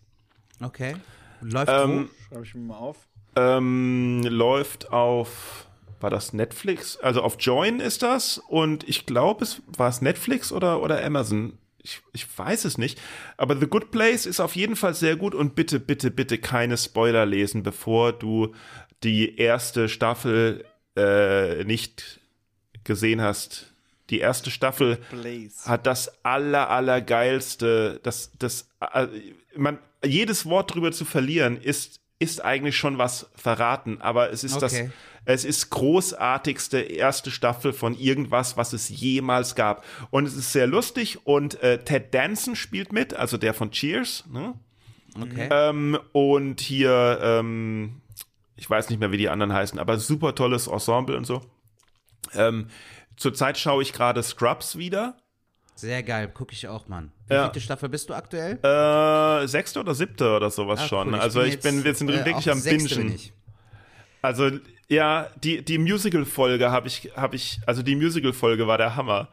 [0.62, 0.96] Okay.
[1.42, 2.98] Läuft Ähm, Schreibe ich mir mal auf.
[3.38, 5.68] Ähm, läuft auf,
[6.02, 6.98] war das Netflix?
[6.98, 11.58] Also auf Join ist das und ich glaube, es war es Netflix oder, oder Amazon.
[11.88, 13.00] Ich, ich weiß es nicht.
[13.38, 16.78] Aber The Good Place ist auf jeden Fall sehr gut und bitte, bitte, bitte keine
[16.78, 18.54] Spoiler lesen, bevor du
[19.04, 20.66] die erste Staffel
[20.98, 22.20] äh, nicht
[22.84, 23.72] gesehen hast.
[24.10, 25.66] Die erste Staffel Blaze.
[25.70, 29.08] hat das aller, allergeilste, das, das, äh,
[29.56, 34.56] man, jedes Wort drüber zu verlieren ist, ist eigentlich schon was verraten, aber es ist
[34.56, 34.90] Okay.
[34.90, 39.84] das, es ist großartigste erste Staffel von irgendwas, was es jemals gab.
[40.10, 44.24] Und es ist sehr lustig und äh, Ted Danson spielt mit, also der von Cheers,
[44.32, 44.54] ne?
[45.22, 45.50] Okay.
[45.52, 48.02] Ähm, und hier, ähm,
[48.56, 51.42] ich weiß nicht mehr, wie die anderen heißen, aber super tolles Ensemble und so.
[52.34, 52.68] Ähm,
[53.18, 55.18] zurzeit schaue ich gerade Scrubs wieder.
[55.76, 57.12] Sehr geil, gucke ich auch, Mann.
[57.28, 57.50] Wie Ja.
[57.52, 58.60] viele Staffel bist du aktuell?
[58.64, 61.10] Äh, sechste oder siebte oder sowas Ah, schon.
[61.10, 63.14] cool, also ich jetzt, bin, wir sind äh, wirklich am bin Bingen.
[63.14, 63.34] ich.
[64.22, 64.52] Also
[64.90, 69.28] ja, die, die Musical-Folge habe ich, habe ich, also die Musical-Folge war der Hammer.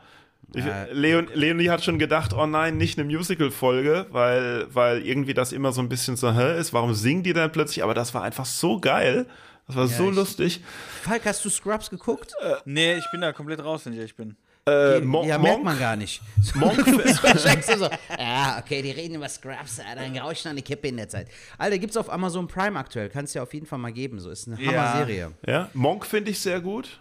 [0.54, 0.86] Ich, Ja.
[0.92, 5.72] Leon, Leonie hat schon gedacht, oh nein, nicht eine Musical-Folge, weil, weil irgendwie das immer
[5.72, 7.82] so ein bisschen so, hä, ist, warum singen die dann plötzlich?
[7.82, 9.26] Aber das war einfach so geil.
[9.66, 10.60] Das war so ich- lustig.
[11.02, 12.32] Falk, hast du Scrubs geguckt?
[12.66, 14.36] Nee, ich bin da komplett raus, wenn ich ehrlich bin.
[14.66, 16.22] Äh, ja, merkt Monk, man gar nicht.
[16.54, 17.88] Monk, so,
[18.18, 21.08] ja, okay, die reden über Scrubs, ja, dann rauche ich noch eine Kippe in der
[21.08, 21.28] Zeit.
[21.58, 24.30] Alter, gibt's auf Amazon Prime aktuell, kannst du ja auf jeden Fall mal geben, so
[24.30, 24.72] ist eine Ja.
[24.72, 25.32] Hammer-Serie.
[25.46, 27.00] ja, Monk finde ich sehr gut.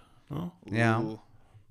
[0.72, 1.00] Ja.
[1.00, 1.20] Uh.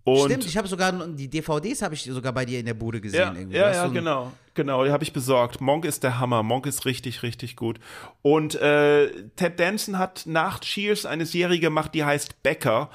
[0.04, 3.00] Und Stimmt, ich habe sogar die DVDs habe ich sogar bei dir in der Bude
[3.00, 3.50] gesehen.
[3.50, 4.32] Ja, ja, ja genau.
[4.54, 5.60] Genau, die habe ich besorgt.
[5.60, 6.42] Monk ist der Hammer.
[6.42, 7.78] Monk ist richtig, richtig gut.
[8.20, 12.90] Und äh, Ted Danson hat nach Cheers eine Serie gemacht, die heißt Becker.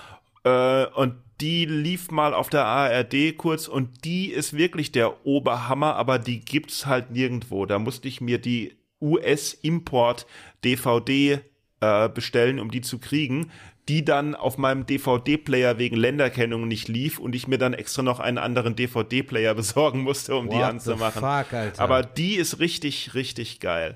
[0.47, 5.95] Äh, und die lief mal auf der ARD kurz und die ist wirklich der Oberhammer,
[5.95, 7.67] aber die gibt's halt nirgendwo.
[7.67, 11.41] Da musste ich mir die US-Import-DVD
[11.79, 13.51] äh, bestellen, um die zu kriegen,
[13.87, 18.19] die dann auf meinem DVD-Player wegen Länderkennung nicht lief und ich mir dann extra noch
[18.19, 21.21] einen anderen DVD-Player besorgen musste, um die What the anzumachen.
[21.21, 21.79] fuck.
[21.79, 23.95] Aber die ist richtig, richtig geil.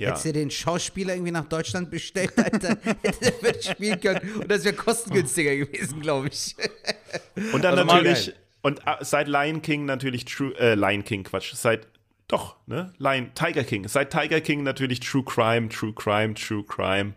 [0.00, 0.08] Ja.
[0.08, 4.34] Hättest du den Schauspieler irgendwie nach Deutschland bestellt, Alter, hätte der wirklich spielen können.
[4.36, 6.56] Und das wäre kostengünstiger gewesen, glaube ich.
[7.52, 11.52] Und dann Also natürlich, und äh, seit Lion King natürlich True, äh, Lion King, Quatsch,
[11.54, 11.86] seit,
[12.28, 17.14] doch, ne, Lion, Tiger King, seit Tiger King natürlich True Crime, True Crime, True Crime.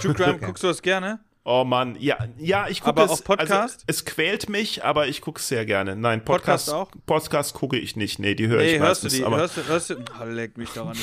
[0.00, 1.20] True Crime, guckst du das gerne?
[1.50, 3.10] Oh Mann, ja, ja, ich gucke Aber es.
[3.10, 3.50] auch Podcast?
[3.52, 5.96] Also, es quält mich, aber ich gucke es sehr gerne.
[5.96, 6.90] Nein, Podcast Podcast, auch?
[7.06, 8.18] Podcast gucke ich nicht.
[8.18, 9.12] Nee, die höre Ey, ich hörst du meistens.
[9.14, 9.24] die?
[9.24, 9.94] aber Hörst du, hörst du?
[10.20, 10.94] Oh, leck mich daran.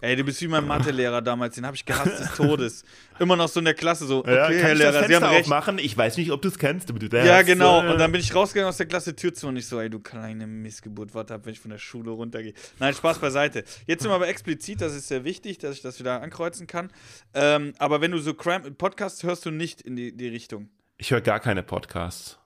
[0.00, 2.84] Ey, du bist wie mein Mathelehrer damals, den habe ich gehasst des Todes.
[3.18, 5.42] Immer noch so in der Klasse so, okay, ja, Herr Lehrer, das Sie haben recht.
[5.42, 5.78] aufmachen?
[5.78, 6.58] Ich weiß nicht, ob du es
[6.98, 7.82] du Ja, genau.
[7.82, 9.90] äh, Und dann bin ich rausgegangen aus der Klasse, Tür zu und ich so, ey,
[9.90, 12.54] du kleine Missgeburt, warte ab, wenn ich von der Schule runtergehe.
[12.78, 13.64] Nein, Spaß beiseite.
[13.86, 16.90] Jetzt sind wir aber explizit, das ist sehr wichtig, dass ich das wieder ankreuzen kann.
[17.34, 20.68] Ähm, aber wenn du so Crime Podcasts hörst du nicht in die, die Richtung.
[20.96, 22.38] Ich höre gar keine Podcasts.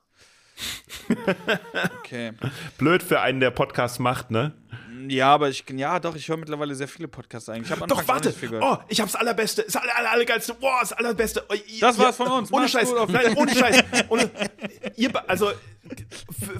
[1.99, 2.31] Okay.
[2.77, 4.53] Blöd für einen, der Podcasts macht, ne?
[5.09, 7.69] Ja, aber ich, ja, doch, ich höre mittlerweile sehr viele Podcasts eigentlich.
[7.77, 8.33] Ich Doch, warte.
[8.61, 9.63] Oh, ich hab's allerbeste.
[9.63, 10.53] Das aller, aller, allergeilste.
[10.53, 11.43] Boah, das allerbeste.
[11.49, 12.51] Oh, ihr- Das war's von uns.
[12.53, 12.93] Ohne Mach's Scheiß.
[13.09, 13.83] Nein, ohne Scheiß.
[14.09, 14.29] Ohne,
[14.95, 15.51] ihr, also,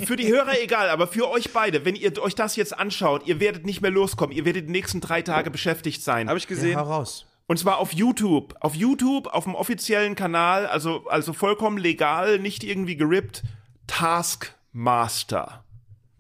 [0.05, 3.39] für die Hörer egal, aber für euch beide, wenn ihr euch das jetzt anschaut, ihr
[3.39, 4.35] werdet nicht mehr loskommen.
[4.35, 6.27] Ihr werdet die nächsten drei Tage beschäftigt sein.
[6.27, 6.77] Habe ich Ja, gesehen.
[6.77, 7.25] hau raus.
[7.47, 8.55] Und zwar auf YouTube.
[8.59, 13.43] Auf YouTube, auf dem offiziellen Kanal, also, also vollkommen legal, nicht irgendwie gerippt.
[13.87, 15.63] Taskmaster.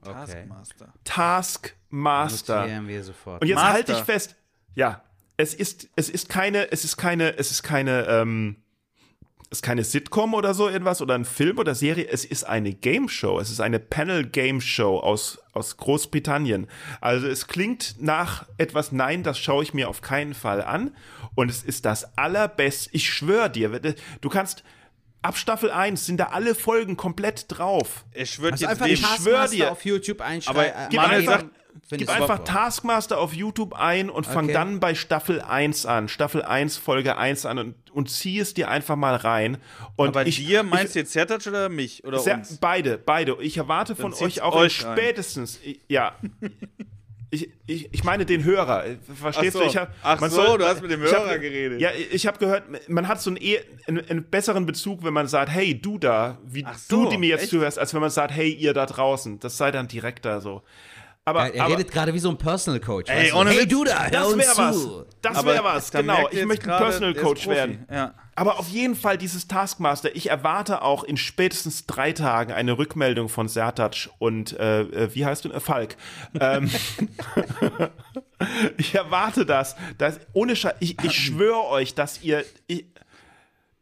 [0.01, 0.13] Okay.
[0.13, 0.93] Taskmaster.
[1.03, 2.61] Taskmaster.
[2.61, 3.41] Notieren wir sofort.
[3.41, 3.73] Und jetzt Master.
[3.73, 4.35] halte ich fest.
[4.75, 5.03] Ja,
[5.37, 8.57] es ist, es ist keine, es ist keine, es ist keine, ähm,
[9.49, 12.07] es ist keine Sitcom oder so irgendwas oder ein Film oder Serie.
[12.09, 13.39] Es ist eine Game Show.
[13.39, 16.67] Es ist eine Panel Game Show aus, aus Großbritannien.
[17.01, 20.95] Also es klingt nach etwas, nein, das schaue ich mir auf keinen Fall an.
[21.35, 22.89] Und es ist das allerbeste.
[22.93, 24.63] Ich schwöre dir, du kannst,
[25.23, 28.05] ab Staffel 1 sind da alle Folgen komplett drauf.
[28.11, 28.97] Er schwört Also jetzt einfach dem.
[28.97, 29.71] schwör dir.
[29.71, 30.61] auf YouTube einschreiben.
[30.73, 31.49] Aber Gib Manuel einfach, sagt-
[31.85, 32.43] Find gib ich einfach super.
[32.45, 34.53] Taskmaster auf YouTube ein und fang Okay.
[34.53, 36.07] dann bei Staffel 1 an.
[36.07, 39.57] Staffel 1, Folge 1 an und, und zieh es dir einfach mal rein.
[39.95, 42.03] Und Aber ich, dir meinst du jetzt Sertac oder mich?
[42.05, 42.57] Oder uns?
[42.57, 43.35] beide, beide.
[43.41, 46.15] Ich erwarte von euch auch euch spätestens, ich- ja.
[47.33, 48.83] Ich, ich, ich meine den Hörer.
[49.19, 49.59] Verstehst Ach so.
[49.61, 49.65] du?
[49.65, 51.81] Ich hab, Ach man so, du hast mit dem ich hab- Hörer geredet.
[51.81, 55.25] Ja, ich habe gehört, man hat so einen, eher, einen, einen besseren Bezug, wenn man
[55.27, 57.49] sagt, hey, du da, wie Ach so, du, die mir jetzt echt?
[57.49, 59.39] zuhörst, als wenn man sagt, hey, ihr da draußen.
[59.39, 60.61] Das sei dann direkter so.
[61.25, 63.09] Aber, Er, er aber redet gerade wie so ein Personal Coach.
[63.09, 64.87] Ey, ohne hey Witz, du da, das wäre was.
[65.23, 66.29] Das wäre was, genau.
[66.29, 67.87] Ich möchte ein Personal Coach werden.
[67.91, 68.13] Ja.
[68.35, 70.15] Aber auf jeden Fall dieses Taskmaster.
[70.15, 75.25] Ich erwarte auch in spätestens drei Tagen eine Rückmeldung von Sertac und äh, äh, wie
[75.25, 75.59] heißt du?
[75.59, 75.95] Falk.
[76.39, 76.69] Ähm,
[78.77, 79.75] ich erwarte das.
[79.97, 82.43] das ohne Sche ich, ich schwöre euch, dass ihr.
[82.67, 82.85] Ich,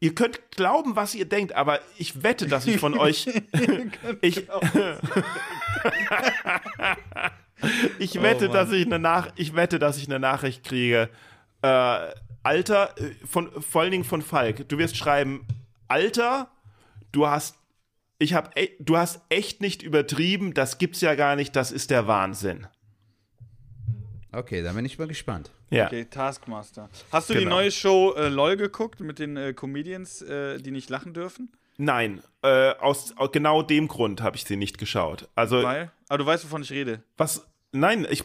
[0.04, 3.28] Ihr könnt glauben, was ihr denkt, aber ich wette, dass ich von euch.
[4.22, 4.47] ich,
[7.99, 11.08] ich wette, Oh, dass ich eine Nach ich wette, dass ich eine Nachricht kriege.
[11.62, 12.08] Äh,
[12.44, 14.68] Alter, äh, von, vor allen Dingen von Falk.
[14.70, 15.46] Du wirst schreiben,
[15.88, 16.50] Alter,
[17.12, 17.56] du hast,
[18.20, 21.89] ich hab, e du hast echt nicht übertrieben, das gibt's ja gar nicht, das ist
[21.92, 22.68] der Wahnsinn.
[24.32, 25.52] Okay, dann bin ich mal gespannt.
[25.70, 25.88] Ja.
[25.88, 26.89] Okay, Taskmaster.
[27.12, 27.56] Hast du die Genau.
[27.56, 31.52] neue Show äh, LOL geguckt mit den äh, Comedians, äh, die nicht lachen dürfen?
[31.78, 35.28] Nein, äh, aus, aus genau dem Grund habe ich sie nicht geschaut.
[35.36, 35.92] Also, Weil?
[36.10, 37.04] Aber du weißt, wovon ich rede.
[37.18, 38.24] was, nein, ich,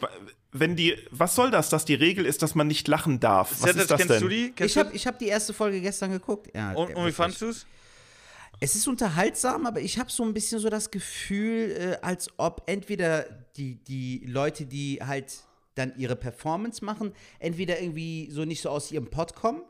[0.59, 3.55] wenn die, was soll das, dass die Regel ist, dass man nicht lachen darf?
[3.61, 4.21] Was ist das kennst denn?
[4.21, 4.51] du die?
[4.51, 6.49] Kennst Ich habe ich hab die erste Folge gestern geguckt.
[6.55, 7.65] Ja, Und, und wie fandest du es?
[8.59, 12.63] Es ist unterhaltsam, aber ich habe so ein bisschen so das Gefühl, äh, als ob
[12.65, 15.31] entweder die, die Leute, die halt
[15.75, 19.61] dann ihre Performance machen, entweder irgendwie so nicht so aus ihrem Pod kommen.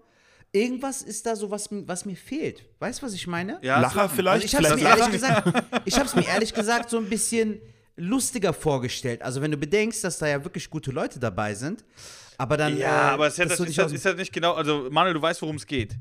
[0.54, 2.64] Irgendwas ist da so, was, was mir fehlt.
[2.80, 3.60] Weißt du, was ich meine?
[3.62, 4.46] Ja, Lacher vielleicht?
[4.46, 5.12] Also ich habe es mir, ehrlich Lacher?
[5.12, 7.60] gesagt, ich hab's mir ehrlich gesagt so ein bisschen
[7.98, 9.22] lustiger vorgestellt.
[9.22, 11.84] Also wenn du bedenkst, dass da ja wirklich gute Leute dabei sind,
[12.38, 14.54] aber dann Ja, äh, aber Sertac so ist, nicht das, ist das nicht genau.
[14.54, 15.96] Also, Manuel, du weißt, worum es geht.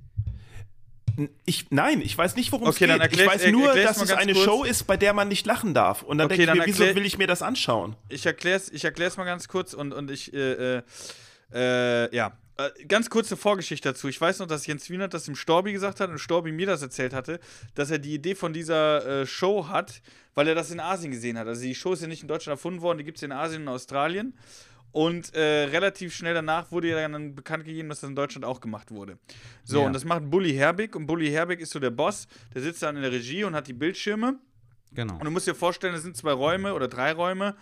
[1.47, 3.13] Ich, nein, ich weiß nicht, worum Okay, es dann geht.
[3.13, 4.45] Ich erklär- weiß nur, dass es eine kurz.
[4.45, 6.03] Show ist, bei der man nicht lachen darf.
[6.03, 7.97] Und dann Okay, denke ich mir, wieso erklär- will ich mir das anschauen?
[8.11, 10.83] Ich erklär's, ich erklär's mal ganz kurz und, und ich, äh, äh,
[11.55, 12.37] äh, ja.
[12.59, 14.09] Äh, ganz kurze Vorgeschichte dazu.
[14.09, 16.81] Ich weiß noch, dass Jens Wienert das dem Storbi gesagt hat und Storbi mir das
[16.83, 17.39] erzählt hatte,
[17.75, 20.01] dass er die Idee von dieser äh, Show hat,
[20.35, 21.47] weil er das in Asien gesehen hat.
[21.47, 23.63] Also die Show ist ja nicht in Deutschland erfunden worden, die gibt es in Asien
[23.63, 24.35] und Australien.
[24.93, 28.61] Und äh, relativ schnell danach wurde ja dann bekannt gegeben, dass das in Deutschland auch
[28.63, 29.19] gemacht wurde.
[29.63, 29.87] So, Ja.
[29.87, 32.97] und das macht Bully Herbig und Bully Herbig ist so der Boss, der sitzt dann
[32.97, 34.39] in der Regie und hat die Bildschirme.
[34.93, 35.15] Genau.
[35.15, 37.57] Und du musst dir vorstellen, es sind zwei Räume oder drei Räume,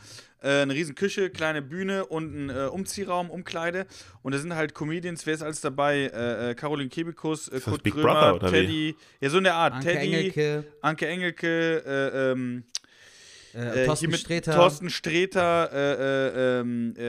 [0.45, 3.87] äh, eine riesen Küche, kleine Bühne und ein äh, Umziehraum, Umkleide.
[4.23, 6.11] Und da sind halt Comedians, wer ist alles dabei?
[6.15, 8.57] Äh, äh, Caroline Kebekus, äh, Kurt Big Krömer, Brother, oder wie?
[8.57, 12.65] Teddy, ja so in der Art, Anke Teddy, Engelke, Anke Engelke, äh, ähm,
[13.55, 17.05] äh, äh, Thorsten Sträter, Thorsten Sträter, äh, äh, ähm, äh,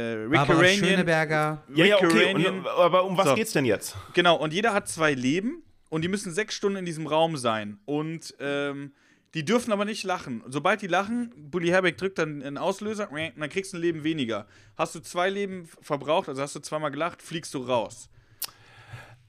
[0.56, 0.80] Rick.
[0.80, 1.64] Schöneberger.
[1.74, 2.34] Ja, ja, Rick okay.
[2.48, 3.36] Und, aber um was So.
[3.36, 3.96] geht's denn jetzt?
[4.14, 7.80] Genau, und jeder hat zwei Leben und die müssen sechs Stunden in diesem Raum sein.
[7.86, 8.92] Und ähm,
[9.36, 10.42] die dürfen aber nicht lachen.
[10.48, 14.48] Sobald die lachen, Bully Herbeck drückt dann einen Auslöser dann kriegst du ein Leben weniger.
[14.78, 18.10] Hast du zwei Leben verbraucht, also hast du zweimal gelacht, fliegst du raus.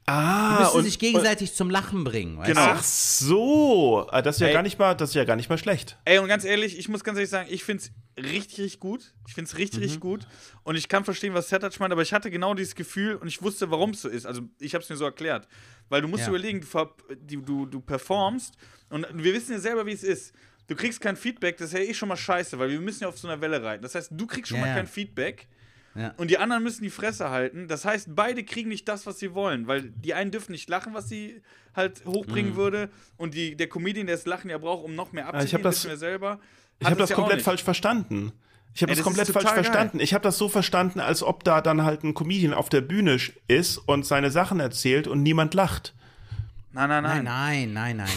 [0.08, 2.38] Die Ah, müssen und, sich gegenseitig zum Lachen bringen.
[2.38, 2.66] Weißt Genau.
[2.66, 2.72] du?
[2.74, 4.52] Ach so, Ah, das ist ja Ey.
[4.52, 5.98] gar nicht mal, das ist ja gar nicht mal schlecht.
[6.04, 9.14] Ey, und ganz ehrlich, ich muss ganz ehrlich sagen, ich finde es richtig, richtig gut.
[9.26, 10.28] Ich finde es richtig, richtig gut.
[10.62, 13.42] Und ich kann verstehen, was Sertac meint, aber ich hatte genau dieses Gefühl und ich
[13.42, 14.26] wusste, warum es so ist.
[14.26, 15.48] Also, ich habe es mir so erklärt.
[15.88, 16.28] Weil du musst Ja.
[16.28, 16.64] überlegen,
[17.26, 18.54] du, du, du, performst
[18.90, 20.32] und wir wissen ja selber, wie es ist.
[20.68, 23.08] Du kriegst kein Feedback, das ist ja eh schon mal scheiße, weil wir müssen ja
[23.08, 23.82] auf so einer Welle reiten.
[23.82, 25.48] Das heißt, du kriegst schon Ja, mal kein Feedback.
[25.97, 26.12] Ja.
[26.16, 27.68] Und die anderen müssen die Fresse halten.
[27.68, 30.93] Das heißt, beide kriegen nicht das, was sie wollen, weil die einen dürfen nicht lachen,
[30.94, 31.40] was sie
[31.74, 32.56] halt hochbringen Mhm.
[32.56, 32.90] würde.
[33.16, 35.62] Und die, der Comedian, der das Lachen ja braucht, um noch mehr ich hab abzuziehen,
[35.62, 36.39] das- wissen wir selber.
[36.78, 38.32] Ich habe das ja komplett falsch verstanden.
[38.74, 39.55] Ich habe das das komplett ist falsch geil.
[39.55, 40.01] verstanden.
[40.01, 43.16] Ich habe das so verstanden, als ob da dann halt ein Comedian auf der Bühne
[43.48, 45.94] ist und seine Sachen erzählt und niemand lacht.
[46.73, 47.73] Nein, nein, Nein, nein.
[47.73, 48.09] nein, nein, nein.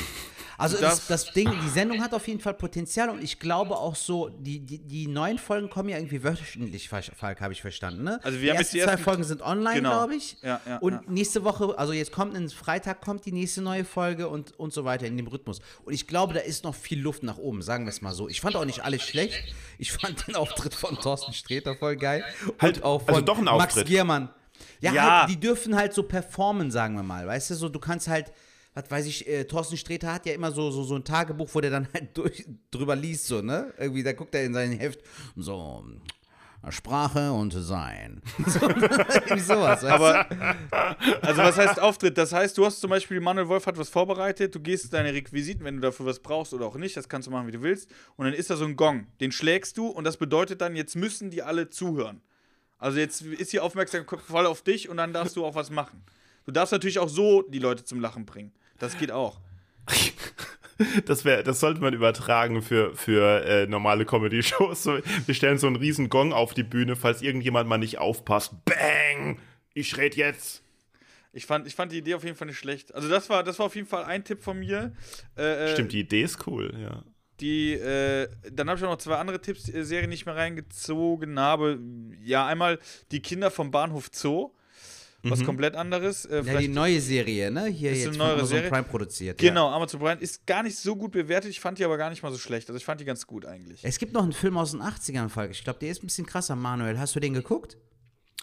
[0.60, 3.96] Also das, das Ding, die Sendung hat auf jeden Fall Potenzial und ich glaube auch
[3.96, 8.20] so, die, die, die neuen Folgen kommen ja irgendwie wöchentlich, Falk, habe ich verstanden, ne?
[8.24, 9.90] Also wir die haben jetzt ersten die zwei ersten- Folgen sind online, Genau.
[9.92, 10.38] glaube ich.
[10.44, 11.02] Ja, ja, und ja.
[11.08, 14.86] nächste Woche, also jetzt kommt ein Freitag, kommt die nächste neue Folge und, und so
[14.86, 15.62] weiter in dem Rhythmus.
[15.86, 18.28] Und ich glaube, da ist noch viel Luft nach oben, sagen wir es mal so.
[18.30, 19.56] Ich fand auch nicht alles schlecht.
[19.78, 22.24] Ich fand den Auftritt von Thorsten Sträter voll geil.
[22.60, 23.88] Halt, und auch von also doch ein Max Auftritt.
[23.88, 24.30] Giermann.
[24.82, 25.20] Ja, Ja.
[25.22, 27.26] Halt, die dürfen halt so performen, sagen wir mal.
[27.26, 28.34] Weißt du, so du kannst halt,
[28.74, 31.62] was weiß ich, äh, Thorsten Sträter hat ja immer so, so, so ein Tagebuch, wo
[31.62, 33.74] der dann halt durch, drüber liest, so, ne?
[33.78, 35.02] Irgendwie, da guckt er in sein Heft,
[35.36, 35.84] so,
[36.70, 38.22] Sprache und Sein.
[38.46, 40.28] So, irgendwie sowas, weißt Aber,
[41.22, 42.18] also was heißt Auftritt?
[42.18, 45.64] Das heißt, du hast zum Beispiel, Manuel Wolf hat was vorbereitet, du gehst deine Requisiten,
[45.64, 47.90] wenn du dafür was brauchst oder auch nicht, das kannst du machen, wie du willst.
[48.18, 50.96] Und dann ist da so ein Gong, den schlägst du und das bedeutet dann, jetzt
[50.96, 52.22] müssen die alle zuhören.
[52.78, 56.04] Also jetzt ist die Aufmerksamkeit voll auf dich und dann darfst du auch was machen.
[56.46, 58.52] Du darfst natürlich auch so die Leute zum Lachen bringen.
[58.78, 59.40] Das geht auch.
[61.06, 64.86] Das, wär, das sollte man übertragen für, für äh, normale Comedy-Shows.
[65.26, 68.54] Wir stellen so einen riesen Gong auf die Bühne, falls irgendjemand mal nicht aufpasst.
[68.64, 69.40] Bang!
[69.74, 70.64] Ich red jetzt.
[71.32, 72.96] Ich fand, ich fand die Idee auf jeden Fall nicht schlecht.
[72.96, 74.94] Also das war, das war auf jeden Fall ein Tipp von mir.
[75.38, 77.04] Äh, äh, Stimmt, die Idee ist cool, ja.
[77.40, 81.40] Die, äh, dann habe ich auch noch zwei andere Tipps, die Serien nicht mehr reingezogen
[81.40, 81.80] habe.
[82.24, 82.80] Ja, einmal
[83.12, 84.52] die Kinder vom Bahnhof Zoo,
[85.24, 86.26] was komplett anderes.
[86.26, 87.66] Äh, Ja, die neue Serie, ne?
[87.66, 88.70] Hier Ist jetzt eine neuere Amazon Serie?
[88.70, 89.38] Prime produziert.
[89.38, 91.52] genau, Amazon Prime ist gar nicht so gut bewertet.
[91.52, 92.70] Ich fand die aber gar nicht mal so schlecht.
[92.70, 93.82] Also ich fand die ganz gut eigentlich.
[93.84, 93.90] Ja.
[93.90, 95.52] Es gibt noch einen Film aus den 80ern, Falk.
[95.52, 96.98] Ich glaube, der ist ein bisschen krasser, Manuel.
[97.00, 97.78] Hast du den geguckt?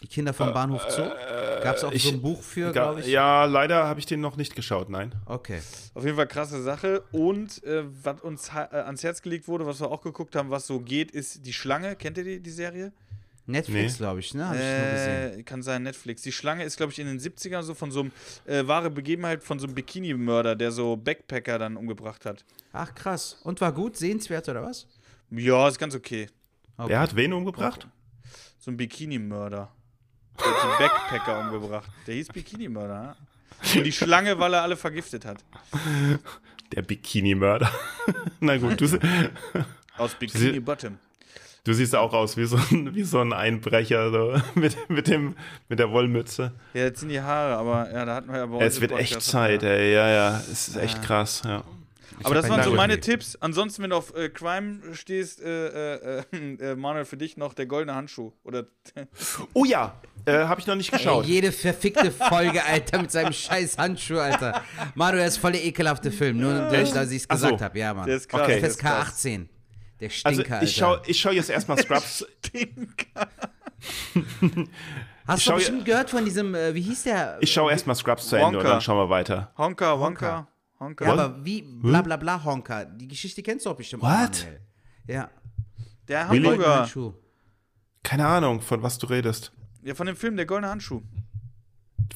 [0.03, 1.01] Die Kinder vom Bahnhof Zoo?
[1.63, 3.07] Gab es auch ich- so ein Buch für, glaube ich?
[3.07, 5.15] Ja, leider habe ich den noch nicht geschaut, nein.
[5.25, 5.59] Okay.
[5.95, 7.01] Auf jeden Fall krasse Sache.
[7.11, 10.67] Und äh, was uns äh, ans Herz gelegt wurde, was wir auch geguckt haben, was
[10.67, 11.95] so geht, ist die Schlange.
[11.95, 12.93] Kennt ihr die, die Serie?
[13.47, 13.97] Netflix, Nee.
[13.97, 14.45] glaube ich, ne?
[14.47, 15.39] Hab ich nur gesehen.
[15.39, 16.21] Äh, kann sein, Netflix.
[16.21, 18.11] Die Schlange ist, glaube ich, in den 70ern so von so einem
[18.45, 22.43] äh, wahre Begebenheit von so einem Bikini-Mörder, der so Backpacker dann umgebracht hat.
[22.73, 23.39] Ach, krass.
[23.43, 23.95] Und war gut?
[23.97, 24.85] Sehenswert oder was?
[25.31, 26.27] Ja, ist ganz okay.
[26.77, 26.89] Okay.
[26.89, 27.87] Wer hat wen umgebracht?
[28.59, 29.71] So ein Bikini-Mörder.
[30.39, 31.89] Der hat die Backpacker umgebracht.
[32.05, 33.15] Der hieß Bikini-Mörder.
[33.75, 35.43] Und die Schlange, weil er alle vergiftet hat.
[36.73, 37.71] Der Bikini-Mörder.
[38.41, 38.99] Na gut, du,
[39.97, 40.99] Aus Bikini Bottom.
[41.67, 45.35] Du siehst auch aus wie so ein, wie so ein Einbrecher so, mit, mit, dem,
[45.67, 46.53] mit der Wollmütze.
[46.73, 49.21] Ja, jetzt sind die Haare, aber ja, da hatten wir ja bei Es wird echt
[49.21, 49.93] Zeit, ey.
[49.93, 50.37] Ja, ja.
[50.51, 51.63] Es ist echt krass, ja.
[52.23, 52.99] Aber das waren so meine.
[52.99, 53.35] Tipps.
[53.35, 57.67] Ansonsten, wenn du auf äh, Crime stehst, äh, äh, äh, Manuel, für dich noch der
[57.67, 58.31] goldene Handschuh.
[58.43, 58.65] Oder
[59.53, 61.25] Oh ja, äh, habe ich noch nicht Ey, geschaut.
[61.25, 64.63] jede verfickte Folge, Alter, mit seinem scheiß Handschuh, Alter.
[64.95, 67.77] Das ist voll der ekelhafte Film, nur dass ich es gesagt habe.
[67.77, 68.07] Ja, Mann.
[68.07, 68.41] der ist krass.
[68.41, 68.67] Okay.
[68.67, 69.07] FSK krass.
[69.09, 69.49] 18.
[69.99, 72.25] Der Also Stinker, ich schaue ich schau jetzt erstmal Scrubs.
[75.27, 77.37] Hast schau du bestimmt gehört von diesem, äh, wie hieß der?
[77.41, 79.51] Ich schaue erstmal Scrubs zu Ende und dann schauen wir weiter.
[79.57, 80.47] Honka, Wonka,
[80.79, 81.05] Honka.
[81.05, 82.85] ja, aber wie, bla bla bla Honka.
[82.85, 84.03] Die Geschichte kennst du auch bestimmt.
[84.03, 84.47] What?
[85.07, 85.29] Ja.
[86.07, 86.43] Der Really?
[86.43, 86.79] Goldene Hamburger.
[86.81, 87.13] Handschuh.
[88.03, 89.51] Keine Ahnung, von was du redest.
[89.83, 91.01] Ja, von dem Film Der goldene Handschuh.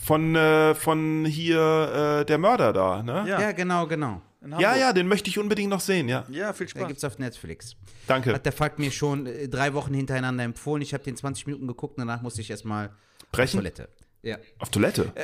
[0.01, 3.25] Von, äh, von hier äh, der Mörder da, ne?
[3.27, 4.21] Ja, Ja, genau, genau.
[4.43, 6.25] In ja, ja, den möchte ich unbedingt noch sehen, ja.
[6.29, 6.87] Ja, viel Der Spaß.
[6.87, 7.75] gibt's auf Netflix.
[8.07, 8.33] Danke.
[8.33, 10.81] Hat der Falk mir schon äh, drei Wochen hintereinander empfohlen.
[10.81, 12.93] Ich habe den 20 Minuten geguckt, danach musste ich erstmal auf
[13.31, 13.57] Brechen?
[13.59, 13.89] Toilette.
[14.23, 14.37] Ja.
[14.59, 15.11] Auf Toilette.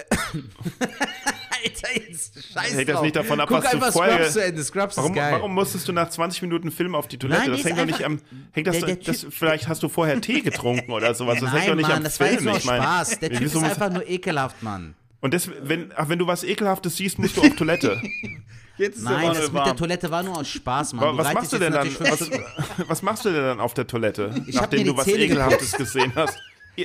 [1.63, 4.43] Alter, jetzt scheiß Hängt das nicht davon ab, Guck was du einfach vorher- Scrubs zu
[4.43, 4.63] Ende.
[4.63, 5.33] Scrubs Warum, ist geil.
[5.33, 7.41] warum musstest du nach 20 Minuten Film auf die Toilette?
[7.41, 8.19] Nein, das hängt doch nicht am.
[8.51, 11.39] Hängt das, der- der das, Typ- vielleicht hast du vorher Tee getrunken oder sowas.
[11.39, 12.37] Das hängt Nein, doch nicht Mann, am das war Film.
[12.39, 13.19] jetzt nur ich meine, Spaß.
[13.19, 14.95] Der Typ ist einfach nur ekelhaft, Mann.
[15.19, 17.99] Und das, wenn, ach, wenn du was Ekelhaftes siehst, musst du auf Toilette.
[18.77, 19.77] Jetzt ist der Nein, das mit der warm.
[19.77, 21.17] Toilette war nur aus Spaß, Mann.
[21.17, 21.87] Wa- was machst du jetzt denn dann?
[21.87, 25.23] natürlich Was, was machst du denn dann auf der Toilette, Ich nachdem du was Zähne
[25.23, 26.37] Ekelhaftes gesehen hast?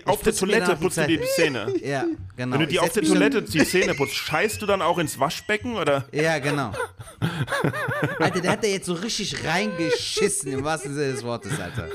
[0.06, 1.70] Auf der Toilette putzt du dir die Zähne.
[1.84, 2.54] Ja, genau.
[2.54, 5.76] Wenn du dir auf der Toilette die Zähne putzt, scheißt du dann auch ins Waschbecken
[5.76, 6.06] oder?
[6.12, 6.72] Ja, genau.
[8.18, 11.88] Alter, der hat da jetzt so richtig reingeschissen, im wahrsten Sinne des Wortes, Alter.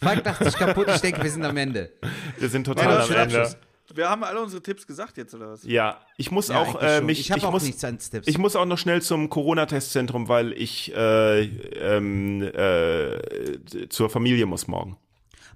[0.00, 1.90] Falk dachte sich kaputt, ich denke, wir sind am Ende.
[2.38, 3.54] Wir sind total am Ende.
[3.94, 5.64] Wir haben alle unsere Tipps gesagt jetzt, oder was?
[5.64, 7.20] Ja, ich muss Ja, auch äh, mich.
[7.20, 8.26] ich habe auch muss, nichts an Tipps.
[8.28, 14.66] Ich muss auch noch schnell zum Corona-Testzentrum, weil ich äh, ähm, äh, zur Familie muss
[14.68, 14.96] morgen.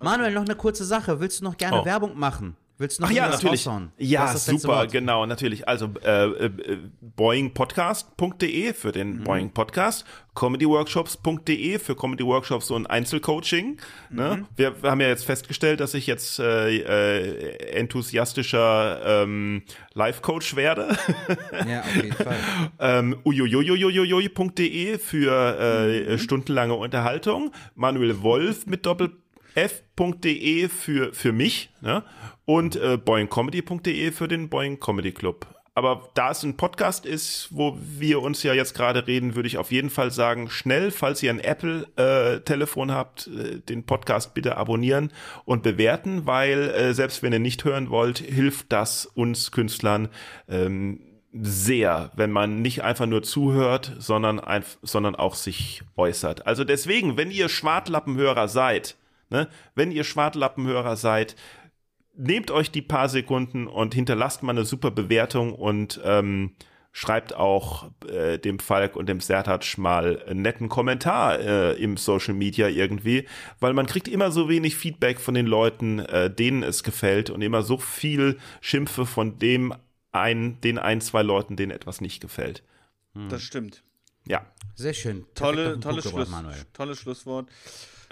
[0.00, 1.20] Manuel, noch eine kurze Sache.
[1.20, 1.84] Willst du noch gerne Oh.
[1.84, 2.56] Werbung machen?
[2.78, 3.66] Willst du noch Ach ja, natürlich.
[3.96, 5.66] Ja, super, genau, natürlich.
[5.66, 9.24] Also äh, äh, boingpodcast.de für den Mhm.
[9.24, 10.04] Boing Podcast,
[10.34, 13.78] comedyworkshops.de für Comedy Workshops und Einzelcoaching.
[14.10, 14.36] Ne?
[14.40, 14.46] Mhm.
[14.56, 19.62] Wir, wir haben ja jetzt festgestellt, dass ich jetzt äh, äh, enthusiastischer ähm,
[19.94, 20.96] Life-Coach werde.
[21.66, 22.36] Ja, auf jeden Fall.
[22.78, 27.52] ähm, uiuiuiuiui.de für äh, stundenlange Unterhaltung.
[27.74, 29.16] Manuel Wolf mit Doppel
[29.56, 32.04] f.de für, für mich ne?
[32.44, 35.46] und äh, boingcomedy.de für den Boing Comedy Club.
[35.74, 39.58] Aber da es ein Podcast ist, wo wir uns ja jetzt gerade reden, würde ich
[39.58, 45.12] auf jeden Fall sagen, schnell, falls ihr ein Apple-Telefon habt, äh, den Podcast bitte abonnieren
[45.44, 50.08] und bewerten, weil äh, selbst wenn ihr nicht hören wollt, hilft das uns Künstlern
[50.48, 51.00] ähm,
[51.32, 56.46] sehr, wenn man nicht einfach nur zuhört, sondern, einf sondern auch sich äußert.
[56.46, 58.96] Also deswegen, wenn ihr Schwartlappenhörer seid,
[59.30, 61.36] ne, wenn ihr Schwartlappenhörer seid,
[62.14, 66.52] nehmt euch die paar Sekunden und hinterlasst mal eine super Bewertung und ähm,
[66.92, 72.32] schreibt auch äh, dem Falk und dem Sertac mal einen netten Kommentar äh, im Social
[72.32, 73.28] Media irgendwie,
[73.60, 77.42] weil man kriegt immer so wenig Feedback von den Leuten, äh, denen es gefällt und
[77.42, 79.74] immer so viel Schimpfe von dem
[80.12, 82.62] ein, den ein, zwei Leuten, denen etwas nicht gefällt.
[83.28, 83.82] Das stimmt.
[84.26, 84.44] Ja,
[84.74, 85.24] Sehr schön.
[85.34, 86.56] Tolle, tolles, Schluss, Manuel.
[86.72, 87.48] tolles Schlusswort.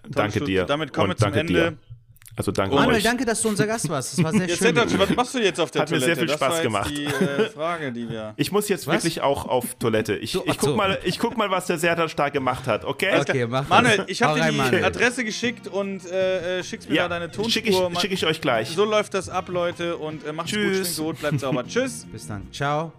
[0.09, 0.65] Danke Schluss- dir.
[0.65, 1.53] Damit kommen wir Und zum danke Ende.
[1.53, 1.79] Dir.
[2.37, 3.05] Also danke Manuel, euch.
[3.05, 4.19] danke, dass du unser Gast warst.
[4.19, 4.75] Das war sehr Jetzt schön.
[4.75, 6.07] Sertac, was machst du jetzt auf der Hat mir Toilette?
[6.07, 6.91] sehr viel das Spaß war jetzt gemacht.
[6.91, 8.35] die äh, Frage, die wir.
[8.37, 8.95] Ich muss jetzt Was?
[8.97, 10.17] wirklich auch auf Toilette.
[10.17, 10.75] Ich, So, ich, guck so.
[10.77, 13.21] mal, ich guck mal, was der Sertac da gemacht hat, okay?
[13.21, 14.85] Okay, mach Manuel, ich habe dir die Manuel.
[14.85, 17.51] Adresse geschickt und äh, äh, schickst mir da deine Tonspur.
[17.53, 18.71] schicke ich, schick ich euch gleich.
[18.71, 19.97] So läuft das ab, Leute.
[19.97, 20.97] Und äh, macht's gut, Tschüss.
[20.97, 21.65] schwingt gut, bleibt sauber.
[21.69, 22.05] Tschüss.
[22.11, 22.49] Bis dann.
[22.51, 22.93] Ciao.